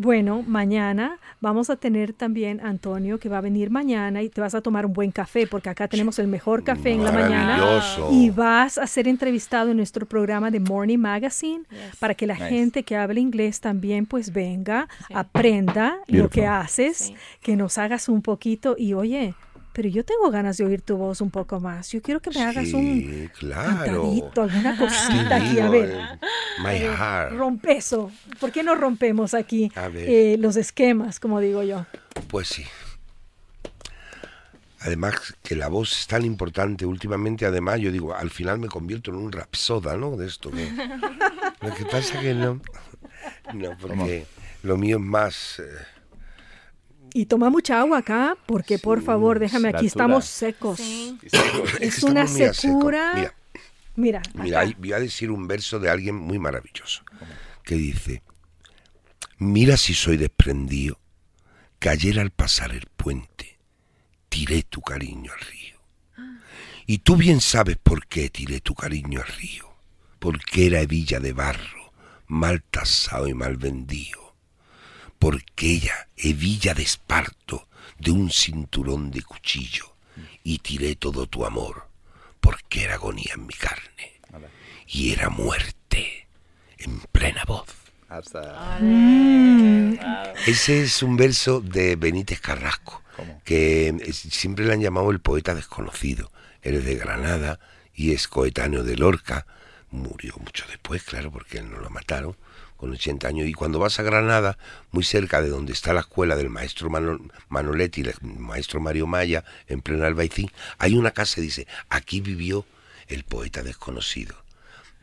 Bueno, 0.00 0.44
mañana 0.46 1.18
vamos 1.40 1.70
a 1.70 1.76
tener 1.76 2.12
también 2.12 2.60
a 2.60 2.68
Antonio 2.68 3.18
que 3.18 3.28
va 3.28 3.38
a 3.38 3.40
venir 3.40 3.68
mañana 3.68 4.22
y 4.22 4.28
te 4.28 4.40
vas 4.40 4.54
a 4.54 4.60
tomar 4.60 4.86
un 4.86 4.92
buen 4.92 5.10
café 5.10 5.48
porque 5.48 5.70
acá 5.70 5.88
tenemos 5.88 6.20
el 6.20 6.28
mejor 6.28 6.62
café 6.62 6.92
en 6.92 7.02
la 7.02 7.10
mañana. 7.10 7.56
Maravilloso. 7.56 8.08
Y 8.12 8.30
vas 8.30 8.78
a 8.78 8.86
ser 8.86 9.08
entrevistado 9.08 9.72
en 9.72 9.76
nuestro 9.76 10.06
programa 10.06 10.52
de 10.52 10.60
Morning 10.60 10.98
Magazine 10.98 11.64
Yes. 11.68 11.96
para 11.98 12.14
que 12.14 12.28
la 12.28 12.34
Nice. 12.34 12.48
gente 12.48 12.82
que 12.84 12.94
habla 12.94 13.18
inglés 13.18 13.60
también 13.60 14.06
pues 14.06 14.32
venga, 14.32 14.86
aprenda 15.12 15.96
lo 16.06 16.30
que 16.30 16.46
haces, 16.46 16.96
Sí. 16.98 17.14
que 17.42 17.56
nos 17.56 17.76
hagas 17.76 18.08
un 18.08 18.22
poquito 18.22 18.76
y 18.78 18.94
oye, 18.94 19.34
pero 19.78 19.90
yo 19.90 20.04
tengo 20.04 20.28
ganas 20.32 20.56
de 20.56 20.64
oír 20.64 20.82
tu 20.82 20.96
voz 20.96 21.20
un 21.20 21.30
poco 21.30 21.60
más. 21.60 21.92
Yo 21.92 22.02
quiero 22.02 22.18
que 22.18 22.30
me 22.30 22.42
hagas 22.42 22.72
un 22.72 22.98
Sí, 23.00 23.28
claro. 23.38 23.84
cantadito, 24.02 24.42
alguna 24.42 24.76
cosita 24.76 25.36
aquí, 25.36 25.60
a 25.60 25.68
ver. 25.70 25.88
eh, 25.90 26.18
My 26.60 26.78
heart. 26.78 27.32
Rompe 27.36 27.76
eso. 27.76 28.10
¿Por 28.40 28.50
qué 28.50 28.64
no 28.64 28.74
rompemos 28.74 29.34
aquí 29.34 29.70
A 29.76 29.86
ver. 29.86 30.08
eh, 30.10 30.36
los 30.36 30.56
esquemas, 30.56 31.20
como 31.20 31.38
digo 31.38 31.62
yo? 31.62 31.86
Pues 32.26 32.48
sí. 32.48 32.64
Además 34.80 35.14
que 35.44 35.54
la 35.54 35.68
voz 35.68 35.92
es 36.00 36.06
tan 36.08 36.24
importante 36.24 36.84
últimamente, 36.84 37.46
además 37.46 37.78
yo 37.78 37.92
digo, 37.92 38.12
al 38.16 38.30
final 38.30 38.58
me 38.58 38.66
convierto 38.66 39.12
en 39.12 39.18
un 39.18 39.30
rapsoda, 39.30 39.96
¿no? 39.96 40.16
De 40.16 40.26
esto. 40.26 40.50
Lo 41.60 41.72
que 41.72 41.84
pasa 41.84 42.20
que 42.20 42.34
no. 42.34 42.60
No, 43.54 43.76
porque 43.80 44.26
lo 44.64 44.76
mío 44.76 44.96
es 44.96 45.02
más... 45.04 45.60
eh, 45.60 45.64
Y 47.14 47.26
toma 47.26 47.50
mucha 47.50 47.80
agua 47.80 47.98
acá, 47.98 48.36
porque 48.46 48.78
por 48.78 49.02
favor, 49.02 49.38
déjame, 49.38 49.68
aquí 49.68 49.86
estamos 49.86 50.26
secos. 50.26 50.78
Sí. 50.78 51.18
es 51.22 51.32
Es 51.80 52.02
una 52.02 52.26
secura. 52.26 53.14
Mira, 53.14 53.34
Mira, 53.98 54.22
Mira, 54.34 54.60
ahí 54.60 54.76
voy 54.78 54.92
a 54.92 55.00
decir 55.00 55.28
un 55.28 55.48
verso 55.48 55.80
de 55.80 55.90
alguien 55.90 56.14
muy 56.14 56.38
maravilloso 56.38 57.02
que 57.64 57.74
dice, 57.74 58.22
mira 59.38 59.76
si 59.76 59.92
soy 59.92 60.16
desprendido, 60.16 61.00
que 61.80 61.88
ayer 61.88 62.20
al 62.20 62.30
pasar 62.30 62.70
el 62.70 62.86
puente 62.96 63.58
tiré 64.28 64.62
tu 64.62 64.82
cariño 64.82 65.32
al 65.32 65.40
río. 65.40 65.78
Y 66.86 66.98
tú 66.98 67.16
bien 67.16 67.40
sabes 67.40 67.76
por 67.76 68.06
qué 68.06 68.30
tiré 68.30 68.60
tu 68.60 68.74
cariño 68.74 69.20
al 69.20 69.26
río, 69.26 69.68
porque 70.20 70.68
era 70.68 70.80
hebilla 70.80 71.18
de 71.18 71.32
barro, 71.32 71.92
mal 72.28 72.62
tasado 72.62 73.26
y 73.26 73.34
mal 73.34 73.56
vendido, 73.56 74.27
porque 75.18 75.70
ella, 75.72 76.08
hebilla 76.16 76.74
de 76.74 76.82
esparto, 76.82 77.68
de 77.98 78.10
un 78.10 78.30
cinturón 78.30 79.10
de 79.10 79.22
cuchillo, 79.22 79.94
y 80.44 80.58
tiré 80.58 80.96
todo 80.96 81.26
tu 81.26 81.44
amor, 81.44 81.88
porque 82.40 82.84
era 82.84 82.94
agonía 82.94 83.32
en 83.34 83.46
mi 83.46 83.54
carne, 83.54 84.20
y 84.86 85.12
era 85.12 85.28
muerte 85.28 86.28
en 86.78 87.00
plena 87.12 87.42
voz. 87.46 87.66
Hasta... 88.08 88.78
Ese 90.46 90.82
es 90.82 91.02
un 91.02 91.16
verso 91.16 91.60
de 91.60 91.96
Benítez 91.96 92.40
Carrasco, 92.40 93.02
¿Cómo? 93.16 93.42
que 93.44 93.88
es- 94.06 94.16
siempre 94.16 94.64
le 94.64 94.72
han 94.72 94.80
llamado 94.80 95.10
el 95.10 95.20
poeta 95.20 95.54
desconocido. 95.54 96.30
Él 96.62 96.76
es 96.76 96.84
de 96.84 96.94
Granada 96.96 97.60
y 97.94 98.12
es 98.12 98.28
coetáneo 98.28 98.82
de 98.84 98.96
Lorca. 98.96 99.46
Murió 99.90 100.34
mucho 100.38 100.64
después, 100.68 101.02
claro, 101.02 101.30
porque 101.30 101.58
él 101.58 101.70
no 101.70 101.78
lo 101.78 101.90
mataron 101.90 102.36
con 102.78 102.90
80 102.92 103.28
años. 103.28 103.46
Y 103.46 103.52
cuando 103.52 103.78
vas 103.78 103.98
a 104.00 104.02
Granada, 104.02 104.56
muy 104.92 105.04
cerca 105.04 105.42
de 105.42 105.50
donde 105.50 105.74
está 105.74 105.92
la 105.92 106.00
escuela 106.00 106.34
del 106.36 106.48
maestro 106.48 106.88
Mano- 106.88 107.20
Manoletti, 107.50 108.00
el 108.00 108.14
maestro 108.22 108.80
Mario 108.80 109.06
Maya, 109.06 109.44
en 109.66 109.82
pleno 109.82 110.06
Albaicín, 110.06 110.50
hay 110.78 110.94
una 110.94 111.10
casa 111.10 111.40
y 111.40 111.42
dice, 111.44 111.66
aquí 111.90 112.22
vivió 112.22 112.64
el 113.08 113.24
poeta 113.24 113.62
desconocido. 113.62 114.34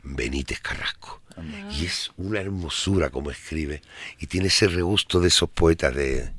Benítez 0.02 0.60
Carrasco. 0.60 1.20
Y 1.70 1.84
es 1.84 2.12
una 2.16 2.40
hermosura 2.40 3.10
como 3.10 3.30
escribe. 3.30 3.82
Y 4.18 4.26
tiene 4.26 4.46
ese 4.48 4.68
regusto 4.68 5.20
de 5.20 5.28
esos 5.28 5.50
poetas 5.50 5.94
de, 5.94 6.32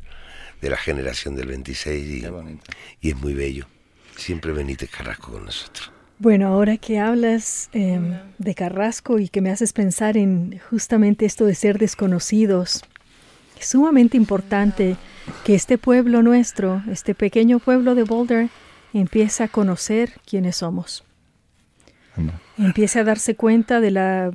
de 0.62 0.70
la 0.70 0.78
generación 0.78 1.36
del 1.36 1.48
26 1.48 2.22
Qué 2.24 2.30
bonito. 2.30 2.64
y, 3.02 3.08
y 3.10 3.12
es 3.12 3.18
muy 3.18 3.34
bello. 3.36 3.68
Siempre 4.16 4.52
Benítez 4.54 4.90
Carrasco 4.90 5.34
con 5.34 5.46
nosotros. 5.46 5.92
Bueno, 6.20 6.48
ahora 6.48 6.78
que 6.78 7.00
hablas 7.00 7.70
eh, 7.74 8.00
de 8.40 8.56
Carrasco 8.56 9.20
y 9.20 9.30
que 9.30 9.42
me 9.42 9.52
haces 9.52 9.72
pensar 9.72 10.18
en 10.18 10.60
justamente 10.70 11.26
esto 11.26 11.46
de 11.46 11.54
ser 11.54 11.78
desconocidos, 11.78 12.84
es 13.60 13.68
sumamente 13.68 14.18
importante 14.18 14.96
que 15.46 15.54
este 15.54 15.78
pueblo 15.78 16.24
nuestro, 16.24 16.82
este 16.92 17.14
pequeño 17.14 17.60
pueblo 17.60 17.94
de 17.94 18.04
Boulder, 18.04 18.50
empiece 18.94 19.44
a 19.44 19.48
conocer 19.48 20.14
quiénes 20.26 20.58
somos. 20.58 21.04
Empiece 22.58 23.00
a 23.00 23.04
darse 23.04 23.36
cuenta 23.36 23.80
de 23.80 23.92
la 23.92 24.32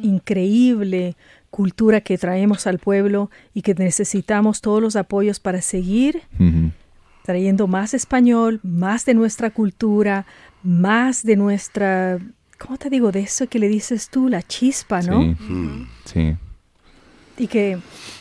increíble 0.00 1.16
cultura 1.50 2.02
que 2.02 2.18
traemos 2.18 2.68
al 2.68 2.78
pueblo 2.78 3.30
y 3.52 3.62
que 3.62 3.74
necesitamos 3.74 4.60
todos 4.60 4.80
los 4.80 4.94
apoyos 4.94 5.40
para 5.40 5.60
seguir 5.60 6.22
trayendo 7.26 7.66
más 7.66 7.92
español, 7.92 8.60
más 8.62 9.04
de 9.04 9.14
nuestra 9.14 9.50
cultura, 9.50 10.26
más 10.66 11.22
de 11.22 11.36
nuestra, 11.36 12.18
¿cómo 12.58 12.76
te 12.76 12.90
digo? 12.90 13.12
De 13.12 13.20
eso 13.20 13.46
que 13.46 13.58
le 13.60 13.68
dices 13.68 14.08
tú, 14.10 14.28
la 14.28 14.42
chispa, 14.42 15.00
¿no? 15.02 15.22
Sí, 15.22 15.36
Mm. 15.52 15.88
sí. 16.04 16.36
Y 17.38 17.46
que 17.46 17.78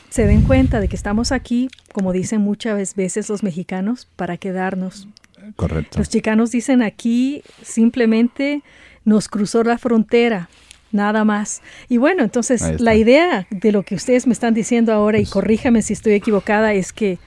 se 0.10 0.26
den 0.28 0.42
cuenta 0.44 0.80
de 0.80 0.88
que 0.88 0.96
estamos 0.96 1.32
aquí, 1.32 1.70
como 1.94 2.12
dicen 2.14 2.42
muchas 2.42 2.96
veces 2.96 3.30
los 3.30 3.44
mexicanos, 3.44 4.08
para 4.16 4.38
quedarnos. 4.38 5.08
correcto. 5.56 6.00
Los 6.00 6.10
chicanos 6.10 6.50
dicen 6.52 6.82
aquí 6.82 7.44
simplemente 7.62 8.64
nos 9.04 9.28
cruzó 9.30 9.64
la 9.64 9.78
frontera, 9.78 10.50
nada 10.92 11.24
más. 11.24 11.62
Y 11.88 11.98
bueno, 11.98 12.24
entonces 12.24 12.82
la 12.82 12.96
idea 12.96 13.46
de 13.52 13.72
lo 13.72 13.84
que 13.84 13.94
ustedes 13.96 14.26
me 14.26 14.34
están 14.34 14.54
diciendo 14.56 14.92
ahora, 14.92 15.20
y 15.20 15.22
Pues- 15.22 15.30
corríjame 15.34 15.82
si 15.84 15.94
estoy 15.94 16.14
equivocada, 16.14 16.74
es 16.74 16.92
que 16.94 17.20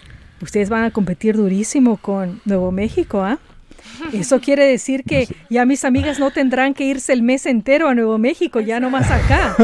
ustedes 0.43 0.69
van 0.69 0.83
a 0.85 0.91
competir 0.91 1.37
durísimo 1.37 1.97
con 1.97 2.41
Nuevo 2.45 2.73
México, 2.73 3.23
¿ah? 3.23 3.39
Eso 4.13 4.41
quiere 4.41 4.65
decir 4.67 5.05
que 5.05 5.29
ya 5.51 5.65
mis 5.67 5.85
amigas 5.85 6.19
no 6.19 6.31
tendrán 6.31 6.75
que 6.75 6.85
irse 6.85 7.13
el 7.13 7.23
mes 7.23 7.47
entero 7.47 7.89
a 7.89 7.95
Nuevo 7.95 8.19
México, 8.19 8.61
ya 8.61 8.81
nomás 8.81 9.11
acá. 9.11 9.55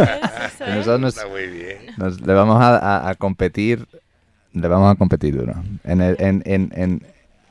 Eso 0.47 0.65
Y 0.67 0.71
es. 0.71 0.77
nosotros 0.77 1.01
nos- 1.01 1.17
Está 1.17 1.29
muy 1.29 1.47
bien. 1.47 1.79
nos- 1.97 2.21
le 2.21 2.33
vamos 2.35 2.61
a, 2.61 2.77
a- 2.79 3.09
a 3.11 3.15
competir, 3.15 3.87
le 4.53 4.69
vamos 4.69 4.93
a 4.93 4.97
competir 4.97 5.37
duro. 5.37 5.55
En 5.85 6.01
el- 6.01 6.17
en- 6.19 6.43
en- 6.47 6.73
en- 6.75 7.03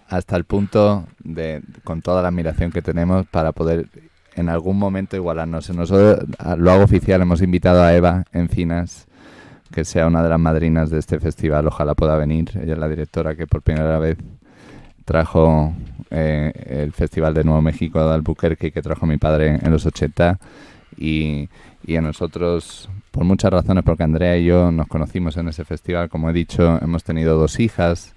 hasta 0.10 0.36
el 0.36 0.44
punto 0.44 1.06
de, 1.24 1.62
con 1.84 2.02
toda 2.02 2.22
la 2.22 2.28
admiración 2.28 2.72
que 2.72 2.82
tenemos 2.82 3.26
para 3.28 3.52
poder 3.52 3.88
en 4.36 4.50
algún 4.50 4.78
momento 4.78 5.16
igualarnos. 5.16 5.70
Nosotros 5.72 6.26
lo 6.58 6.72
hago 6.72 6.84
oficial, 6.84 7.22
hemos 7.22 7.42
invitado 7.42 7.82
a 7.84 7.94
Eva 7.96 8.26
Encinas, 8.34 9.06
que 9.72 9.86
sea 9.86 10.06
una 10.08 10.22
de 10.22 10.30
las 10.30 10.40
madrinas 10.40 10.90
de 10.92 11.00
este 11.00 11.20
festival, 11.20 11.66
ojalá 11.68 11.96
pueda 11.96 12.16
venir. 12.16 12.50
Ella 12.62 12.74
es 12.74 12.80
la 12.80 12.88
directora 12.90 13.36
que 13.36 13.48
por 13.48 13.62
primera 13.64 13.98
vez 13.98 14.18
trajo 15.06 15.74
eh, 16.10 16.52
el 16.84 16.92
Festival 16.94 17.34
de 17.34 17.44
Nuevo 17.44 17.62
México 17.62 18.06
de 18.06 18.14
Albuquerque 18.14 18.72
que 18.72 18.82
trajo 18.82 19.06
mi 19.06 19.18
padre 19.18 19.60
en 19.62 19.72
los 19.72 19.86
80 19.86 20.40
y, 20.98 21.50
y 21.86 21.96
a 21.96 22.02
nosotros 22.02 22.90
por 23.12 23.24
muchas 23.24 23.52
razones 23.52 23.84
porque 23.84 24.04
Andrea 24.04 24.38
y 24.38 24.46
yo 24.46 24.72
nos 24.72 24.88
conocimos 24.88 25.38
en 25.38 25.48
ese 25.48 25.66
festival 25.66 26.10
como 26.10 26.30
he 26.30 26.34
dicho 26.34 26.80
hemos 26.82 27.04
tenido 27.04 27.38
dos 27.38 27.60
hijas 27.60 28.16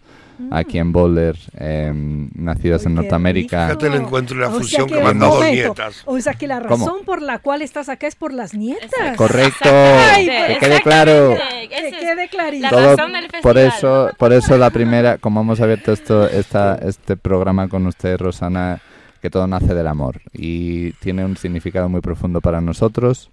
aquí 0.51 0.79
en 0.79 0.93
Boulder 0.93 1.37
em, 1.59 2.29
nacidas 2.35 2.85
en 2.87 2.95
Norteamérica 2.95 3.67
Fíjate 3.69 3.87
el 3.87 3.95
encuentro 3.95 4.37
y 4.37 4.41
la 4.41 4.49
O 4.49 4.51
sea 4.53 4.61
fusión 4.61 4.87
que 4.87 4.95
que- 4.95 5.01
dado 5.01 5.15
dos 5.37 5.45
nietas. 5.51 6.03
O 6.05 6.21
sea 6.21 6.35
que 6.35 6.47
la 6.47 6.61
¿Cómo? 6.63 6.87
razón 6.87 7.05
por 7.05 7.23
la 7.23 7.39
cual 7.39 7.63
estás 7.63 7.89
acá 7.89 8.07
es 8.07 8.15
por 8.15 8.33
las 8.33 8.55
nietas. 8.55 9.17
correcto 9.17 9.69
Ay, 9.71 10.27
que 10.27 10.43
pues, 10.47 10.59
quede 10.59 10.81
claro 10.83 11.37
Que 11.69 11.91
quede 11.99 12.29
clarito. 12.29 12.63
la 12.63 12.71
Todo- 12.71 12.97
razón 12.97 13.13
del 13.13 13.27
por 13.29 13.55
festival. 13.55 13.57
eso 13.79 14.11
por 14.19 14.33
eso 14.33 14.57
la 14.59 14.71
primera 14.71 15.19
como 15.19 15.41
hemos 15.41 15.61
abierto 15.61 15.93
esto 15.93 16.29
esta, 16.29 16.77
este 16.77 17.17
programa 17.17 17.69
con 17.69 17.87
usted 17.87 18.19
Rosana 18.19 18.81
que 19.23 19.31
todo 19.31 19.47
nace 19.47 19.75
del 19.75 19.87
amor 19.87 20.21
y 20.33 20.93
tiene 20.95 21.25
un 21.25 21.37
significado 21.37 21.89
muy 21.89 22.01
profundo 22.01 22.41
para 22.41 22.61
nosotros 22.61 23.31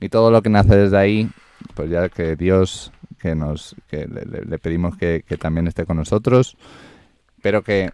y 0.00 0.08
todo 0.08 0.30
lo 0.30 0.42
que 0.42 0.48
nace 0.48 0.76
desde 0.76 0.96
ahí 0.96 1.28
pues 1.74 1.90
ya 1.90 2.08
que 2.08 2.34
Dios 2.36 2.92
que 3.18 3.34
nos 3.34 3.76
que 3.88 4.06
le, 4.06 4.58
pedimos 4.58 4.96
que, 4.96 5.24
que 5.26 5.36
también 5.36 5.66
esté 5.66 5.84
con 5.84 5.96
nosotros 5.96 6.56
pero 7.42 7.62
que 7.62 7.90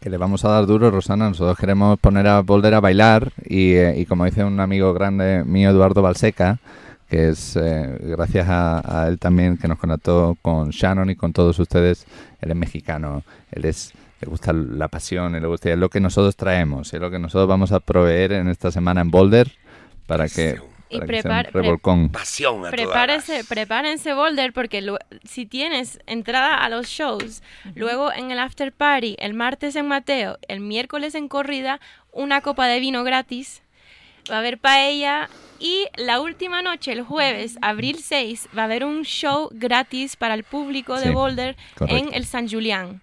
que 0.00 0.08
le 0.08 0.16
vamos 0.16 0.46
a 0.46 0.48
dar 0.48 0.64
duro, 0.64 0.90
Rosana. 0.90 1.28
Nosotros 1.28 1.58
queremos 1.58 1.98
poner 1.98 2.26
a 2.26 2.40
Boulder 2.40 2.72
a 2.72 2.80
bailar 2.80 3.32
y, 3.44 3.74
eh, 3.74 3.98
y 3.98 4.06
como 4.06 4.24
dice 4.24 4.42
un 4.44 4.58
amigo 4.58 4.94
grande 4.94 5.44
mío, 5.44 5.68
Eduardo 5.68 6.00
Balseca, 6.00 6.58
que 7.06 7.28
es 7.28 7.54
eh, 7.56 7.98
gracias 8.00 8.48
a, 8.48 9.02
a 9.02 9.08
él 9.08 9.18
también 9.18 9.58
que 9.58 9.68
nos 9.68 9.78
conectó 9.78 10.38
con 10.40 10.70
Shannon 10.70 11.10
y 11.10 11.16
con 11.16 11.34
todos 11.34 11.58
ustedes, 11.58 12.06
él 12.40 12.50
es 12.50 12.56
mexicano, 12.56 13.24
él 13.52 13.66
es 13.66 13.92
le 14.20 14.28
gusta 14.28 14.52
la 14.52 14.88
pasión, 14.88 15.32
le 15.32 15.46
gusta, 15.46 15.70
es 15.70 15.78
lo 15.78 15.88
que 15.88 16.00
nosotros 16.00 16.36
traemos, 16.36 16.92
es 16.92 17.00
lo 17.00 17.10
que 17.10 17.18
nosotros 17.18 17.48
vamos 17.48 17.72
a 17.72 17.80
proveer 17.80 18.32
en 18.32 18.48
esta 18.48 18.70
semana 18.70 19.00
en 19.00 19.10
Boulder 19.10 19.50
para 20.06 20.28
que, 20.28 20.60
para 20.98 21.42
pre- 21.44 21.62
revolcón. 21.62 22.10
Pasión 22.10 22.56
a 22.58 22.70
todas 22.70 22.72
Prepárese, 22.72 23.38
las- 23.38 23.46
prepárense 23.46 24.12
Boulder 24.14 24.52
porque 24.52 24.86
si 25.24 25.46
tienes 25.46 26.00
entrada 26.06 26.56
a 26.56 26.68
los 26.68 26.86
shows, 26.88 27.42
luego 27.74 28.12
en 28.12 28.30
el 28.30 28.38
after 28.38 28.72
party, 28.72 29.16
el 29.18 29.34
martes 29.34 29.76
en 29.76 29.86
Mateo, 29.86 30.38
el 30.48 30.60
miércoles 30.60 31.14
en 31.14 31.28
corrida, 31.28 31.80
una 32.12 32.40
copa 32.40 32.66
de 32.66 32.80
vino 32.80 33.04
gratis, 33.04 33.62
va 34.30 34.36
a 34.36 34.38
haber 34.40 34.58
paella 34.58 35.28
y 35.58 35.86
la 35.96 36.20
última 36.20 36.62
noche, 36.62 36.92
el 36.92 37.02
jueves, 37.02 37.56
abril 37.62 37.98
6, 38.02 38.48
va 38.56 38.62
a 38.62 38.64
haber 38.64 38.84
un 38.84 39.02
show 39.04 39.48
gratis 39.52 40.16
para 40.16 40.34
el 40.34 40.44
público 40.44 40.96
de 40.98 41.08
Sí, 41.08 41.10
Boulder 41.12 41.56
correcto. 41.76 42.08
en 42.08 42.14
el 42.14 42.24
San 42.26 42.48
Julián. 42.48 43.00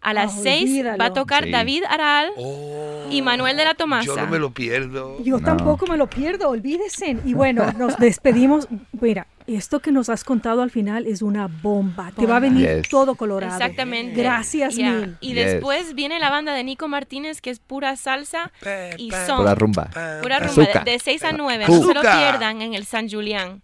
A 0.00 0.14
las 0.14 0.32
Ah, 0.32 0.40
6 0.44 0.64
va 0.64 0.70
olvídalo. 0.92 1.04
a 1.04 1.12
tocar 1.12 1.44
Sí. 1.44 1.50
David 1.50 1.82
Aral 1.88 2.30
Oh, 2.36 3.08
y 3.10 3.20
Manuel 3.20 3.56
de 3.56 3.64
la 3.64 3.74
Tomasa. 3.74 4.06
Yo 4.06 4.16
no 4.16 4.28
me 4.28 4.38
lo 4.38 4.50
pierdo. 4.52 5.20
Yo 5.24 5.38
No. 5.38 5.44
tampoco 5.44 5.86
me 5.88 5.96
lo 5.96 6.08
pierdo, 6.08 6.48
olvídese. 6.50 7.16
Y 7.24 7.34
bueno, 7.34 7.64
nos 7.76 7.96
despedimos. 7.98 8.68
Mira, 8.92 9.26
esto 9.48 9.80
que 9.80 9.90
nos 9.90 10.08
has 10.08 10.22
contado 10.22 10.62
al 10.62 10.70
final 10.70 11.06
es 11.08 11.20
una 11.20 11.48
bomba. 11.48 12.12
Te 12.16 12.26
va 12.26 12.36
a 12.36 12.40
venir 12.40 12.68
Yes. 12.68 12.88
todo 12.88 13.16
colorado. 13.16 13.52
Exactamente. 13.54 14.22
Gracias 14.22 14.76
mil. 14.76 15.16
Y 15.20 15.34
Yes. 15.34 15.46
después 15.54 15.94
viene 15.96 16.20
la 16.20 16.30
banda 16.30 16.52
de 16.54 16.62
Nico 16.62 16.86
Martínez, 16.86 17.40
que 17.40 17.50
es 17.50 17.58
pura 17.58 17.96
salsa 17.96 18.52
y 18.98 19.10
son 19.26 19.38
Pura 19.38 19.54
rumba. 19.56 19.90
pura 20.22 20.38
rumba 20.38 20.62
Azúcar. 20.62 20.84
de, 20.84 21.00
6 21.00 21.24
a 21.24 21.32
9. 21.32 21.64
No 21.68 21.82
se 21.82 21.94
lo 21.94 22.00
pierdan 22.02 22.62
en 22.62 22.74
el 22.74 22.84
San 22.84 23.08
Julián. 23.10 23.62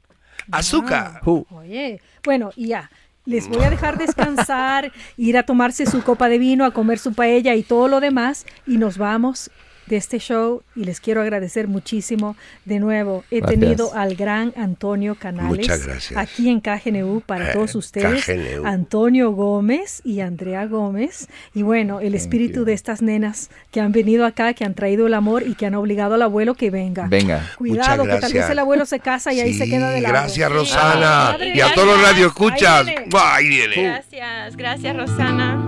Azúcar. 0.50 1.20
Uh, 1.24 1.44
Oye, 1.50 2.00
bueno, 2.24 2.50
y 2.56 2.68
ya. 2.68 2.90
Les 3.26 3.48
voy 3.48 3.62
a 3.64 3.70
dejar 3.70 3.96
descansar, 3.96 4.92
ir 5.16 5.38
a 5.38 5.44
tomarse 5.44 5.86
su 5.86 6.02
copa 6.02 6.28
de 6.28 6.36
vino, 6.36 6.66
a 6.66 6.72
comer 6.72 6.98
su 6.98 7.14
paella 7.14 7.54
y 7.54 7.62
todo 7.62 7.88
lo 7.88 8.00
demás. 8.00 8.44
Y 8.66 8.76
nos 8.76 8.98
vamos 8.98 9.50
de 9.86 9.96
este 9.96 10.18
show 10.18 10.62
y 10.74 10.84
les 10.84 11.00
quiero 11.00 11.20
agradecer 11.20 11.68
muchísimo 11.68 12.36
de 12.64 12.80
nuevo. 12.80 13.24
He 13.30 13.40
Gracias. 13.40 13.60
tenido 13.60 13.94
al 13.94 14.14
gran 14.16 14.52
Antonio 14.56 15.14
Canales 15.14 15.68
aquí 16.16 16.48
en 16.48 16.60
KGNU 16.60 17.20
para 17.24 17.50
Eh, 17.50 17.52
todos 17.52 17.74
ustedes. 17.74 18.24
KGNU. 18.24 18.66
Antonio 18.66 19.32
Gómez 19.32 20.00
y 20.04 20.20
Andrea 20.20 20.66
Gómez. 20.66 21.28
Y 21.54 21.62
bueno, 21.62 22.00
el 22.00 22.14
espíritu 22.14 22.60
you. 22.60 22.64
de 22.64 22.72
estas 22.72 23.02
nenas 23.02 23.50
que 23.70 23.80
han 23.80 23.92
venido 23.92 24.24
acá, 24.26 24.54
que 24.54 24.64
han 24.64 24.74
traído 24.74 25.06
el 25.06 25.14
amor 25.14 25.42
y 25.46 25.54
que 25.54 25.66
han 25.66 25.74
obligado 25.74 26.14
al 26.14 26.22
abuelo 26.22 26.54
que 26.54 26.70
venga. 26.70 27.06
venga. 27.08 27.50
Cuidado, 27.58 28.04
que 28.04 28.16
tal 28.16 28.32
vez 28.32 28.48
el 28.50 28.58
abuelo 28.58 28.86
se 28.86 29.00
casa 29.00 29.32
y 29.32 29.40
ahí 29.40 29.54
se 29.54 29.68
queda 29.68 29.90
de 29.90 30.00
lado. 30.00 30.14
Gracias. 30.14 30.50
Rosana. 30.50 31.36
Y 31.54 31.60
a 31.60 31.74
todos 31.74 31.88
los 31.88 32.02
radioescuchas. 32.02 32.86
Ahí 32.86 32.94
viene. 32.94 33.06
¡Buah, 33.10 33.34
Ahí 33.34 33.48
viene. 33.48 33.82
Gracias, 33.82 34.56
gracias 34.56 34.96
Rosana. 34.96 35.58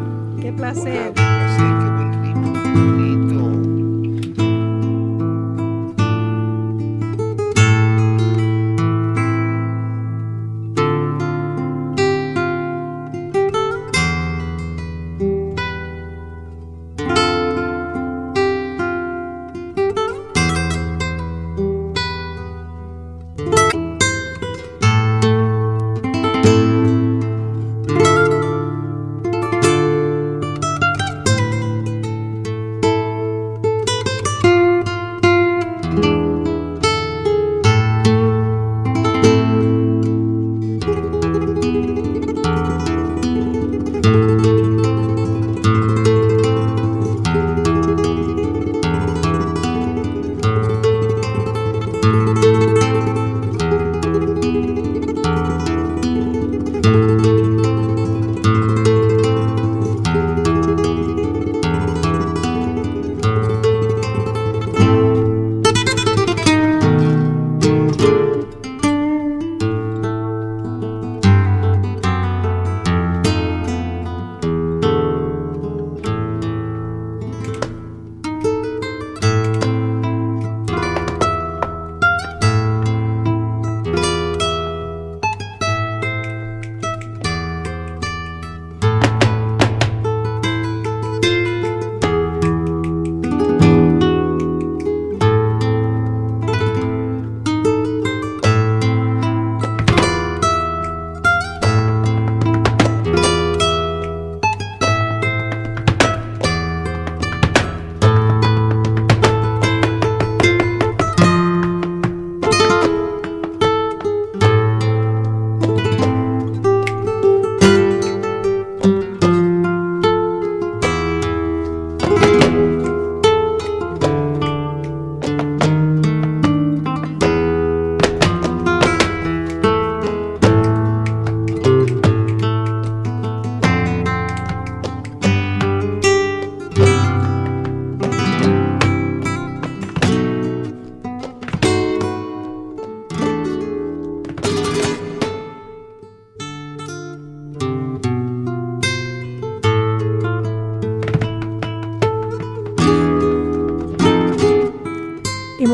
Qué 0.40 0.52
placer. 0.52 1.12
Qué 1.14 2.05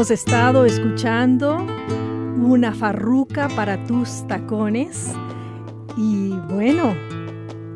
Hemos 0.02 0.10
estado 0.10 0.64
escuchando 0.64 1.64
una 2.36 2.74
farruca 2.74 3.46
para 3.54 3.84
tus 3.84 4.26
tacones 4.26 5.12
y 5.96 6.30
bueno, 6.50 6.96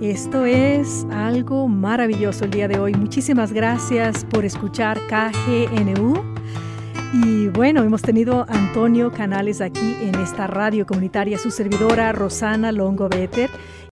esto 0.01 0.45
es 0.45 1.07
algo 1.13 1.69
maravilloso 1.69 2.47
el 2.47 2.51
día 2.51 2.67
de 2.67 2.81
hoy. 2.81 2.95
Muchísimas 2.95 3.53
gracias 3.53 4.25
por 4.25 4.45
escuchar 4.45 4.99
KGNU. 5.07 6.15
Y 7.13 7.47
bueno, 7.47 7.85
hemos 7.85 8.03
tenido 8.03 8.41
a 8.41 8.53
Antonio 8.53 9.13
Canales 9.13 9.61
aquí 9.61 9.95
en 10.01 10.17
esta 10.17 10.49
radio 10.49 10.85
comunitaria, 10.85 11.39
su 11.39 11.53
servidora 11.53 12.11
Rosana 12.11 12.73
Longo 12.73 13.09
Better. 13.09 13.51